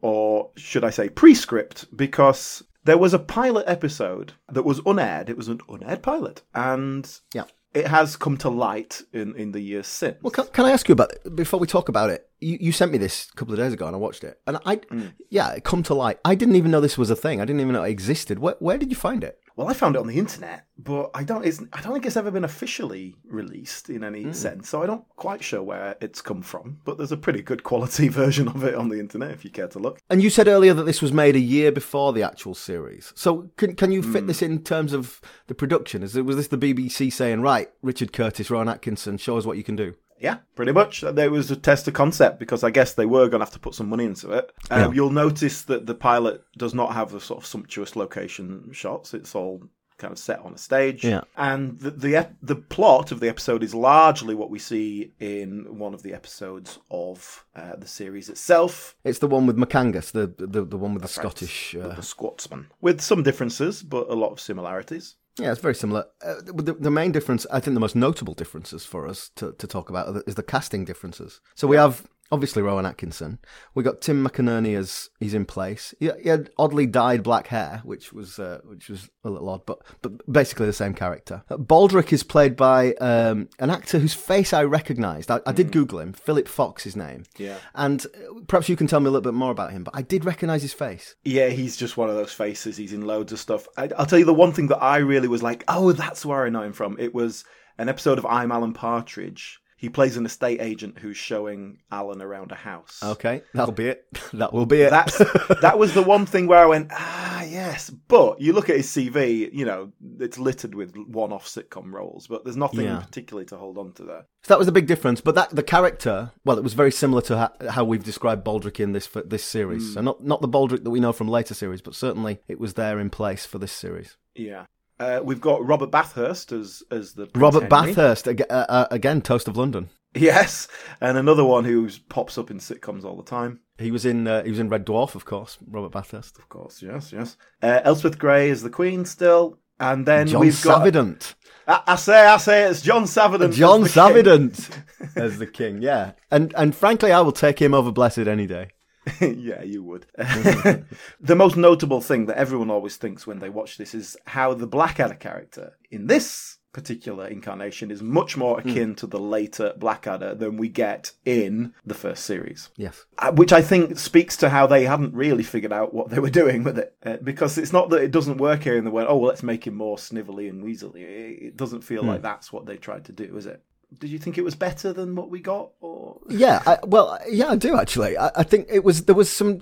or 0.00 0.50
should 0.56 0.84
I 0.84 0.90
say 0.90 1.10
prescript, 1.10 1.84
because 1.94 2.62
there 2.84 2.96
was 2.96 3.12
a 3.12 3.18
pilot 3.18 3.64
episode 3.66 4.32
that 4.50 4.62
was 4.64 4.80
unaired. 4.86 5.28
It 5.28 5.36
was 5.36 5.48
an 5.48 5.60
unaired 5.68 6.02
pilot, 6.02 6.42
and 6.54 7.06
Yeah. 7.34 7.44
It 7.74 7.86
has 7.86 8.16
come 8.16 8.36
to 8.38 8.48
light 8.48 9.02
in, 9.12 9.34
in 9.36 9.52
the 9.52 9.60
years 9.60 9.86
since. 9.86 10.16
Well, 10.22 10.30
can, 10.30 10.46
can 10.48 10.64
I 10.66 10.70
ask 10.70 10.88
you 10.88 10.92
about 10.92 11.12
before 11.34 11.58
we 11.58 11.66
talk 11.66 11.88
about 11.88 12.10
it? 12.10 12.28
You, 12.40 12.58
you 12.60 12.72
sent 12.72 12.92
me 12.92 12.98
this 12.98 13.28
a 13.32 13.36
couple 13.36 13.54
of 13.54 13.60
days 13.60 13.72
ago, 13.72 13.86
and 13.86 13.94
I 13.94 13.98
watched 13.98 14.24
it, 14.24 14.40
and 14.46 14.58
I, 14.66 14.76
mm. 14.76 15.12
yeah, 15.30 15.52
it 15.52 15.64
come 15.64 15.82
to 15.84 15.94
light. 15.94 16.18
I 16.24 16.34
didn't 16.34 16.56
even 16.56 16.70
know 16.70 16.80
this 16.80 16.98
was 16.98 17.10
a 17.10 17.16
thing. 17.16 17.40
I 17.40 17.44
didn't 17.44 17.60
even 17.60 17.72
know 17.72 17.84
it 17.84 17.90
existed. 17.90 18.38
Where, 18.38 18.56
where 18.58 18.78
did 18.78 18.90
you 18.90 18.96
find 18.96 19.24
it? 19.24 19.38
Well, 19.56 19.68
I 19.68 19.74
found 19.74 19.96
it 19.96 20.00
on 20.00 20.06
the 20.06 20.18
internet, 20.18 20.66
but 20.78 21.10
I 21.14 21.24
don't. 21.24 21.44
It's, 21.44 21.60
I 21.72 21.80
don't 21.80 21.92
think 21.92 22.06
it's 22.06 22.16
ever 22.16 22.30
been 22.30 22.44
officially 22.44 23.16
released 23.24 23.90
in 23.90 24.02
any 24.02 24.24
hmm. 24.24 24.32
sense, 24.32 24.68
so 24.68 24.82
I 24.82 24.86
don't 24.86 25.04
quite 25.16 25.44
sure 25.44 25.62
where 25.62 25.96
it's 26.00 26.20
come 26.20 26.42
from. 26.42 26.78
But 26.84 26.96
there's 26.96 27.12
a 27.12 27.16
pretty 27.16 27.42
good 27.42 27.62
quality 27.62 28.08
version 28.22 28.48
of 28.48 28.64
it 28.64 28.74
on 28.74 28.88
the 28.88 28.98
internet 28.98 29.30
if 29.30 29.44
you 29.44 29.50
care 29.50 29.68
to 29.68 29.78
look. 29.78 30.00
And 30.08 30.22
you 30.22 30.30
said 30.30 30.48
earlier 30.48 30.74
that 30.74 30.84
this 30.84 31.02
was 31.02 31.12
made 31.12 31.36
a 31.36 31.40
year 31.40 31.70
before 31.70 32.12
the 32.12 32.22
actual 32.22 32.54
series. 32.54 33.12
So 33.14 33.50
can 33.56 33.76
can 33.76 33.92
you 33.92 34.02
fit 34.02 34.22
hmm. 34.22 34.28
this 34.28 34.42
in 34.42 34.62
terms 34.62 34.92
of 34.92 35.20
the 35.46 35.54
production? 35.54 36.02
Is 36.02 36.16
it 36.16 36.24
was 36.24 36.36
this 36.36 36.48
the 36.48 36.58
BBC 36.58 37.12
saying, 37.12 37.42
right, 37.42 37.70
Richard 37.82 38.12
Curtis, 38.12 38.50
Rowan 38.50 38.68
Atkinson, 38.68 39.18
show 39.18 39.36
us 39.36 39.44
what 39.44 39.56
you 39.56 39.64
can 39.64 39.76
do? 39.76 39.94
Yeah, 40.22 40.38
pretty 40.54 40.72
much. 40.72 41.00
There 41.00 41.30
was 41.30 41.50
a 41.50 41.56
test 41.56 41.88
of 41.88 41.94
concept 41.94 42.38
because 42.38 42.62
I 42.62 42.70
guess 42.70 42.94
they 42.94 43.06
were 43.06 43.28
going 43.28 43.40
to 43.40 43.44
have 43.44 43.52
to 43.54 43.58
put 43.58 43.74
some 43.74 43.88
money 43.88 44.04
into 44.04 44.30
it. 44.32 44.52
Um, 44.70 44.94
You'll 44.94 45.10
notice 45.10 45.62
that 45.62 45.86
the 45.86 45.94
pilot 45.96 46.44
does 46.56 46.74
not 46.74 46.94
have 46.94 47.10
the 47.10 47.20
sort 47.20 47.40
of 47.40 47.46
sumptuous 47.46 47.96
location 47.96 48.70
shots. 48.72 49.14
It's 49.14 49.34
all 49.34 49.62
kind 49.98 50.12
of 50.12 50.18
set 50.18 50.40
on 50.40 50.52
a 50.54 50.58
stage. 50.58 51.04
Yeah. 51.04 51.22
And 51.36 51.78
the 51.78 51.90
the, 51.90 52.28
the 52.42 52.56
plot 52.56 53.12
of 53.12 53.20
the 53.20 53.28
episode 53.28 53.62
is 53.62 53.74
largely 53.74 54.34
what 54.34 54.50
we 54.50 54.58
see 54.58 55.12
in 55.20 55.78
one 55.78 55.94
of 55.94 56.02
the 56.02 56.12
episodes 56.14 56.78
of 56.90 57.44
uh, 57.54 57.76
the 57.76 57.86
series 57.86 58.28
itself. 58.28 58.96
It's 59.04 59.18
the 59.20 59.28
one 59.28 59.46
with 59.46 59.56
McAngus, 59.56 60.12
the 60.12 60.32
the, 60.46 60.64
the 60.64 60.76
one 60.76 60.94
with 60.94 61.02
the 61.02 61.08
Scottish. 61.08 61.74
with 61.74 61.84
Uh, 61.84 61.94
the 61.94 62.02
Scotsman, 62.02 62.66
with 62.80 63.00
some 63.00 63.22
differences, 63.22 63.82
but 63.82 64.08
a 64.08 64.14
lot 64.14 64.32
of 64.32 64.40
similarities. 64.40 65.16
Yeah, 65.38 65.50
it's 65.50 65.60
very 65.60 65.74
similar. 65.74 66.04
Uh, 66.24 66.34
the, 66.44 66.74
the 66.78 66.90
main 66.90 67.12
difference, 67.12 67.46
I 67.50 67.60
think, 67.60 67.74
the 67.74 67.80
most 67.80 67.96
notable 67.96 68.34
differences 68.34 68.84
for 68.84 69.06
us 69.06 69.30
to, 69.36 69.52
to 69.52 69.66
talk 69.66 69.88
about 69.88 70.22
is 70.26 70.34
the 70.34 70.42
casting 70.42 70.84
differences. 70.84 71.40
So 71.54 71.66
we 71.66 71.76
have 71.76 72.06
obviously 72.32 72.62
Rowan 72.62 72.86
Atkinson. 72.86 73.38
We 73.74 73.84
got 73.84 74.00
Tim 74.00 74.26
McInnerny 74.26 74.76
as 74.76 75.10
he's 75.20 75.34
in 75.34 75.44
place. 75.44 75.94
He, 76.00 76.10
he 76.22 76.30
had 76.30 76.50
oddly 76.58 76.86
dyed 76.86 77.22
black 77.22 77.48
hair, 77.48 77.82
which 77.84 78.12
was 78.12 78.38
uh, 78.38 78.60
which 78.64 78.88
was 78.88 79.10
a 79.22 79.30
little 79.30 79.50
odd, 79.50 79.66
but 79.66 79.80
but 80.00 80.32
basically 80.32 80.66
the 80.66 80.72
same 80.72 80.94
character. 80.94 81.44
Baldrick 81.50 82.12
is 82.12 82.22
played 82.22 82.56
by 82.56 82.94
um, 82.94 83.50
an 83.58 83.70
actor 83.70 83.98
whose 83.98 84.14
face 84.14 84.52
I 84.52 84.64
recognised. 84.64 85.30
I, 85.30 85.40
I 85.46 85.52
did 85.52 85.70
Google 85.70 86.00
him. 86.00 86.14
Philip 86.14 86.48
Fox, 86.48 86.84
his 86.84 86.96
name. 86.96 87.24
Yeah. 87.36 87.58
And 87.74 88.04
uh, 88.06 88.40
perhaps 88.48 88.68
you 88.68 88.76
can 88.76 88.86
tell 88.86 89.00
me 89.00 89.06
a 89.06 89.10
little 89.10 89.22
bit 89.22 89.34
more 89.34 89.50
about 89.52 89.72
him. 89.72 89.84
But 89.84 89.94
I 89.94 90.02
did 90.02 90.24
recognise 90.24 90.62
his 90.62 90.72
face. 90.72 91.14
Yeah, 91.24 91.50
he's 91.50 91.76
just 91.76 91.98
one 91.98 92.08
of 92.08 92.16
those 92.16 92.32
faces. 92.32 92.78
He's 92.78 92.94
in 92.94 93.06
loads 93.06 93.32
of 93.32 93.38
stuff. 93.38 93.68
I, 93.76 93.90
I'll 93.98 94.06
tell 94.06 94.18
you 94.18 94.24
the 94.24 94.32
one 94.32 94.52
thing 94.52 94.68
that 94.68 94.82
I 94.82 94.98
really 94.98 95.28
was 95.28 95.42
like, 95.42 95.64
oh, 95.68 95.92
that's 95.92 96.24
where 96.24 96.44
I 96.44 96.48
know 96.48 96.62
him 96.62 96.72
from. 96.72 96.96
It 96.98 97.14
was 97.14 97.44
an 97.76 97.90
episode 97.90 98.18
of 98.18 98.26
I'm 98.26 98.50
Alan 98.50 98.72
Partridge. 98.72 99.61
He 99.82 99.88
plays 99.88 100.16
an 100.16 100.24
estate 100.24 100.60
agent 100.60 101.00
who's 101.00 101.16
showing 101.16 101.78
Alan 101.90 102.22
around 102.22 102.52
a 102.52 102.54
house. 102.54 103.00
Okay, 103.02 103.42
that'll 103.52 103.74
be 103.74 103.88
it. 103.88 104.06
that 104.32 104.52
will 104.52 104.64
be 104.64 104.80
it. 104.82 104.90
That's 104.90 105.18
that 105.60 105.76
was 105.76 105.92
the 105.92 106.02
one 106.04 106.24
thing 106.24 106.46
where 106.46 106.60
I 106.60 106.66
went, 106.66 106.92
ah, 106.92 107.42
yes. 107.42 107.90
But 107.90 108.40
you 108.40 108.52
look 108.52 108.70
at 108.70 108.76
his 108.76 108.86
CV, 108.86 109.52
you 109.52 109.64
know, 109.64 109.90
it's 110.20 110.38
littered 110.38 110.76
with 110.76 110.94
one-off 110.96 111.48
sitcom 111.48 111.90
roles, 111.90 112.28
but 112.28 112.44
there's 112.44 112.56
nothing 112.56 112.84
Yeah. 112.84 113.00
particularly 113.00 113.44
to 113.46 113.56
hold 113.56 113.76
on 113.76 113.90
to 113.94 114.04
there. 114.04 114.26
So 114.44 114.54
that 114.54 114.58
was 114.60 114.68
a 114.68 114.72
big 114.72 114.86
difference, 114.86 115.20
but 115.20 115.34
that 115.34 115.50
the 115.50 115.64
character, 115.64 116.30
well, 116.44 116.58
it 116.58 116.62
was 116.62 116.74
very 116.74 116.92
similar 116.92 117.22
to 117.22 117.36
how, 117.36 117.70
how 117.70 117.82
we've 117.84 118.04
described 118.04 118.44
Baldrick 118.46 118.78
in 118.78 118.92
this 118.92 119.08
for 119.08 119.22
this 119.22 119.42
series. 119.42 119.94
So 119.94 120.00
not 120.00 120.22
not 120.22 120.42
the 120.42 120.48
Baldrick 120.48 120.84
that 120.84 120.90
we 120.90 121.00
know 121.00 121.12
from 121.12 121.26
later 121.26 121.54
series, 121.54 121.82
but 121.82 121.96
certainly 121.96 122.38
it 122.46 122.60
was 122.60 122.74
there 122.74 123.00
in 123.00 123.10
place 123.10 123.46
for 123.46 123.58
this 123.58 123.72
series. 123.72 124.16
Yeah. 124.36 124.66
Uh, 124.98 125.20
we've 125.22 125.40
got 125.40 125.64
Robert 125.66 125.90
Bathurst 125.90 126.52
as 126.52 126.82
as 126.90 127.14
the 127.14 127.26
Prince 127.26 127.42
Robert 127.42 127.72
Henry. 127.72 127.92
Bathurst 127.94 128.28
ag- 128.28 128.44
uh, 128.50 128.66
uh, 128.68 128.86
again, 128.90 129.20
Toast 129.22 129.48
of 129.48 129.56
London. 129.56 129.88
Yes, 130.14 130.68
and 131.00 131.16
another 131.16 131.44
one 131.44 131.64
who 131.64 131.88
pops 132.10 132.36
up 132.36 132.50
in 132.50 132.58
sitcoms 132.58 133.02
all 133.04 133.16
the 133.16 133.22
time. 133.22 133.60
He 133.78 133.90
was 133.90 134.04
in 134.04 134.28
uh, 134.28 134.42
he 134.44 134.50
was 134.50 134.58
in 134.58 134.68
Red 134.68 134.84
Dwarf, 134.86 135.14
of 135.14 135.24
course. 135.24 135.58
Robert 135.66 135.90
Bathurst. 135.92 136.38
Of 136.38 136.48
course, 136.48 136.82
yes, 136.82 137.12
yes. 137.12 137.36
Uh, 137.62 137.80
Elspeth 137.84 138.18
Gray 138.18 138.50
is 138.50 138.62
the 138.62 138.70
Queen 138.70 139.04
still, 139.06 139.58
and 139.80 140.04
then 140.06 140.26
John 140.26 140.40
we've 140.40 140.62
got. 140.62 140.78
Savident. 140.78 141.34
I, 141.66 141.82
I 141.86 141.96
say, 141.96 142.26
I 142.26 142.36
say, 142.36 142.64
it's 142.64 142.82
John 142.82 143.06
Savident. 143.06 143.54
John 143.54 143.84
as. 143.84 143.92
Savident 143.92 144.68
as 145.16 145.38
the 145.38 145.46
king. 145.46 145.80
Yeah, 145.80 146.12
and 146.30 146.52
and 146.56 146.76
frankly, 146.76 147.10
I 147.10 147.22
will 147.22 147.32
take 147.32 147.60
him 147.60 147.72
over 147.72 147.90
Blessed 147.90 148.18
any 148.18 148.46
day. 148.46 148.68
yeah, 149.20 149.62
you 149.62 149.82
would. 149.82 150.06
the 150.16 151.36
most 151.36 151.56
notable 151.56 152.00
thing 152.00 152.26
that 152.26 152.38
everyone 152.38 152.70
always 152.70 152.96
thinks 152.96 153.26
when 153.26 153.40
they 153.40 153.48
watch 153.48 153.76
this 153.76 153.94
is 153.94 154.16
how 154.26 154.54
the 154.54 154.66
Blackadder 154.66 155.14
character 155.14 155.76
in 155.90 156.06
this 156.06 156.58
particular 156.72 157.26
incarnation 157.26 157.90
is 157.90 158.02
much 158.02 158.36
more 158.36 158.58
akin 158.58 158.94
to 158.94 159.06
the 159.06 159.18
later 159.18 159.74
Blackadder 159.76 160.34
than 160.34 160.56
we 160.56 160.68
get 160.68 161.12
in 161.24 161.74
the 161.84 161.94
first 161.94 162.24
series. 162.24 162.70
Yes. 162.76 163.04
Uh, 163.18 163.30
which 163.32 163.52
I 163.52 163.60
think 163.60 163.98
speaks 163.98 164.38
to 164.38 164.48
how 164.48 164.66
they 164.66 164.84
hadn't 164.84 165.14
really 165.14 165.42
figured 165.42 165.72
out 165.72 165.92
what 165.92 166.08
they 166.08 166.18
were 166.18 166.30
doing 166.42 166.64
with 166.64 166.78
it. 166.78 166.94
Uh, 167.04 167.18
because 167.22 167.58
it's 167.58 167.72
not 167.72 167.90
that 167.90 168.02
it 168.02 168.10
doesn't 168.10 168.38
work 168.38 168.64
here 168.64 168.78
and 168.78 168.86
they 168.86 168.90
went, 168.90 169.08
oh, 169.10 169.16
well, 169.18 169.28
let's 169.28 169.42
make 169.42 169.66
him 169.66 169.74
more 169.74 169.96
snivelly 169.96 170.48
and 170.48 170.64
weaselly. 170.64 171.02
It, 171.02 171.42
it 171.42 171.56
doesn't 171.56 171.82
feel 171.82 172.04
like 172.04 172.22
that's 172.22 172.52
what 172.52 172.64
they 172.64 172.76
tried 172.76 173.04
to 173.06 173.12
do, 173.12 173.36
is 173.36 173.46
it? 173.46 173.62
Did 173.98 174.10
you 174.10 174.18
think 174.18 174.38
it 174.38 174.42
was 174.42 174.54
better 174.54 174.92
than 174.92 175.14
what 175.14 175.30
we 175.30 175.40
got? 175.40 175.70
Or 175.80 176.20
Yeah, 176.28 176.62
I, 176.66 176.78
well, 176.84 177.18
yeah, 177.28 177.48
I 177.48 177.56
do 177.56 177.78
actually. 177.78 178.16
I, 178.16 178.30
I 178.36 178.42
think 178.42 178.68
it 178.70 178.84
was 178.84 179.04
there 179.04 179.14
was 179.14 179.30
some 179.30 179.60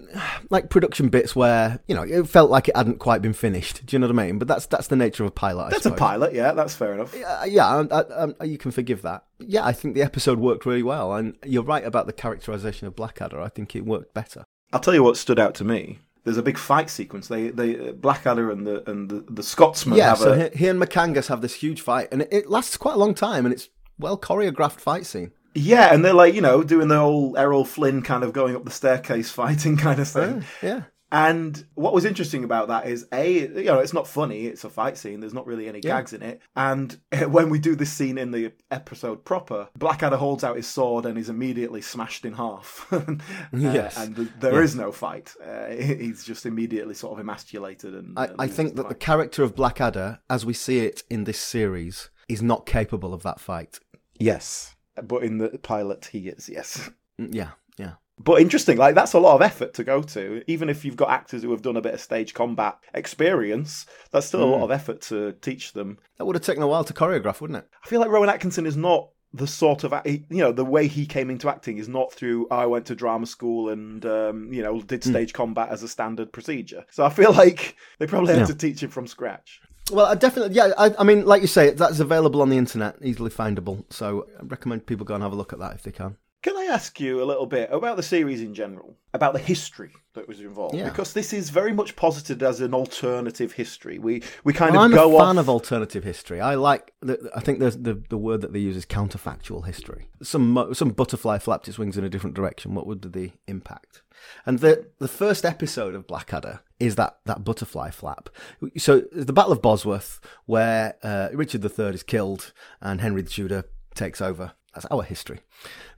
like 0.50 0.70
production 0.70 1.08
bits 1.08 1.34
where 1.34 1.80
you 1.88 1.94
know 1.94 2.02
it 2.02 2.28
felt 2.28 2.50
like 2.50 2.68
it 2.68 2.76
hadn't 2.76 2.98
quite 2.98 3.22
been 3.22 3.32
finished. 3.32 3.84
Do 3.86 3.94
you 3.94 3.98
know 3.98 4.06
what 4.06 4.18
I 4.18 4.26
mean? 4.26 4.38
But 4.38 4.48
that's 4.48 4.66
that's 4.66 4.86
the 4.88 4.96
nature 4.96 5.24
of 5.24 5.28
a 5.28 5.32
pilot. 5.32 5.64
I 5.64 5.70
that's 5.70 5.86
a 5.86 5.92
pilot, 5.92 6.34
yeah, 6.34 6.52
that's 6.52 6.74
fair 6.74 6.94
enough. 6.94 7.14
Uh, 7.14 7.44
yeah, 7.46 7.66
I, 7.66 8.00
I, 8.00 8.28
I, 8.40 8.44
you 8.44 8.58
can 8.58 8.70
forgive 8.70 9.02
that. 9.02 9.24
Yeah, 9.38 9.64
I 9.64 9.72
think 9.72 9.94
the 9.94 10.02
episode 10.02 10.38
worked 10.38 10.66
really 10.66 10.82
well, 10.82 11.14
and 11.14 11.36
you're 11.44 11.62
right 11.62 11.84
about 11.84 12.06
the 12.06 12.12
characterization 12.12 12.86
of 12.86 12.94
Blackadder. 12.94 13.40
I 13.40 13.48
think 13.48 13.74
it 13.74 13.84
worked 13.84 14.14
better. 14.14 14.44
I'll 14.72 14.80
tell 14.80 14.94
you 14.94 15.02
what 15.02 15.16
stood 15.16 15.38
out 15.38 15.54
to 15.56 15.64
me. 15.64 15.98
There's 16.24 16.36
a 16.36 16.42
big 16.42 16.58
fight 16.58 16.90
sequence. 16.90 17.28
They, 17.28 17.48
they, 17.48 17.88
uh, 17.88 17.92
Blackadder 17.92 18.50
and 18.50 18.66
the 18.66 18.88
and 18.88 19.08
the, 19.08 19.24
the 19.30 19.42
Scotsman 19.42 19.96
yeah, 19.96 20.10
have 20.10 20.18
so 20.18 20.32
a 20.32 20.48
he, 20.50 20.58
he 20.58 20.68
and 20.68 20.80
McAngus 20.80 21.28
have 21.28 21.40
this 21.40 21.54
huge 21.54 21.80
fight, 21.80 22.08
and 22.12 22.22
it, 22.22 22.28
it 22.30 22.50
lasts 22.50 22.76
quite 22.76 22.94
a 22.94 22.98
long 22.98 23.14
time, 23.14 23.46
and 23.46 23.54
it's 23.54 23.68
well 24.00 24.18
choreographed 24.18 24.80
fight 24.80 25.06
scene. 25.06 25.32
yeah, 25.54 25.92
and 25.92 26.04
they're 26.04 26.12
like 26.14 26.34
you 26.34 26.40
know 26.40 26.62
doing 26.62 26.88
the 26.88 26.98
whole 26.98 27.36
Errol 27.36 27.64
Flynn 27.64 28.02
kind 28.02 28.24
of 28.24 28.32
going 28.32 28.56
up 28.56 28.64
the 28.64 28.70
staircase 28.70 29.30
fighting 29.40 29.76
kind 29.76 30.00
of 30.00 30.08
thing. 30.08 30.44
Yeah, 30.62 30.82
And 31.12 31.64
what 31.74 31.92
was 31.92 32.04
interesting 32.04 32.44
about 32.44 32.68
that 32.68 32.86
is 32.86 33.06
a 33.12 33.40
you 33.48 33.64
know 33.64 33.80
it's 33.80 33.92
not 33.92 34.06
funny. 34.06 34.46
It's 34.46 34.62
a 34.62 34.70
fight 34.70 34.96
scene. 34.96 35.18
There's 35.20 35.34
not 35.34 35.46
really 35.46 35.66
any 35.68 35.80
gags 35.80 36.12
in 36.12 36.22
it. 36.22 36.40
And 36.54 36.96
when 37.28 37.50
we 37.50 37.58
do 37.58 37.74
this 37.74 37.90
scene 37.92 38.16
in 38.16 38.30
the 38.30 38.52
episode 38.70 39.24
proper, 39.24 39.68
Blackadder 39.76 40.16
holds 40.16 40.44
out 40.44 40.54
his 40.56 40.68
sword 40.68 41.04
and 41.06 41.18
is 41.18 41.28
immediately 41.28 41.82
smashed 41.82 42.24
in 42.24 42.34
half. 42.34 42.86
Uh, 42.92 43.16
Yes. 43.52 43.96
and 43.98 44.14
th- 44.16 44.28
there 44.38 44.62
is 44.62 44.76
no 44.76 44.92
fight. 44.92 45.34
Uh, 45.44 45.66
he's 45.70 46.22
just 46.24 46.46
immediately 46.46 46.94
sort 46.94 47.12
of 47.14 47.18
emasculated. 47.18 47.94
And 47.94 48.16
I, 48.16 48.26
uh, 48.26 48.34
I 48.38 48.46
think 48.46 48.76
that 48.76 48.88
the 48.88 48.94
character 48.94 49.42
of 49.42 49.56
Blackadder, 49.56 50.20
as 50.30 50.46
we 50.46 50.54
see 50.54 50.78
it 50.80 51.02
in 51.10 51.24
this 51.24 51.40
series, 51.40 52.10
is 52.28 52.40
not 52.42 52.66
capable 52.66 53.12
of 53.12 53.22
that 53.24 53.40
fight. 53.40 53.80
Yes, 54.20 54.74
but 55.02 55.22
in 55.24 55.38
the 55.38 55.48
pilot 55.62 56.08
he 56.12 56.28
is 56.28 56.48
yes. 56.48 56.90
Mm, 57.20 57.34
Yeah, 57.34 57.50
yeah. 57.76 57.92
But 58.22 58.42
interesting, 58.42 58.76
like 58.76 58.94
that's 58.94 59.14
a 59.14 59.18
lot 59.18 59.34
of 59.34 59.40
effort 59.42 59.72
to 59.74 59.84
go 59.84 60.02
to. 60.02 60.42
Even 60.46 60.68
if 60.68 60.84
you've 60.84 60.96
got 60.96 61.08
actors 61.08 61.42
who 61.42 61.50
have 61.52 61.62
done 61.62 61.78
a 61.78 61.80
bit 61.80 61.94
of 61.94 62.00
stage 62.00 62.34
combat 62.34 62.76
experience, 62.92 63.86
that's 64.10 64.26
still 64.26 64.44
a 64.44 64.52
lot 64.54 64.62
of 64.62 64.70
effort 64.70 65.00
to 65.02 65.32
teach 65.40 65.72
them. 65.72 65.98
That 66.18 66.26
would 66.26 66.36
have 66.36 66.44
taken 66.44 66.62
a 66.62 66.68
while 66.68 66.84
to 66.84 66.92
choreograph, 66.92 67.40
wouldn't 67.40 67.58
it? 67.58 67.68
I 67.82 67.88
feel 67.88 67.98
like 68.00 68.10
Rowan 68.10 68.28
Atkinson 68.28 68.66
is 68.66 68.76
not 68.76 69.08
the 69.32 69.46
sort 69.46 69.84
of 69.84 69.94
you 70.04 70.24
know 70.30 70.50
the 70.52 70.64
way 70.64 70.86
he 70.88 71.06
came 71.06 71.30
into 71.30 71.48
acting 71.48 71.78
is 71.78 71.88
not 71.88 72.12
through 72.12 72.48
I 72.50 72.66
went 72.66 72.84
to 72.86 72.96
drama 72.96 73.26
school 73.26 73.68
and 73.70 74.04
um, 74.04 74.52
you 74.52 74.60
know 74.62 74.82
did 74.82 75.04
stage 75.04 75.32
combat 75.32 75.68
as 75.70 75.82
a 75.82 75.88
standard 75.88 76.32
procedure. 76.32 76.84
So 76.90 77.04
I 77.06 77.10
feel 77.10 77.32
like 77.32 77.76
they 77.98 78.06
probably 78.06 78.32
had 78.34 78.40
Yeah. 78.40 78.46
to 78.46 78.54
teach 78.54 78.82
him 78.82 78.90
from 78.90 79.06
scratch. 79.06 79.60
Well, 79.90 80.06
I 80.06 80.14
definitely, 80.14 80.54
yeah. 80.54 80.72
I, 80.78 80.94
I 80.98 81.04
mean, 81.04 81.24
like 81.26 81.42
you 81.42 81.48
say, 81.48 81.70
that's 81.70 82.00
available 82.00 82.42
on 82.42 82.48
the 82.50 82.58
internet, 82.58 82.96
easily 83.02 83.30
findable. 83.30 83.84
So 83.92 84.26
I 84.38 84.42
recommend 84.44 84.86
people 84.86 85.04
go 85.06 85.14
and 85.14 85.22
have 85.22 85.32
a 85.32 85.36
look 85.36 85.52
at 85.52 85.58
that 85.58 85.74
if 85.74 85.82
they 85.82 85.92
can. 85.92 86.16
Can 86.42 86.56
I 86.56 86.64
ask 86.72 86.98
you 86.98 87.22
a 87.22 87.26
little 87.26 87.44
bit 87.44 87.68
about 87.70 87.98
the 87.98 88.02
series 88.02 88.40
in 88.40 88.54
general, 88.54 88.96
about 89.12 89.34
the 89.34 89.38
history 89.38 89.90
that 90.14 90.26
was 90.26 90.40
involved? 90.40 90.74
Yeah. 90.74 90.88
Because 90.88 91.12
this 91.12 91.34
is 91.34 91.50
very 91.50 91.74
much 91.74 91.96
posited 91.96 92.42
as 92.42 92.62
an 92.62 92.72
alternative 92.72 93.52
history. 93.52 93.98
We 93.98 94.22
we 94.42 94.54
kind 94.54 94.72
Well, 94.72 94.84
of 94.84 94.90
I'm 94.90 94.94
go 94.96 95.16
a 95.16 95.18
fan 95.20 95.36
off. 95.36 95.42
of 95.42 95.48
alternative 95.50 96.02
history. 96.02 96.40
I 96.40 96.54
like. 96.54 96.94
The, 97.00 97.30
I 97.36 97.40
think 97.40 97.58
the, 97.58 97.70
the 97.72 98.02
the 98.08 98.16
word 98.16 98.40
that 98.40 98.54
they 98.54 98.58
use 98.58 98.74
is 98.74 98.86
counterfactual 98.86 99.66
history. 99.66 100.08
Some 100.22 100.70
some 100.72 100.90
butterfly 100.92 101.36
flapped 101.36 101.68
its 101.68 101.78
wings 101.78 101.98
in 101.98 102.04
a 102.04 102.08
different 102.08 102.36
direction. 102.36 102.74
What 102.74 102.86
would 102.86 103.02
be 103.02 103.08
the 103.26 103.32
impact? 103.46 104.00
And 104.46 104.60
the 104.60 104.86
the 104.98 105.08
first 105.08 105.44
episode 105.44 105.94
of 105.94 106.06
Blackadder 106.06 106.60
is 106.80 106.96
that 106.96 107.18
that 107.26 107.44
butterfly 107.44 107.90
flap. 107.90 108.30
So 108.76 109.02
the 109.12 109.32
Battle 109.32 109.52
of 109.52 109.62
Bosworth, 109.62 110.20
where 110.46 110.96
uh, 111.02 111.28
Richard 111.32 111.64
III 111.64 111.94
is 111.94 112.02
killed 112.02 112.52
and 112.80 113.00
Henry 113.00 113.22
the 113.22 113.30
Tudor 113.30 113.64
takes 113.94 114.20
over. 114.20 114.52
That's 114.74 114.86
our 114.86 115.02
history. 115.02 115.40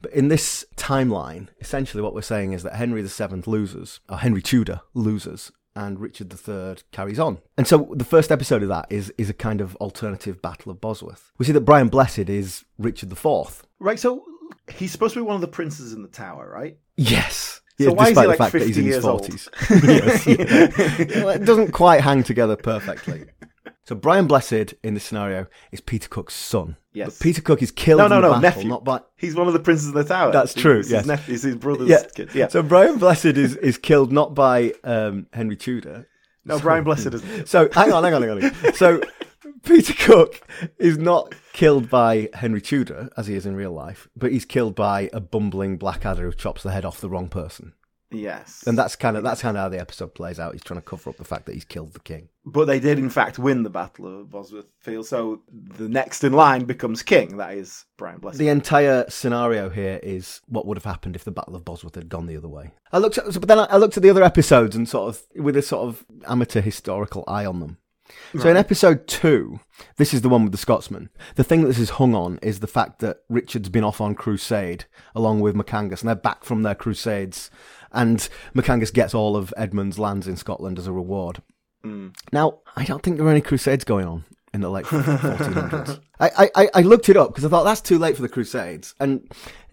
But 0.01 0.13
in 0.13 0.29
this 0.29 0.65
timeline, 0.77 1.49
essentially 1.61 2.03
what 2.03 2.15
we're 2.15 2.23
saying 2.23 2.53
is 2.53 2.63
that 2.63 2.75
Henry 2.75 3.03
VII 3.03 3.43
loses, 3.47 4.01
or 4.09 4.19
Henry 4.19 4.41
Tudor 4.41 4.81
loses, 4.95 5.53
and 5.75 6.01
Richard 6.01 6.33
III 6.33 6.77
carries 6.91 7.19
on. 7.19 7.39
And 7.57 7.67
so 7.67 7.93
the 7.95 8.05
first 8.05 8.31
episode 8.31 8.63
of 8.63 8.69
that 8.69 8.87
is 8.91 9.13
is 9.19 9.31
a 9.31 9.35
kind 9.35 9.61
of 9.61 9.77
alternative 9.77 10.43
Battle 10.43 10.73
of 10.73 10.81
Bosworth. 10.81 11.33
We 11.39 11.47
see 11.47 11.53
that 11.53 11.63
Brian 11.63 11.89
Blessed 11.89 12.31
is 12.31 12.65
Richard 12.79 13.13
IV. 13.13 13.63
Right, 13.79 13.99
so 13.99 14.25
he's 14.71 14.93
supposed 14.93 15.15
to 15.15 15.21
be 15.21 15.27
one 15.27 15.35
of 15.35 15.41
the 15.41 15.49
princes 15.49 15.93
in 15.93 16.03
the 16.03 16.09
tower, 16.09 16.51
right? 16.53 16.79
Yes. 16.97 17.62
So 17.85 17.91
Yeah, 17.91 17.95
why 17.97 18.03
is 18.05 18.09
he 18.09 18.15
despite 18.15 18.29
like 18.29 18.39
the 18.39 18.45
fact 18.45 18.53
that 18.53 18.67
he's 18.67 18.79
in 18.79 18.85
his 18.87 19.05
40s. 19.05 19.49
yes, 19.89 20.27
yeah. 20.27 21.23
Well, 21.25 21.29
it 21.31 21.45
doesn't 21.45 21.73
quite 21.73 22.01
hang 22.01 22.23
together 22.23 22.57
perfectly. 22.57 23.25
So 23.85 23.97
Brian 23.97 24.27
Blessed 24.29 24.75
in 24.85 24.95
this 24.95 25.03
scenario 25.05 25.47
is 25.73 25.81
Peter 25.81 26.09
Cook's 26.09 26.35
son. 26.35 26.77
Yes. 26.93 27.19
But 27.19 27.23
Peter 27.25 27.43
Cook 27.43 27.63
is 27.63 27.71
killed 27.73 27.99
No, 27.99 28.07
no, 28.07 28.21
no, 28.21 28.29
battle, 28.29 28.41
nephew. 28.41 28.69
not 28.69 28.85
by 28.85 29.01
He's 29.17 29.35
one 29.35 29.49
of 29.49 29.55
the 29.55 29.59
princes 29.61 29.89
in 29.89 29.95
the 29.95 30.05
tower. 30.05 30.31
That's 30.31 30.55
true, 30.55 30.79
It's 30.79 30.91
yes. 30.91 31.01
his, 31.01 31.07
nephew, 31.09 31.39
his 31.39 31.57
brother's 31.57 31.89
yeah. 31.89 32.03
kid. 32.15 32.31
Yeah. 32.35 32.49
So 32.49 32.63
Brian 32.63 32.99
Blessed 32.99 33.25
is, 33.27 33.57
is 33.57 33.79
killed 33.79 34.13
not 34.13 34.35
by 34.35 34.73
um, 34.85 35.27
Henry 35.33 35.57
Tudor. 35.57 36.07
no, 36.45 36.59
Brian 36.61 36.85
Blessed 36.85 37.15
isn't. 37.15 37.47
So 37.49 37.69
hang 37.73 37.93
on, 37.93 38.05
hang 38.05 38.15
on, 38.15 38.23
hang 38.23 38.45
on. 38.45 38.75
So 38.75 39.01
Peter 39.63 39.95
Cook 39.95 40.41
is 40.79 40.99
not 40.99 41.35
killed 41.53 41.89
by 41.89 42.29
Henry 42.35 42.61
Tudor 42.61 43.11
as 43.17 43.27
he 43.27 43.35
is 43.35 43.47
in 43.47 43.57
real 43.57 43.73
life, 43.73 44.09
but 44.17 44.33
he's 44.33 44.45
killed 44.45 44.75
by 44.75 45.11
a 45.13 45.21
bumbling 45.21 45.77
Blackadder 45.77 46.25
who 46.25 46.33
chops 46.33 46.63
the 46.63 46.73
head 46.73 46.85
off 46.85 47.01
the 47.01 47.11
wrong 47.11 47.29
person. 47.29 47.75
Yes. 48.13 48.65
And 48.67 48.77
that's 48.77 48.97
kind 48.97 49.17
of 49.17 49.23
that's 49.23 49.43
kind 49.43 49.57
of 49.57 49.63
how 49.63 49.69
the 49.69 49.81
episode 49.81 50.15
plays 50.15 50.39
out. 50.39 50.53
He's 50.53 50.63
trying 50.63 50.81
to 50.81 50.87
cover 50.87 51.11
up 51.11 51.17
the 51.17 51.25
fact 51.25 51.47
that 51.47 51.55
he's 51.55 51.65
killed 51.65 51.93
the 51.93 52.01
king. 52.01 52.29
But 52.45 52.67
they 52.67 52.81
did, 52.81 52.99
in 52.99 53.09
fact, 53.09 53.39
win 53.39 53.63
the 53.63 53.71
Battle 53.71 54.21
of 54.21 54.31
Bosworth 54.31 54.67
Field. 54.81 55.07
So 55.07 55.43
the 55.51 55.89
next 55.89 56.25
in 56.25 56.33
line 56.33 56.65
becomes 56.65 57.03
king. 57.03 57.37
That 57.37 57.55
is 57.55 57.85
Brian 57.97 58.19
Blessed. 58.19 58.39
The 58.39 58.49
entire 58.49 59.09
scenario 59.09 59.71
here 59.71 60.01
is 60.03 60.41
what 60.47 60.67
would 60.67 60.77
have 60.77 60.85
happened 60.85 61.17
if 61.17 61.25
the 61.25 61.31
Battle 61.31 61.55
of 61.55 61.65
Bosworth 61.65 61.95
had 61.95 62.09
gone 62.09 62.27
the 62.27 62.37
other 62.37 62.49
way. 62.49 62.73
I 62.93 62.99
looked 62.99 63.19
at, 63.19 63.25
but 63.25 63.49
then 63.49 63.59
I 63.59 63.65
I 63.65 63.77
looked 63.77 63.97
at 63.97 64.03
the 64.03 64.11
other 64.11 64.25
episodes 64.25 64.77
and 64.77 64.89
sort 64.89 65.15
of 65.15 65.23
with 65.43 65.57
a 65.57 65.63
sort 65.63 65.89
of 65.89 66.05
amateur 66.27 66.61
historical 66.61 67.25
eye 67.27 67.47
on 67.47 67.61
them. 67.61 67.79
So 68.39 68.49
in 68.49 68.57
episode 68.57 69.07
two, 69.07 69.61
this 69.97 70.15
is 70.15 70.23
the 70.23 70.29
one 70.29 70.45
with 70.45 70.53
the 70.53 70.59
Scotsman. 70.59 71.11
The 71.35 71.45
thing 71.45 71.63
that 71.63 71.69
this 71.69 71.79
is 71.79 71.91
hung 71.91 72.15
on 72.15 72.39
is 72.41 72.61
the 72.61 72.67
fact 72.67 73.01
that 73.01 73.19
Richard's 73.29 73.69
been 73.69 73.85
off 73.85 74.01
on 74.01 74.15
crusade 74.15 74.87
along 75.15 75.41
with 75.41 75.55
MacAngus, 75.55 76.01
and 76.01 76.09
they're 76.09 76.15
back 76.15 76.45
from 76.45 76.63
their 76.63 76.75
crusades, 76.75 77.51
and 77.93 78.29
MacAngus 78.55 78.93
gets 78.93 79.15
all 79.15 79.37
of 79.37 79.53
Edmund's 79.57 79.99
lands 79.99 80.27
in 80.27 80.37
Scotland 80.37 80.79
as 80.79 80.87
a 80.87 80.93
reward. 80.93 81.43
Hmm. 81.83 82.09
Now, 82.33 82.61
I 82.77 82.85
don't 82.85 83.03
think 83.03 83.19
there 83.19 83.27
are 83.27 83.31
any 83.31 83.41
crusades 83.41 83.85
going 83.85 84.07
on 84.07 84.25
in 84.55 84.61
the 84.61 84.71
late 84.71 84.87
1400s. 84.87 86.01
I, 86.21 86.51
I, 86.55 86.69
I 86.75 86.81
looked 86.83 87.09
it 87.09 87.17
up 87.17 87.31
because 87.31 87.45
I 87.45 87.49
thought 87.49 87.65
that's 87.65 87.81
too 87.81 87.99
late 87.99 88.17
for 88.17 88.23
the 88.23 88.29
crusades, 88.29 88.95
and 89.01 89.29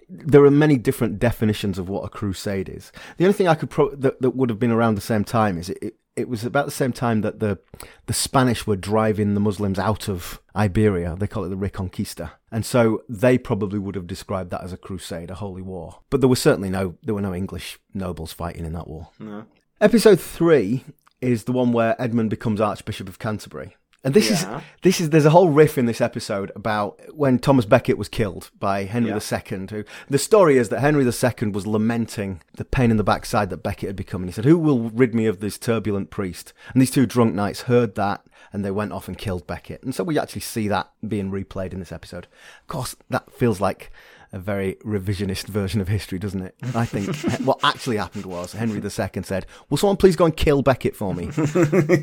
there 0.09 0.43
are 0.43 0.51
many 0.51 0.77
different 0.77 1.19
definitions 1.19 1.77
of 1.77 1.87
what 1.87 2.03
a 2.03 2.09
crusade 2.09 2.67
is. 2.67 2.91
The 3.17 3.25
only 3.25 3.33
thing 3.33 3.47
I 3.47 3.55
could 3.55 3.69
pro- 3.69 3.95
that, 3.95 4.21
that 4.21 4.31
would 4.31 4.49
have 4.49 4.59
been 4.59 4.71
around 4.71 4.95
the 4.95 5.01
same 5.01 5.23
time 5.23 5.57
is 5.57 5.69
it, 5.69 5.77
it, 5.81 5.95
it 6.19 6.29
was 6.29 6.43
about 6.43 6.65
the 6.65 6.71
same 6.71 6.91
time 6.91 7.21
that 7.21 7.39
the 7.39 7.59
the 8.05 8.13
Spanish 8.13 8.67
were 8.67 8.75
driving 8.75 9.33
the 9.33 9.39
Muslims 9.39 9.79
out 9.79 10.09
of 10.09 10.41
Iberia. 10.55 11.15
They 11.17 11.27
call 11.27 11.45
it 11.45 11.49
the 11.49 11.55
Reconquista, 11.55 12.31
and 12.51 12.65
so 12.65 13.03
they 13.07 13.37
probably 13.37 13.79
would 13.79 13.95
have 13.95 14.07
described 14.07 14.51
that 14.51 14.63
as 14.63 14.73
a 14.73 14.77
crusade, 14.77 15.31
a 15.31 15.35
holy 15.35 15.61
war. 15.61 15.99
But 16.09 16.21
there 16.21 16.29
were 16.29 16.35
certainly 16.35 16.69
no 16.69 16.95
there 17.01 17.15
were 17.15 17.21
no 17.21 17.33
English 17.33 17.79
nobles 17.93 18.33
fighting 18.33 18.65
in 18.65 18.73
that 18.73 18.87
war. 18.87 19.09
No. 19.17 19.45
Episode 19.81 20.19
three 20.19 20.83
is 21.21 21.45
the 21.45 21.53
one 21.53 21.71
where 21.71 21.99
Edmund 22.01 22.29
becomes 22.29 22.61
Archbishop 22.61 23.07
of 23.07 23.19
Canterbury. 23.19 23.75
And 24.01 24.13
this 24.13 24.29
Yeah. 24.29 24.57
is 24.59 24.63
this 24.81 25.01
is 25.01 25.09
there's 25.09 25.25
a 25.25 25.29
whole 25.29 25.49
riff 25.49 25.77
in 25.77 25.85
this 25.85 25.99
episode 25.99 26.53
about 26.55 26.99
when 27.13 27.37
Thomas 27.37 27.65
Becket 27.65 27.97
was 27.97 28.07
killed 28.07 28.49
by 28.57 28.85
Henry 28.85 29.09
Yeah. 29.09 29.19
II. 29.19 29.67
Who 29.71 29.83
the 30.09 30.17
story 30.17 30.57
is 30.57 30.69
that 30.69 30.79
Henry 30.79 31.03
II 31.03 31.49
was 31.51 31.67
lamenting 31.67 32.41
the 32.55 32.63
pain 32.63 32.91
in 32.91 32.97
the 32.97 33.03
backside 33.03 33.49
that 33.49 33.57
Becket 33.63 33.87
had 33.89 33.95
become, 33.97 34.21
and 34.21 34.29
he 34.29 34.33
said, 34.33 34.45
"Who 34.45 34.57
will 34.57 34.89
rid 34.89 35.13
me 35.13 35.25
of 35.25 35.41
this 35.41 35.57
turbulent 35.57 36.11
priest?" 36.11 36.53
And 36.73 36.81
these 36.81 36.91
two 36.91 37.05
drunk 37.05 37.35
knights 37.35 37.63
heard 37.63 37.95
that, 37.95 38.21
and 38.53 38.63
they 38.63 38.71
went 38.71 38.93
off 38.93 39.09
and 39.09 39.17
killed 39.17 39.45
Becket. 39.45 39.83
And 39.83 39.93
so 39.93 40.05
we 40.05 40.17
actually 40.17 40.41
see 40.41 40.69
that 40.69 40.89
being 41.05 41.29
replayed 41.29 41.73
in 41.73 41.79
this 41.79 41.91
episode. 41.91 42.27
Of 42.61 42.67
course, 42.67 42.95
that 43.09 43.33
feels 43.33 43.59
like 43.59 43.91
a 44.31 44.39
very 44.39 44.75
revisionist 44.85 45.47
version 45.47 45.81
of 45.81 45.87
history, 45.87 46.19
doesn't 46.19 46.41
it? 46.41 46.55
I 46.75 46.85
think 46.85 47.09
eh, 47.25 47.37
what 47.43 47.59
actually 47.63 47.97
happened 47.97 48.25
was 48.25 48.53
Henry 48.53 48.79
II 48.81 49.23
said, 49.23 49.45
"Will 49.69 49.77
someone 49.77 49.97
please 49.97 50.15
go 50.15 50.25
and 50.25 50.35
kill 50.35 50.61
Becket 50.61 50.95
for 50.95 51.13
me?" 51.13 51.25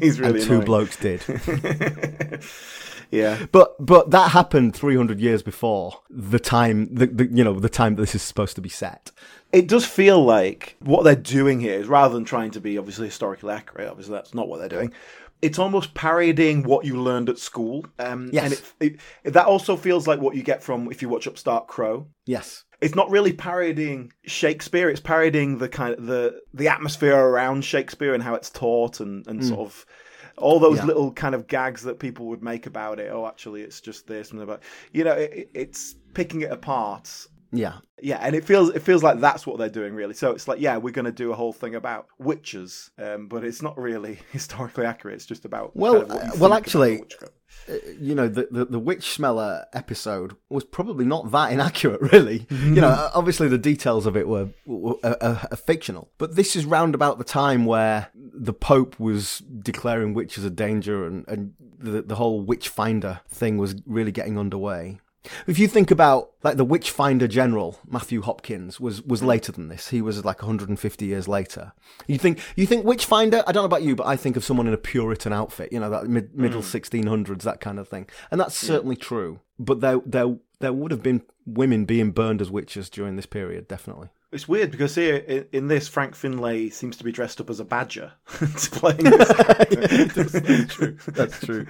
He's 0.00 0.20
really 0.20 0.40
and 0.40 0.42
two 0.42 0.52
annoying. 0.54 0.64
blokes 0.64 0.96
did. 0.96 1.22
Yeah. 3.10 3.46
But 3.52 3.74
but 3.84 4.10
that 4.10 4.32
happened 4.32 4.74
300 4.74 5.20
years 5.20 5.42
before 5.42 6.00
the 6.10 6.38
time 6.40 6.92
the, 6.92 7.06
the 7.06 7.26
you 7.26 7.44
know 7.44 7.58
the 7.58 7.68
time 7.68 7.94
that 7.94 8.02
this 8.02 8.14
is 8.14 8.22
supposed 8.22 8.56
to 8.56 8.60
be 8.60 8.68
set. 8.68 9.12
It 9.52 9.68
does 9.68 9.86
feel 9.86 10.24
like 10.24 10.76
what 10.80 11.04
they're 11.04 11.14
doing 11.14 11.60
here 11.60 11.78
is 11.78 11.86
rather 11.86 12.12
than 12.14 12.24
trying 12.24 12.50
to 12.50 12.60
be 12.60 12.76
obviously 12.78 13.06
historically 13.06 13.52
accurate, 13.54 13.88
obviously 13.88 14.12
that's 14.14 14.34
not 14.34 14.48
what 14.48 14.58
they're 14.58 14.68
doing. 14.68 14.92
It's 15.42 15.59
almost 15.59 15.94
parodying 15.94 16.62
what 16.62 16.85
you 16.87 17.01
learned 17.01 17.29
at 17.29 17.38
school. 17.38 17.85
Um, 17.99 18.31
Yes. 18.33 18.44
And 18.44 18.53
it, 18.92 19.01
it, 19.25 19.33
that 19.35 19.46
also 19.46 19.77
feels 19.77 20.07
like 20.07 20.20
what 20.20 20.35
you 20.35 20.42
get 20.42 20.62
from 20.62 20.90
if 20.90 21.03
you 21.03 21.09
watch 21.09 21.27
Upstart 21.27 21.68
Crow. 21.68 22.09
Yes. 22.25 22.64
It's 22.81 22.94
not 22.94 23.11
really 23.11 23.33
parodying 23.33 24.12
Shakespeare. 24.25 24.88
It's 24.90 25.01
parodying 25.01 25.59
the 25.59 25.68
kind 25.68 25.94
of 25.94 26.07
the 26.07 26.40
the 26.55 26.68
atmosphere 26.68 27.16
around 27.16 27.64
Shakespeare 27.64 28.12
and 28.14 28.22
how 28.22 28.35
it's 28.35 28.51
taught 28.51 29.01
and, 29.01 29.27
and 29.27 29.44
sort 29.44 29.61
of 29.61 29.87
all 30.37 30.59
those 30.61 30.79
Yeah. 30.79 30.85
little 30.87 31.12
kind 31.12 31.35
of 31.35 31.46
gags 31.46 31.83
that 31.85 31.99
people 31.99 32.27
would 32.27 32.42
make 32.42 32.66
about 32.66 32.99
it. 33.01 33.11
Oh, 33.11 33.27
actually, 33.27 33.62
it's 33.62 33.81
just 33.81 34.07
this 34.07 34.31
and 34.33 34.40
about 34.42 34.62
you 34.92 35.05
know, 35.05 35.12
it- 35.14 35.51
it's 35.55 35.94
picking 36.12 36.42
it 36.42 36.53
apart 36.53 37.27
Yeah. 37.52 37.74
yeah, 38.02 38.18
and 38.20 38.35
it 38.35 38.44
feels 38.44 38.70
it 38.70 38.80
feels 38.82 39.02
like 39.02 39.20
that's 39.20 39.46
what 39.46 39.59
they're 39.59 39.68
doing 39.68 39.94
really. 39.94 40.14
So 40.14 40.32
it's 40.32 40.48
like, 40.48 40.61
yeah, 40.61 40.76
we're 40.76 40.92
going 40.92 41.06
to 41.06 41.12
do 41.12 41.32
a 41.32 41.35
whole 41.37 41.52
thing 41.52 41.74
about 41.74 42.09
witches, 42.18 42.90
um, 42.98 43.28
but 43.28 43.44
it's 43.44 43.62
not 43.62 43.78
really 43.78 44.18
historically 44.32 44.85
accurate. 44.85 45.14
It's 45.16 45.26
just 45.26 45.44
about 45.44 45.76
Well, 45.76 46.04
kind 46.04 46.22
of 46.22 46.35
uh, 46.35 46.37
well, 46.38 46.54
actually, 46.54 46.98
girl. 46.98 47.30
You 47.98 48.14
know, 48.14 48.28
the, 48.28 48.48
the 48.50 48.64
the 48.66 48.78
witch 48.78 49.12
smeller 49.14 49.64
episode 49.72 50.37
was 50.50 50.62
probably 50.62 51.04
not 51.04 51.30
that 51.32 51.52
inaccurate, 51.56 52.00
really. 52.12 52.46
You 52.50 52.80
know, 52.80 53.11
obviously 53.14 53.48
the 53.48 53.59
details 53.59 54.06
of 54.06 54.16
it 54.16 54.28
were, 54.28 54.50
were, 54.66 54.96
are, 55.02 55.46
are 55.50 55.56
fictional, 55.56 56.11
but 56.18 56.37
this 56.37 56.54
is 56.54 56.64
round 56.64 56.94
about 56.94 57.18
the 57.18 57.24
time 57.24 57.64
where 57.64 58.09
the 58.14 58.52
Pope 58.52 59.00
was 59.00 59.38
declaring 59.38 60.12
witches 60.12 60.44
a 60.44 60.50
danger, 60.50 61.06
and 61.06 61.24
and 61.28 61.54
the 61.78 62.02
the 62.02 62.16
whole 62.16 62.40
witch 62.40 62.68
finder 62.68 63.20
thing 63.28 63.56
was 63.59 63.74
really 63.87 64.12
getting 64.12 64.38
underway. 64.38 65.00
If 65.46 65.58
you 65.58 65.68
think 65.68 65.90
about 65.90 66.30
like 66.42 66.56
the 66.56 66.64
Witchfinder 66.64 67.28
General 67.28 67.78
Matthew 67.88 68.22
Hopkins 68.22 68.80
was 68.80 69.02
was 69.02 69.20
hmm. 69.20 69.26
later 69.26 69.52
than 69.52 69.68
this. 69.68 69.88
He 69.88 70.02
was 70.02 70.24
like 70.24 70.42
150 70.42 71.04
years 71.04 71.28
later. 71.28 71.72
You 72.06 72.18
think 72.18 72.40
you 72.56 72.66
think 72.66 72.84
Witchfinder? 72.84 73.42
I 73.46 73.52
don't 73.52 73.62
know 73.62 73.66
about 73.66 73.82
you, 73.82 73.96
but 73.96 74.06
I 74.06 74.16
think 74.16 74.36
of 74.36 74.44
someone 74.44 74.66
in 74.66 74.74
a 74.74 74.78
Puritan 74.78 75.32
outfit. 75.32 75.72
You 75.72 75.80
know, 75.80 75.90
that 75.90 76.06
mid, 76.06 76.30
hmm. 76.30 76.42
middle 76.42 76.62
1600s, 76.62 77.42
that 77.42 77.60
kind 77.60 77.78
of 77.78 77.88
thing. 77.88 78.08
And 78.30 78.40
that's 78.40 78.56
certainly 78.56 78.96
true. 78.96 79.40
But 79.58 79.80
there 79.80 80.00
there 80.04 80.36
there 80.60 80.72
would 80.72 80.90
have 80.90 81.02
been 81.02 81.22
women 81.44 81.84
being 81.84 82.10
burned 82.10 82.40
as 82.40 82.50
witches 82.50 82.90
during 82.90 83.16
this 83.16 83.26
period, 83.26 83.68
definitely. 83.68 84.08
It's 84.37 84.46
weird 84.46 84.70
because 84.70 84.94
here 84.94 85.16
in, 85.16 85.46
in 85.51 85.68
this, 85.68 85.88
Frank 85.88 86.14
Finlay 86.14 86.68
seems 86.68 86.99
to 86.99 87.05
be 87.05 87.11
dressed 87.11 87.40
up 87.40 87.49
as 87.49 87.59
a 87.59 87.64
badger 87.64 88.12
to 88.38 88.70
playing 88.70 88.99
this. 88.99 89.29
That's 90.37 90.75
true. 90.75 90.96
That's 91.07 91.40
true. 91.40 91.66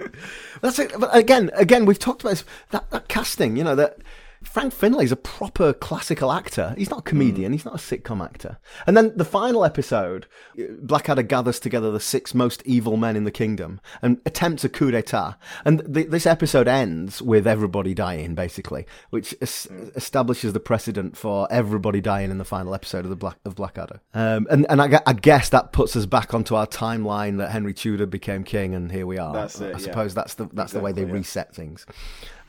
That's 0.59 0.77
it. 0.77 0.91
But 0.99 1.15
again, 1.15 1.49
again, 1.53 1.85
we've 1.85 1.97
talked 1.97 2.23
about 2.23 2.31
this, 2.31 2.43
that 2.71 2.91
that 2.91 3.07
casting. 3.07 3.55
You 3.55 3.63
know 3.63 3.75
that 3.75 3.99
Frank 4.47 4.73
Finlay's 4.73 5.11
a 5.11 5.17
proper 5.17 5.73
classical 5.73 6.31
actor. 6.31 6.73
He's 6.77 6.89
not 6.89 6.99
a 6.99 7.01
hmm. 7.01 7.09
comedian. 7.09 7.51
He's 7.51 7.65
not 7.65 7.75
a 7.75 7.77
sitcom 7.77 8.23
actor. 8.23 8.57
And 8.87 8.95
then 8.95 9.11
the 9.15 9.25
final 9.25 9.63
episode, 9.63 10.25
uh, 10.59 10.63
Blackadder 10.81 11.23
gathers 11.23 11.59
together 11.59 11.91
the 11.91 11.99
six 11.99 12.33
most 12.33 12.63
evil 12.65 12.97
men 12.97 13.15
in 13.15 13.23
the 13.23 13.31
kingdom 13.31 13.79
and 14.01 14.19
attempts 14.25 14.63
a 14.63 14.69
coup 14.69 14.91
d'état. 14.91 15.35
And 15.65 15.93
th 15.93 16.09
this 16.09 16.25
episode 16.25 16.67
ends 16.67 17.21
with 17.21 17.45
everybody 17.45 17.93
dying, 17.93 18.35
basically, 18.35 18.85
which 19.09 19.35
es- 19.41 19.65
hmm. 19.65 19.89
establishes 19.95 20.53
the 20.53 20.59
precedent 20.59 21.17
for 21.17 21.47
everybody 21.51 22.01
dying 22.01 22.31
in 22.31 22.37
the 22.37 22.45
final 22.45 22.73
episode 22.73 23.03
of 23.03 23.09
the 23.09 23.15
Black 23.15 23.37
of 23.45 23.55
Blackadder. 23.55 23.99
Um, 24.13 24.47
and 24.49 24.65
and 24.69 24.81
I, 24.81 25.01
I 25.05 25.13
guess 25.13 25.49
that 25.49 25.73
puts 25.73 25.95
us 25.95 26.05
back 26.05 26.33
onto 26.33 26.55
our 26.55 26.67
timeline 26.67 27.37
that 27.37 27.51
Henry 27.51 27.73
Tudor 27.73 28.05
became 28.05 28.43
king, 28.43 28.73
and 28.73 28.91
here 28.91 29.05
we 29.05 29.17
are. 29.17 29.33
That's 29.33 29.59
it, 29.59 29.67
I 29.67 29.71
yeah. 29.71 29.77
suppose 29.77 30.13
that's 30.13 30.35
the 30.35 30.49
that's 30.53 30.71
the 30.71 30.79
way 30.79 30.93
they 30.93 31.05
yeah. 31.05 31.11
reset 31.11 31.53
things. 31.53 31.85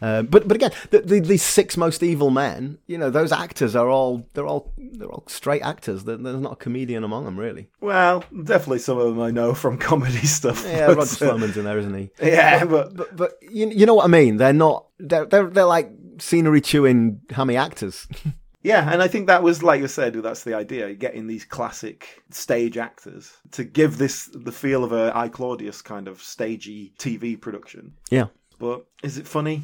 Uh, 0.01 0.23
but 0.23 0.47
but 0.47 0.55
again, 0.57 0.71
the, 0.91 1.01
the, 1.01 1.21
the 1.21 1.37
six 1.37 1.77
most 1.77 2.03
evil 2.03 2.31
men, 2.31 2.79
you 2.87 2.97
know, 2.99 3.11
those 3.11 3.33
actors 3.33 3.75
are 3.75 3.89
all 3.89 4.27
they're 4.35 4.47
all 4.47 4.73
they're 4.79 5.09
all 5.09 5.25
straight 5.27 5.63
actors. 5.63 6.05
There- 6.05 6.17
There's 6.17 6.41
not 6.41 6.53
a 6.53 6.57
comedian 6.57 7.03
among 7.05 7.25
them, 7.25 7.39
really. 7.39 7.69
Well, 7.81 8.25
definitely 8.45 8.79
some 8.79 8.99
of 8.99 9.07
them 9.07 9.21
I 9.21 9.31
know 9.31 9.55
from 9.55 9.77
comedy 9.91 10.27
stuff. 10.27 10.65
Yeah, 10.67 10.87
but, 10.89 10.97
Roger 10.99 11.01
uh, 11.03 11.05
Sloman's 11.29 11.57
in 11.57 11.65
there, 11.65 11.79
isn't 11.79 11.95
he? 11.95 12.11
Yeah, 12.23 12.65
but 12.65 12.95
But 12.97 13.17
but 13.17 13.33
you, 13.43 13.69
you 13.69 13.87
know 13.87 13.95
what 13.95 14.05
I 14.05 14.09
mean? 14.09 14.37
They're 14.37 14.53
not. 14.53 14.87
They're 14.99 15.25
they're, 15.27 15.49
they're 15.49 15.65
like 15.65 15.91
scenery 16.19 16.61
chewing 16.61 17.21
hammy 17.31 17.57
actors. 17.57 18.07
Yeah, 18.61 18.93
and 18.93 19.01
I 19.01 19.07
think 19.09 19.29
that 19.29 19.45
was 19.45 19.63
like 19.63 19.81
you 19.81 19.87
said, 19.89 20.15
that's 20.15 20.43
the 20.43 20.55
idea, 20.55 20.93
getting 20.93 21.29
these 21.29 21.45
classic 21.45 22.23
stage 22.31 22.77
actors 22.77 23.33
to 23.53 23.63
give 23.63 23.99
this 23.99 24.29
the 24.35 24.51
feel 24.51 24.83
of 24.83 24.91
a 24.93 25.13
I 25.15 25.29
Claudius 25.29 25.81
kind 25.81 26.09
of 26.09 26.21
stagey 26.21 26.93
TV 26.99 27.41
production. 27.41 27.95
yeah. 28.11 28.27
But 28.59 28.85
is 29.05 29.17
it 29.17 29.29
funny? 29.29 29.63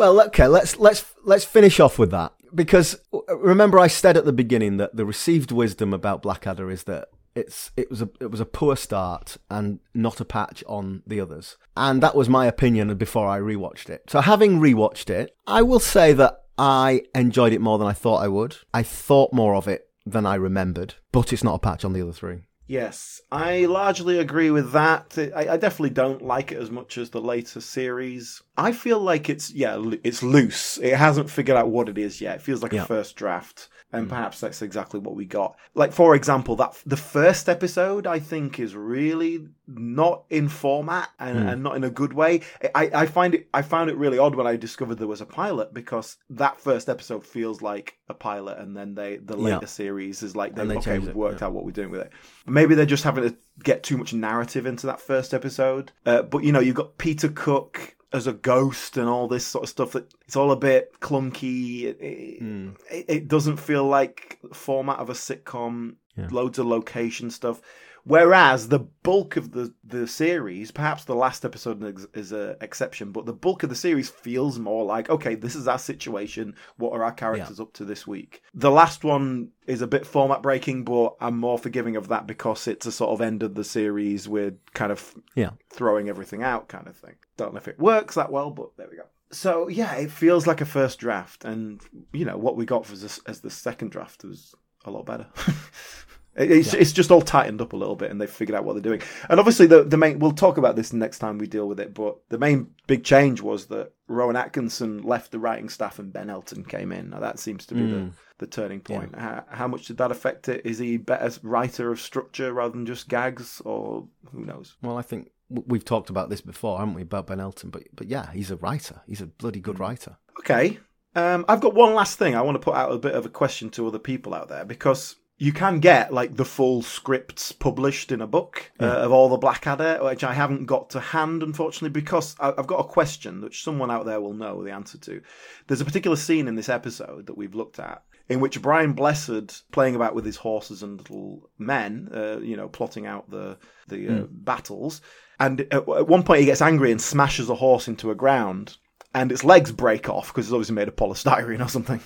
Well, 0.00 0.18
okay, 0.28 0.46
let's 0.46 0.78
let's 0.78 1.04
let's 1.24 1.44
finish 1.44 1.78
off 1.78 1.98
with 1.98 2.10
that 2.10 2.32
because 2.54 2.98
uh, 3.12 3.36
remember 3.36 3.78
I 3.78 3.88
said 3.88 4.16
at 4.16 4.24
the 4.24 4.32
beginning 4.32 4.78
that 4.78 4.96
the 4.96 5.04
received 5.04 5.52
wisdom 5.52 5.92
about 5.92 6.22
Blackadder 6.22 6.70
is 6.70 6.84
that 6.84 7.08
it's 7.34 7.70
it 7.76 7.90
was 7.90 8.00
a 8.00 8.08
it 8.18 8.30
was 8.30 8.40
a 8.40 8.46
poor 8.46 8.76
start 8.76 9.36
and 9.50 9.78
not 9.92 10.18
a 10.18 10.24
patch 10.24 10.64
on 10.66 11.02
the 11.06 11.20
others, 11.20 11.58
and 11.76 12.02
that 12.02 12.16
was 12.16 12.30
my 12.30 12.46
opinion 12.46 12.94
before 12.94 13.28
I 13.28 13.40
rewatched 13.40 13.90
it. 13.90 14.04
So 14.08 14.22
having 14.22 14.58
rewatched 14.58 15.10
it, 15.10 15.36
I 15.46 15.60
will 15.60 15.80
say 15.80 16.14
that 16.14 16.44
I 16.56 17.02
enjoyed 17.14 17.52
it 17.52 17.60
more 17.60 17.76
than 17.76 17.86
I 17.86 17.92
thought 17.92 18.22
I 18.22 18.28
would. 18.28 18.56
I 18.72 18.82
thought 18.82 19.34
more 19.34 19.54
of 19.54 19.68
it 19.68 19.86
than 20.06 20.24
I 20.24 20.36
remembered, 20.36 20.94
but 21.12 21.30
it's 21.30 21.44
not 21.44 21.56
a 21.56 21.58
patch 21.58 21.84
on 21.84 21.92
the 21.92 22.00
other 22.00 22.14
three. 22.14 22.44
Yes, 22.70 23.20
I 23.32 23.66
largely 23.66 24.20
agree 24.20 24.52
with 24.52 24.70
that. 24.70 25.18
I, 25.34 25.54
I 25.54 25.56
definitely 25.56 25.90
don't 25.90 26.22
like 26.22 26.52
it 26.52 26.58
as 26.62 26.70
much 26.70 26.98
as 26.98 27.10
the 27.10 27.20
later 27.20 27.60
series. 27.60 28.44
I 28.56 28.70
feel 28.70 29.00
like 29.00 29.28
it's 29.28 29.50
yeah, 29.50 29.82
it's 30.04 30.22
loose. 30.22 30.78
It 30.78 30.94
hasn't 30.94 31.30
figured 31.30 31.56
out 31.56 31.68
what 31.70 31.88
it 31.88 31.98
is 31.98 32.20
yet. 32.20 32.36
It 32.36 32.42
feels 32.42 32.62
like 32.62 32.72
Yeah. 32.72 32.84
a 32.84 32.86
first 32.86 33.16
draft, 33.16 33.68
and 33.92 34.08
perhaps 34.08 34.40
that's 34.40 34.62
exactly 34.62 35.00
what 35.00 35.14
we 35.14 35.24
got. 35.24 35.56
Like 35.74 35.92
for 35.92 36.14
example, 36.14 36.56
that 36.56 36.74
the 36.86 36.96
first 36.96 37.48
episode 37.48 38.06
I 38.06 38.18
think 38.18 38.58
is 38.58 38.74
really 38.74 39.46
not 39.66 40.24
in 40.30 40.48
format 40.48 41.08
and, 41.18 41.38
and 41.48 41.62
not 41.62 41.76
in 41.76 41.84
a 41.84 41.90
good 41.90 42.12
way. 42.12 42.40
I, 42.74 42.90
I 42.92 43.06
find 43.06 43.34
it 43.34 43.48
I 43.54 43.62
found 43.62 43.90
it 43.90 43.96
really 43.96 44.18
odd 44.18 44.34
when 44.34 44.46
I 44.46 44.56
discovered 44.56 44.96
there 44.96 45.06
was 45.06 45.20
a 45.20 45.26
pilot 45.26 45.72
because 45.72 46.16
that 46.30 46.60
first 46.60 46.88
episode 46.88 47.24
feels 47.24 47.62
like 47.62 47.96
a 48.08 48.14
pilot, 48.14 48.58
and 48.58 48.76
then 48.76 48.94
they 48.94 49.16
the 49.18 49.36
Yeah. 49.36 49.54
later 49.54 49.66
series 49.66 50.22
is 50.22 50.34
like 50.34 50.54
they, 50.54 50.66
they 50.66 50.76
okay 50.76 50.98
we've 50.98 51.08
it, 51.08 51.16
worked 51.16 51.40
yeah. 51.40 51.46
out 51.46 51.52
what 51.52 51.64
we're 51.64 51.70
doing 51.72 51.90
with 51.90 52.00
it. 52.00 52.10
Maybe 52.46 52.74
they're 52.74 52.86
just 52.86 53.04
having 53.04 53.24
to 53.28 53.36
get 53.62 53.82
too 53.82 53.96
much 53.96 54.12
narrative 54.12 54.66
into 54.66 54.86
that 54.86 55.00
first 55.00 55.32
episode. 55.34 55.92
Uh, 56.06 56.22
but 56.22 56.42
you 56.44 56.52
know, 56.52 56.60
you've 56.60 56.74
got 56.76 56.98
Peter 56.98 57.28
Cook 57.28 57.94
as 58.12 58.26
a 58.26 58.32
ghost 58.32 58.96
and 58.96 59.08
all 59.08 59.28
this 59.28 59.46
sort 59.46 59.62
of 59.64 59.68
stuff 59.70 59.92
that 59.92 60.12
it's 60.26 60.36
all 60.36 60.50
a 60.50 60.56
bit 60.56 60.98
clunky. 61.00 61.84
It, 61.84 62.38
Hmm. 62.40 62.70
it, 62.90 63.04
it 63.08 63.28
doesn't 63.28 63.58
feel 63.58 63.84
like 63.84 64.38
the 64.42 64.54
format 64.54 64.98
of 64.98 65.10
a 65.10 65.14
sitcom. 65.14 65.94
Loads 66.30 66.58
of 66.58 66.66
location 66.66 67.30
stuff. 67.30 67.62
Whereas 68.04 68.68
the 68.68 68.78
bulk 68.80 69.36
of 69.36 69.52
the, 69.52 69.72
the 69.84 70.06
series, 70.06 70.70
perhaps 70.70 71.04
the 71.04 71.14
last 71.14 71.44
episode 71.44 71.82
is, 71.84 72.06
is 72.14 72.32
an 72.32 72.56
exception, 72.60 73.12
but 73.12 73.26
the 73.26 73.32
bulk 73.32 73.62
of 73.62 73.68
the 73.68 73.74
series 73.76 74.08
feels 74.08 74.58
more 74.58 74.84
like, 74.84 75.10
okay, 75.10 75.34
this 75.34 75.54
is 75.54 75.68
our 75.68 75.78
situation. 75.78 76.54
What 76.76 76.92
are 76.92 77.04
our 77.04 77.12
characters 77.12 77.60
up 77.60 77.72
to 77.74 77.84
this 77.84 78.06
week? 78.06 78.42
The 78.54 78.70
last 78.70 79.04
one 79.04 79.50
is 79.66 79.82
a 79.82 79.86
bit 79.86 80.06
format 80.06 80.42
breaking, 80.42 80.84
but 80.84 81.14
I'm 81.20 81.38
more 81.38 81.58
forgiving 81.58 81.96
of 81.96 82.08
that 82.08 82.26
because 82.26 82.66
it's 82.66 82.86
a 82.86 82.92
sort 82.92 83.10
of 83.10 83.20
end 83.20 83.42
of 83.42 83.54
the 83.54 83.64
series 83.64 84.28
with 84.28 84.54
kind 84.74 84.90
of 84.92 85.14
Yeah. 85.34 85.50
throwing 85.72 86.08
everything 86.08 86.42
out 86.42 86.68
kind 86.68 86.86
of 86.88 86.96
thing. 86.96 87.16
Don't 87.36 87.52
know 87.54 87.58
if 87.58 87.68
it 87.68 87.78
works 87.78 88.14
that 88.16 88.32
well, 88.32 88.50
but 88.50 88.70
there 88.76 88.88
we 88.90 88.96
go. 88.96 89.04
So 89.32 89.68
yeah, 89.68 89.94
it 89.94 90.10
feels 90.10 90.46
like 90.46 90.60
a 90.60 90.64
first 90.66 90.98
draft, 90.98 91.44
and 91.44 91.80
you 92.12 92.24
know 92.24 92.36
what 92.36 92.56
we 92.56 92.66
got 92.66 92.84
for 92.84 92.96
this, 92.96 93.20
as 93.26 93.40
the 93.40 93.50
second 93.50 93.92
draft 93.92 94.24
was 94.24 94.56
a 94.84 94.90
lot 94.90 95.06
better. 95.06 95.26
It- 96.40 96.50
It's, 96.50 96.74
it's 96.74 96.92
just 96.92 97.10
all 97.10 97.22
tightened 97.22 97.60
up 97.60 97.72
a 97.72 97.76
little 97.76 97.96
bit, 97.96 98.10
and 98.10 98.20
they've 98.20 98.30
figured 98.30 98.56
out 98.56 98.64
what 98.64 98.72
they're 98.74 98.82
doing. 98.82 99.02
And 99.28 99.38
obviously, 99.38 99.66
the 99.66 99.84
the 99.84 99.96
main 99.96 100.18
we'll 100.18 100.32
talk 100.32 100.56
about 100.58 100.76
this 100.76 100.92
next 100.92 101.18
time 101.18 101.38
we 101.38 101.46
deal 101.46 101.68
with 101.68 101.78
it. 101.80 101.94
But 101.94 102.16
the 102.28 102.38
main 102.38 102.70
big 102.86 103.04
change 103.04 103.40
was 103.40 103.66
that 103.66 103.92
Rowan 104.08 104.36
Atkinson 104.36 105.02
left 105.02 105.30
the 105.32 105.38
writing 105.38 105.68
staff, 105.68 105.98
and 105.98 106.12
Ben 106.12 106.30
Elton 106.30 106.64
came 106.64 106.92
in. 106.92 107.10
Now 107.10 107.20
that 107.20 107.38
seems 107.38 107.66
to 107.66 107.74
be 107.74 107.82
the, 107.82 108.10
the 108.38 108.46
turning 108.46 108.80
point. 108.80 109.14
How, 109.16 109.44
how 109.48 109.68
much 109.68 109.86
did 109.86 109.98
that 109.98 110.10
affect 110.10 110.48
it? 110.48 110.62
Is 110.64 110.78
he 110.78 110.96
better 110.96 111.30
writer 111.42 111.92
of 111.92 112.00
structure 112.00 112.52
rather 112.52 112.72
than 112.72 112.86
just 112.86 113.08
gags, 113.08 113.60
or 113.64 114.06
who 114.32 114.44
knows? 114.44 114.76
Well, 114.82 114.96
I 114.98 115.02
think 115.02 115.30
we've 115.48 115.84
talked 115.84 116.10
about 116.10 116.30
this 116.30 116.40
before, 116.40 116.78
haven't 116.78 116.94
we, 116.94 117.02
about 117.02 117.26
Ben 117.26 117.40
Elton? 117.40 117.70
But 117.70 117.82
but 117.94 118.06
yeah, 118.08 118.30
he's 118.32 118.50
a 118.50 118.56
writer. 118.56 119.02
He's 119.06 119.20
a 119.20 119.26
bloody 119.26 119.60
good 119.60 119.78
writer. 119.78 120.16
Okay. 120.40 120.78
Um, 121.16 121.44
I've 121.48 121.60
got 121.60 121.74
one 121.74 121.94
last 121.94 122.18
thing. 122.18 122.36
I 122.36 122.40
want 122.42 122.54
to 122.54 122.60
put 122.64 122.76
out 122.76 122.92
a 122.92 122.98
bit 122.98 123.14
of 123.14 123.26
a 123.26 123.28
question 123.30 123.68
to 123.70 123.86
other 123.88 123.98
people 123.98 124.32
out 124.32 124.48
there 124.48 124.64
because 124.64 125.16
you 125.42 125.52
can 125.54 125.80
get 125.80 126.12
like 126.12 126.36
the 126.36 126.44
full 126.44 126.82
scripts 126.82 127.50
published 127.50 128.12
in 128.12 128.20
a 128.20 128.26
book 128.26 128.70
uh, 128.78 128.84
of 128.84 129.10
all 129.10 129.30
the 129.30 129.38
Blackadder, 129.38 129.98
which 130.02 130.22
I 130.22 130.34
haven't 130.34 130.66
got 130.66 130.90
to 130.90 131.00
hand, 131.00 131.42
unfortunately, 131.42 131.88
because 131.98 132.36
I- 132.38 132.52
I've 132.58 132.66
got 132.66 132.80
a 132.80 132.84
question 132.84 133.40
which 133.40 133.64
someone 133.64 133.90
out 133.90 134.04
there 134.04 134.20
will 134.20 134.34
know 134.34 134.62
the 134.62 134.72
answer 134.72 134.98
to. 134.98 135.22
There's 135.66 135.80
a 135.80 135.86
particular 135.86 136.16
scene 136.16 136.46
in 136.46 136.56
this 136.56 136.68
episode 136.68 137.26
that 137.26 137.38
we've 137.38 137.54
looked 137.54 137.78
at 137.78 138.02
in 138.28 138.40
which 138.40 138.60
Brian 138.60 138.92
Blessed, 138.92 139.70
playing 139.72 139.96
about 139.96 140.14
with 140.14 140.26
his 140.26 140.36
horses 140.36 140.82
and 140.82 140.98
little 140.98 141.48
men, 141.58 142.10
uh, 142.14 142.38
you 142.40 142.56
know, 142.58 142.68
plotting 142.68 143.06
out 143.06 143.28
the 143.30 143.56
the 143.88 144.08
uh, 144.08 144.24
battles, 144.30 145.00
and 145.40 145.62
at, 145.62 145.88
at 145.88 146.06
one 146.06 146.22
point 146.22 146.40
he 146.40 146.46
gets 146.46 146.60
angry 146.60 146.92
and 146.92 147.00
smashes 147.00 147.48
a 147.48 147.54
horse 147.54 147.88
into 147.88 148.10
a 148.10 148.14
ground 148.14 148.76
and 149.14 149.32
its 149.32 149.42
legs 149.42 149.72
break 149.72 150.06
off 150.10 150.28
because 150.28 150.46
it's 150.46 150.52
obviously 150.52 150.74
made 150.76 150.86
of 150.86 150.94
polystyrene 150.96 151.64
or 151.64 151.68
something. 151.68 152.00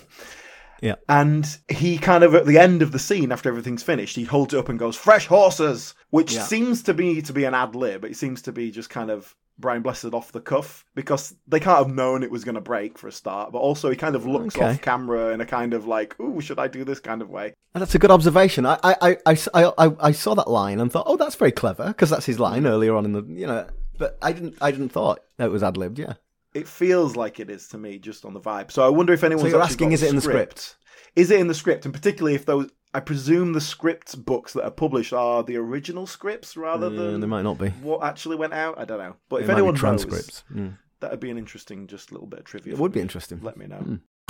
Yeah. 0.85 0.97
And 1.09 1.47
he 1.71 1.97
kind 1.97 2.23
of 2.23 2.35
at 2.35 2.45
the 2.45 2.59
end 2.59 2.83
of 2.83 2.93
the 2.93 2.99
scene, 2.99 3.33
after 3.33 3.49
everything's 3.49 3.83
finished, 3.83 4.17
he 4.17 4.25
holds 4.25 4.53
it 4.53 4.59
up 4.59 4.69
and 4.69 4.79
goes, 4.79 4.97
"Fresh 4.97 5.29
horses," 5.29 5.95
which 6.11 6.35
Yeah. 6.35 6.43
seems 6.43 6.83
to 6.83 6.93
be 6.93 7.23
to 7.23 7.33
be 7.33 7.45
an 7.45 7.55
ad 7.55 7.75
lib. 7.75 8.05
It 8.05 8.19
seems 8.19 8.43
to 8.43 8.53
be 8.53 8.71
just 8.71 8.91
kind 8.91 9.11
of 9.11 9.35
Brian 9.59 9.81
Blessed 9.81 10.13
off 10.13 10.31
the 10.33 10.43
cuff 10.43 10.85
because 10.95 11.35
they 11.49 11.59
can't 11.59 11.79
have 11.79 11.95
known 11.95 12.23
it 12.23 12.31
was 12.31 12.45
going 12.45 12.57
to 12.57 12.61
break 12.61 12.99
for 12.99 13.09
a 13.09 13.13
start. 13.13 13.51
But 13.51 13.61
also, 13.61 13.89
he 13.89 13.97
kind 13.97 14.15
of 14.15 14.27
looks 14.27 14.57
Okay. 14.57 14.73
off 14.73 14.83
camera 14.83 15.33
in 15.33 15.41
a 15.41 15.47
kind 15.47 15.73
of 15.73 15.87
like, 15.87 16.21
"Ooh, 16.21 16.43
should 16.43 16.59
I 16.59 16.69
do 16.69 16.85
this?" 16.85 17.01
kind 17.01 17.23
of 17.23 17.31
way. 17.31 17.55
And 17.73 17.81
that's 17.81 17.95
a 17.95 17.99
good 17.99 18.11
observation. 18.11 18.67
I, 18.67 18.79
I, 18.85 19.17
I, 19.25 19.39
I, 19.55 19.73
I, 19.79 19.97
I 20.01 20.13
saw 20.13 20.35
that 20.35 20.51
line 20.51 20.81
and 20.81 20.93
thought, 20.93 21.07
oh, 21.07 21.17
that's 21.17 21.35
very 21.35 21.51
clever 21.51 21.87
because 21.89 22.11
that's 22.11 22.27
his 22.27 22.39
line 22.39 22.65
mm. 22.65 22.69
earlier 22.69 22.95
on 22.95 23.07
in 23.07 23.13
the, 23.13 23.23
you 23.23 23.47
know. 23.47 23.67
But 23.97 24.19
I 24.21 24.33
didn't, 24.33 24.57
I 24.61 24.71
didn't 24.71 24.91
thought 24.91 25.21
that 25.39 25.47
it 25.47 25.51
was 25.51 25.63
ad 25.63 25.77
libbed. 25.77 25.99
Yeah. 25.99 26.15
It 26.55 26.69
feels 26.69 27.17
like 27.17 27.41
it 27.41 27.51
is 27.51 27.69
to 27.69 27.79
me, 27.79 27.99
just 27.99 28.25
on 28.25 28.33
the 28.33 28.41
vibe. 28.41 28.71
So 28.71 28.85
I 28.85 28.89
wonder 28.89 29.13
if 29.13 29.25
anyone's 29.25 29.51
you're 29.51 29.61
asking, 29.61 29.93
is 29.93 30.03
it 30.03 30.09
in 30.11 30.15
the 30.17 30.23
script. 30.23 30.77
Is 31.17 31.31
it 31.31 31.41
in 31.41 31.49
the 31.49 31.55
script, 31.55 31.85
and 31.85 31.93
particularly 31.93 32.35
if 32.35 32.47
those? 32.47 32.71
I 32.93 33.01
presume 33.01 33.55
the 33.55 33.61
script 33.61 34.25
books 34.25 34.53
that 34.53 34.63
are 34.65 34.71
published 34.71 35.13
are 35.13 35.43
the 35.43 35.57
original 35.57 36.07
scripts 36.07 36.57
rather 36.57 36.89
Yeah, 36.91 36.97
than 37.11 37.21
they 37.21 37.27
might 37.27 37.43
not 37.43 37.59
be. 37.59 37.71
what 37.71 38.05
actually 38.05 38.37
went 38.37 38.53
out. 38.53 38.79
I 38.79 38.85
don't 38.85 38.99
know, 38.99 39.17
but 39.29 39.41
if 39.43 39.49
might 39.49 39.55
be 39.55 39.59
anyone 39.59 39.75
transcripts. 39.75 40.45
knows, 40.49 40.73
that'd 41.01 41.19
be 41.19 41.31
an 41.31 41.39
interesting, 41.39 41.89
just 41.89 42.13
little 42.13 42.29
bit 42.29 42.39
of 42.41 42.45
trivia. 42.45 42.75
It 42.75 42.79
would 42.79 42.93
be 42.93 43.01
interesting. 43.01 43.41
Let 43.43 43.57
me 43.57 43.67
know. 43.67 43.79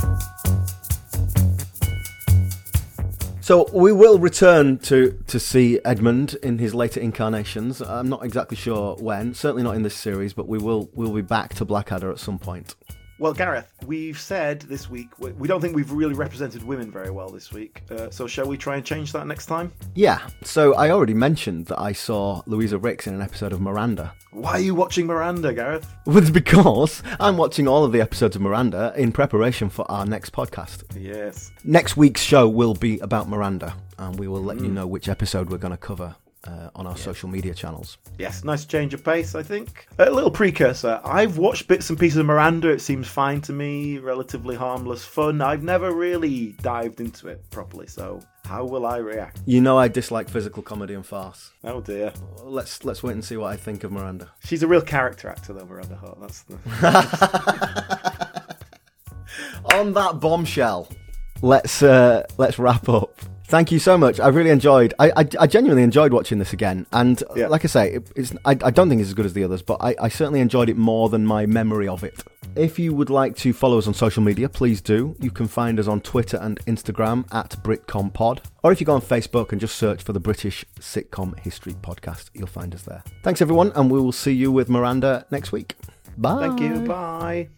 Hmm. 0.01 0.64
So 3.45 3.69
we 3.75 3.93
will 3.93 4.19
return 4.19 4.79
to 4.89 5.23
to 5.27 5.39
see 5.39 5.79
Edmund 5.85 6.35
in 6.43 6.57
his 6.57 6.75
later 6.75 6.99
incarnations. 6.99 7.83
I'm 7.83 8.09
not 8.09 8.25
exactly 8.25 8.57
sure 8.57 8.97
when. 8.97 9.35
Certainly 9.35 9.65
not 9.65 9.77
in 9.77 9.83
this 9.83 9.95
series, 9.95 10.33
but 10.33 10.49
we 10.49 10.57
will 10.57 10.89
we'll 10.95 11.13
be 11.13 11.21
back 11.21 11.53
to 11.57 11.67
Blackadder 11.67 12.11
at 12.11 12.19
some 12.19 12.39
point. 12.39 12.75
Well, 13.19 13.33
Gareth, 13.33 13.73
we've 13.87 14.19
said 14.19 14.63
this 14.63 14.91
week 14.91 15.09
we 15.19 15.47
don't 15.47 15.61
think 15.61 15.77
we've 15.77 15.93
really 15.93 16.15
represented 16.15 16.65
women 16.65 16.91
very 16.91 17.11
well 17.11 17.29
this 17.29 17.53
week. 17.53 17.83
Uh, 17.89 18.11
so 18.11 18.27
shall 18.27 18.47
we 18.47 18.57
try 18.57 18.75
and 18.75 18.85
change 18.85 19.13
that 19.13 19.27
next 19.29 19.47
time? 19.47 19.73
Yeah. 19.95 20.27
So 20.43 20.75
I 20.75 20.91
already 20.91 21.15
mentioned 21.15 21.67
that 21.67 21.81
I 21.81 21.93
saw 21.93 22.43
Louisa 22.47 22.77
Rix 22.77 23.07
in 23.07 23.15
an 23.15 23.23
episode 23.23 23.53
of 23.53 23.61
Miranda. 23.61 24.13
Why 24.33 24.53
are 24.53 24.61
you 24.61 24.75
watching 24.75 25.07
Miranda, 25.07 25.55
Gareth? 25.55 25.87
Well, 26.07 26.19
it's 26.19 26.31
because 26.31 27.05
I'm 27.21 27.37
watching 27.37 27.69
all 27.69 27.85
of 27.85 27.93
the 27.93 28.01
episodes 28.01 28.35
of 28.35 28.43
Miranda 28.43 28.93
in 28.97 29.13
preparation 29.13 29.69
for 29.71 29.89
our 29.89 30.05
next 30.05 30.33
podcast. 30.33 30.83
Yes. 30.99 31.53
Next 31.63 31.97
week's 31.97 32.21
show 32.21 32.49
will 32.49 32.75
be 32.75 32.99
about 32.99 33.29
Miranda, 33.29 33.77
and 33.97 34.19
we 34.19 34.27
will 34.27 34.43
let 34.43 34.59
you 34.59 34.69
know 34.69 34.89
which 34.89 35.09
episode 35.09 35.51
we're 35.51 35.59
going 35.59 35.71
to 35.71 35.77
cover 35.77 36.17
uh, 36.47 36.71
on 36.75 36.87
our 36.87 36.97
social 36.97 37.29
media 37.29 37.55
channels. 37.55 37.99
Yes, 38.19 38.45
nice 38.45 38.65
change 38.65 38.95
of 38.95 39.05
pace, 39.05 39.35
I 39.35 39.43
think. 39.43 39.87
A 39.99 40.11
little 40.11 40.31
precursor. 40.31 41.01
I've 41.05 41.39
watched 41.39 41.69
bits 41.69 41.91
and 41.91 41.99
pieces 41.99 42.19
of 42.19 42.27
Miranda. 42.27 42.69
It 42.71 42.81
seems 42.81 43.09
fine 43.09 43.41
to 43.43 43.53
me, 43.53 43.99
relatively 43.99 44.57
harmless 44.57 45.05
fun. 45.05 45.41
I've 45.41 45.63
never 45.63 45.93
really 45.93 46.53
dived 46.63 47.01
into 47.01 47.29
it 47.29 47.49
properly, 47.51 47.87
so 47.87 48.21
how 48.45 48.65
will 48.65 48.87
I 48.87 48.99
react? 48.99 49.41
You 49.47 49.61
know 49.61 49.79
I 49.79 49.89
dislike 49.89 50.29
physical 50.29 50.63
comedy 50.63 50.95
and 50.95 51.05
farce. 51.05 51.51
Oh 51.65 51.81
dear. 51.81 52.13
Let's 52.43 52.85
let's 52.85 53.03
wait 53.03 53.13
and 53.13 53.25
see 53.25 53.37
what 53.37 53.53
I 53.53 53.57
think 53.57 53.85
of 53.85 53.93
Miranda. 53.93 54.31
She's 54.45 54.63
a 54.63 54.69
real 54.69 54.83
character 54.83 55.29
actor, 55.29 55.53
though, 55.53 55.65
Miranda 55.65 55.97
Hart. 55.97 56.21
That's 56.21 56.43
the. 56.43 56.59
On 59.75 59.93
that 59.95 60.21
bombshell, 60.21 60.89
let's 61.43 61.83
uh, 61.83 62.25
let's 62.37 62.59
wrap 62.59 62.89
up. 62.89 63.19
Thank 63.47 63.71
you 63.71 63.79
so 63.79 63.97
much. 63.99 64.19
I 64.21 64.29
really 64.29 64.51
enjoyed. 64.51 64.95
I, 64.99 65.11
I, 65.17 65.29
I 65.41 65.47
genuinely 65.47 65.83
enjoyed 65.83 66.13
watching 66.13 66.39
this 66.39 66.53
again. 66.53 66.87
And 66.93 67.23
Yeah. 67.37 67.49
like 67.49 67.65
I 67.65 67.69
say, 67.69 67.93
it, 67.95 68.11
it's 68.17 68.33
I, 68.45 68.53
I 68.53 68.71
don't 68.71 68.89
think 68.89 69.01
it's 69.01 69.09
as 69.11 69.15
good 69.15 69.27
as 69.27 69.35
the 69.35 69.45
others, 69.45 69.61
but 69.63 69.77
I, 69.81 69.95
I 70.01 70.09
certainly 70.09 70.41
enjoyed 70.41 70.69
it 70.71 70.77
more 70.79 71.09
than 71.11 71.27
my 71.27 71.45
memory 71.47 71.87
of 71.87 72.03
it. 72.03 72.25
If 72.57 72.79
you 72.79 72.95
would 72.95 73.11
like 73.11 73.37
to 73.39 73.53
follow 73.53 73.79
us 73.79 73.87
on 73.87 73.95
social 73.95 74.23
media, 74.23 74.49
please 74.49 74.81
do. 74.81 75.15
You 75.21 75.31
can 75.31 75.47
find 75.47 75.79
us 75.79 75.89
on 75.89 76.01
Twitter 76.01 76.39
and 76.41 76.59
Instagram 76.67 77.27
at 77.35 77.51
BritComPod. 77.63 78.39
Or 78.63 78.73
if 78.73 78.81
you 78.81 78.87
go 78.87 78.95
on 78.95 79.03
Facebook 79.03 79.53
and 79.53 79.61
just 79.61 79.77
search 79.77 80.03
for 80.03 80.13
the 80.13 80.21
British 80.21 80.65
Sitcom 80.81 81.39
History 81.41 81.75
Podcast, 81.75 82.31
you'll 82.33 82.47
find 82.47 82.75
us 82.75 82.83
there. 82.83 83.03
Thanks, 83.23 83.43
everyone, 83.43 83.73
and 83.75 83.91
we 83.91 84.01
will 84.01 84.13
see 84.13 84.33
you 84.33 84.53
with 84.53 84.69
Miranda 84.71 85.27
next 85.31 85.53
week. 85.53 85.75
Bye. 86.17 86.49
Thank 86.49 86.61
you. 86.61 86.81
Bye. 86.87 87.49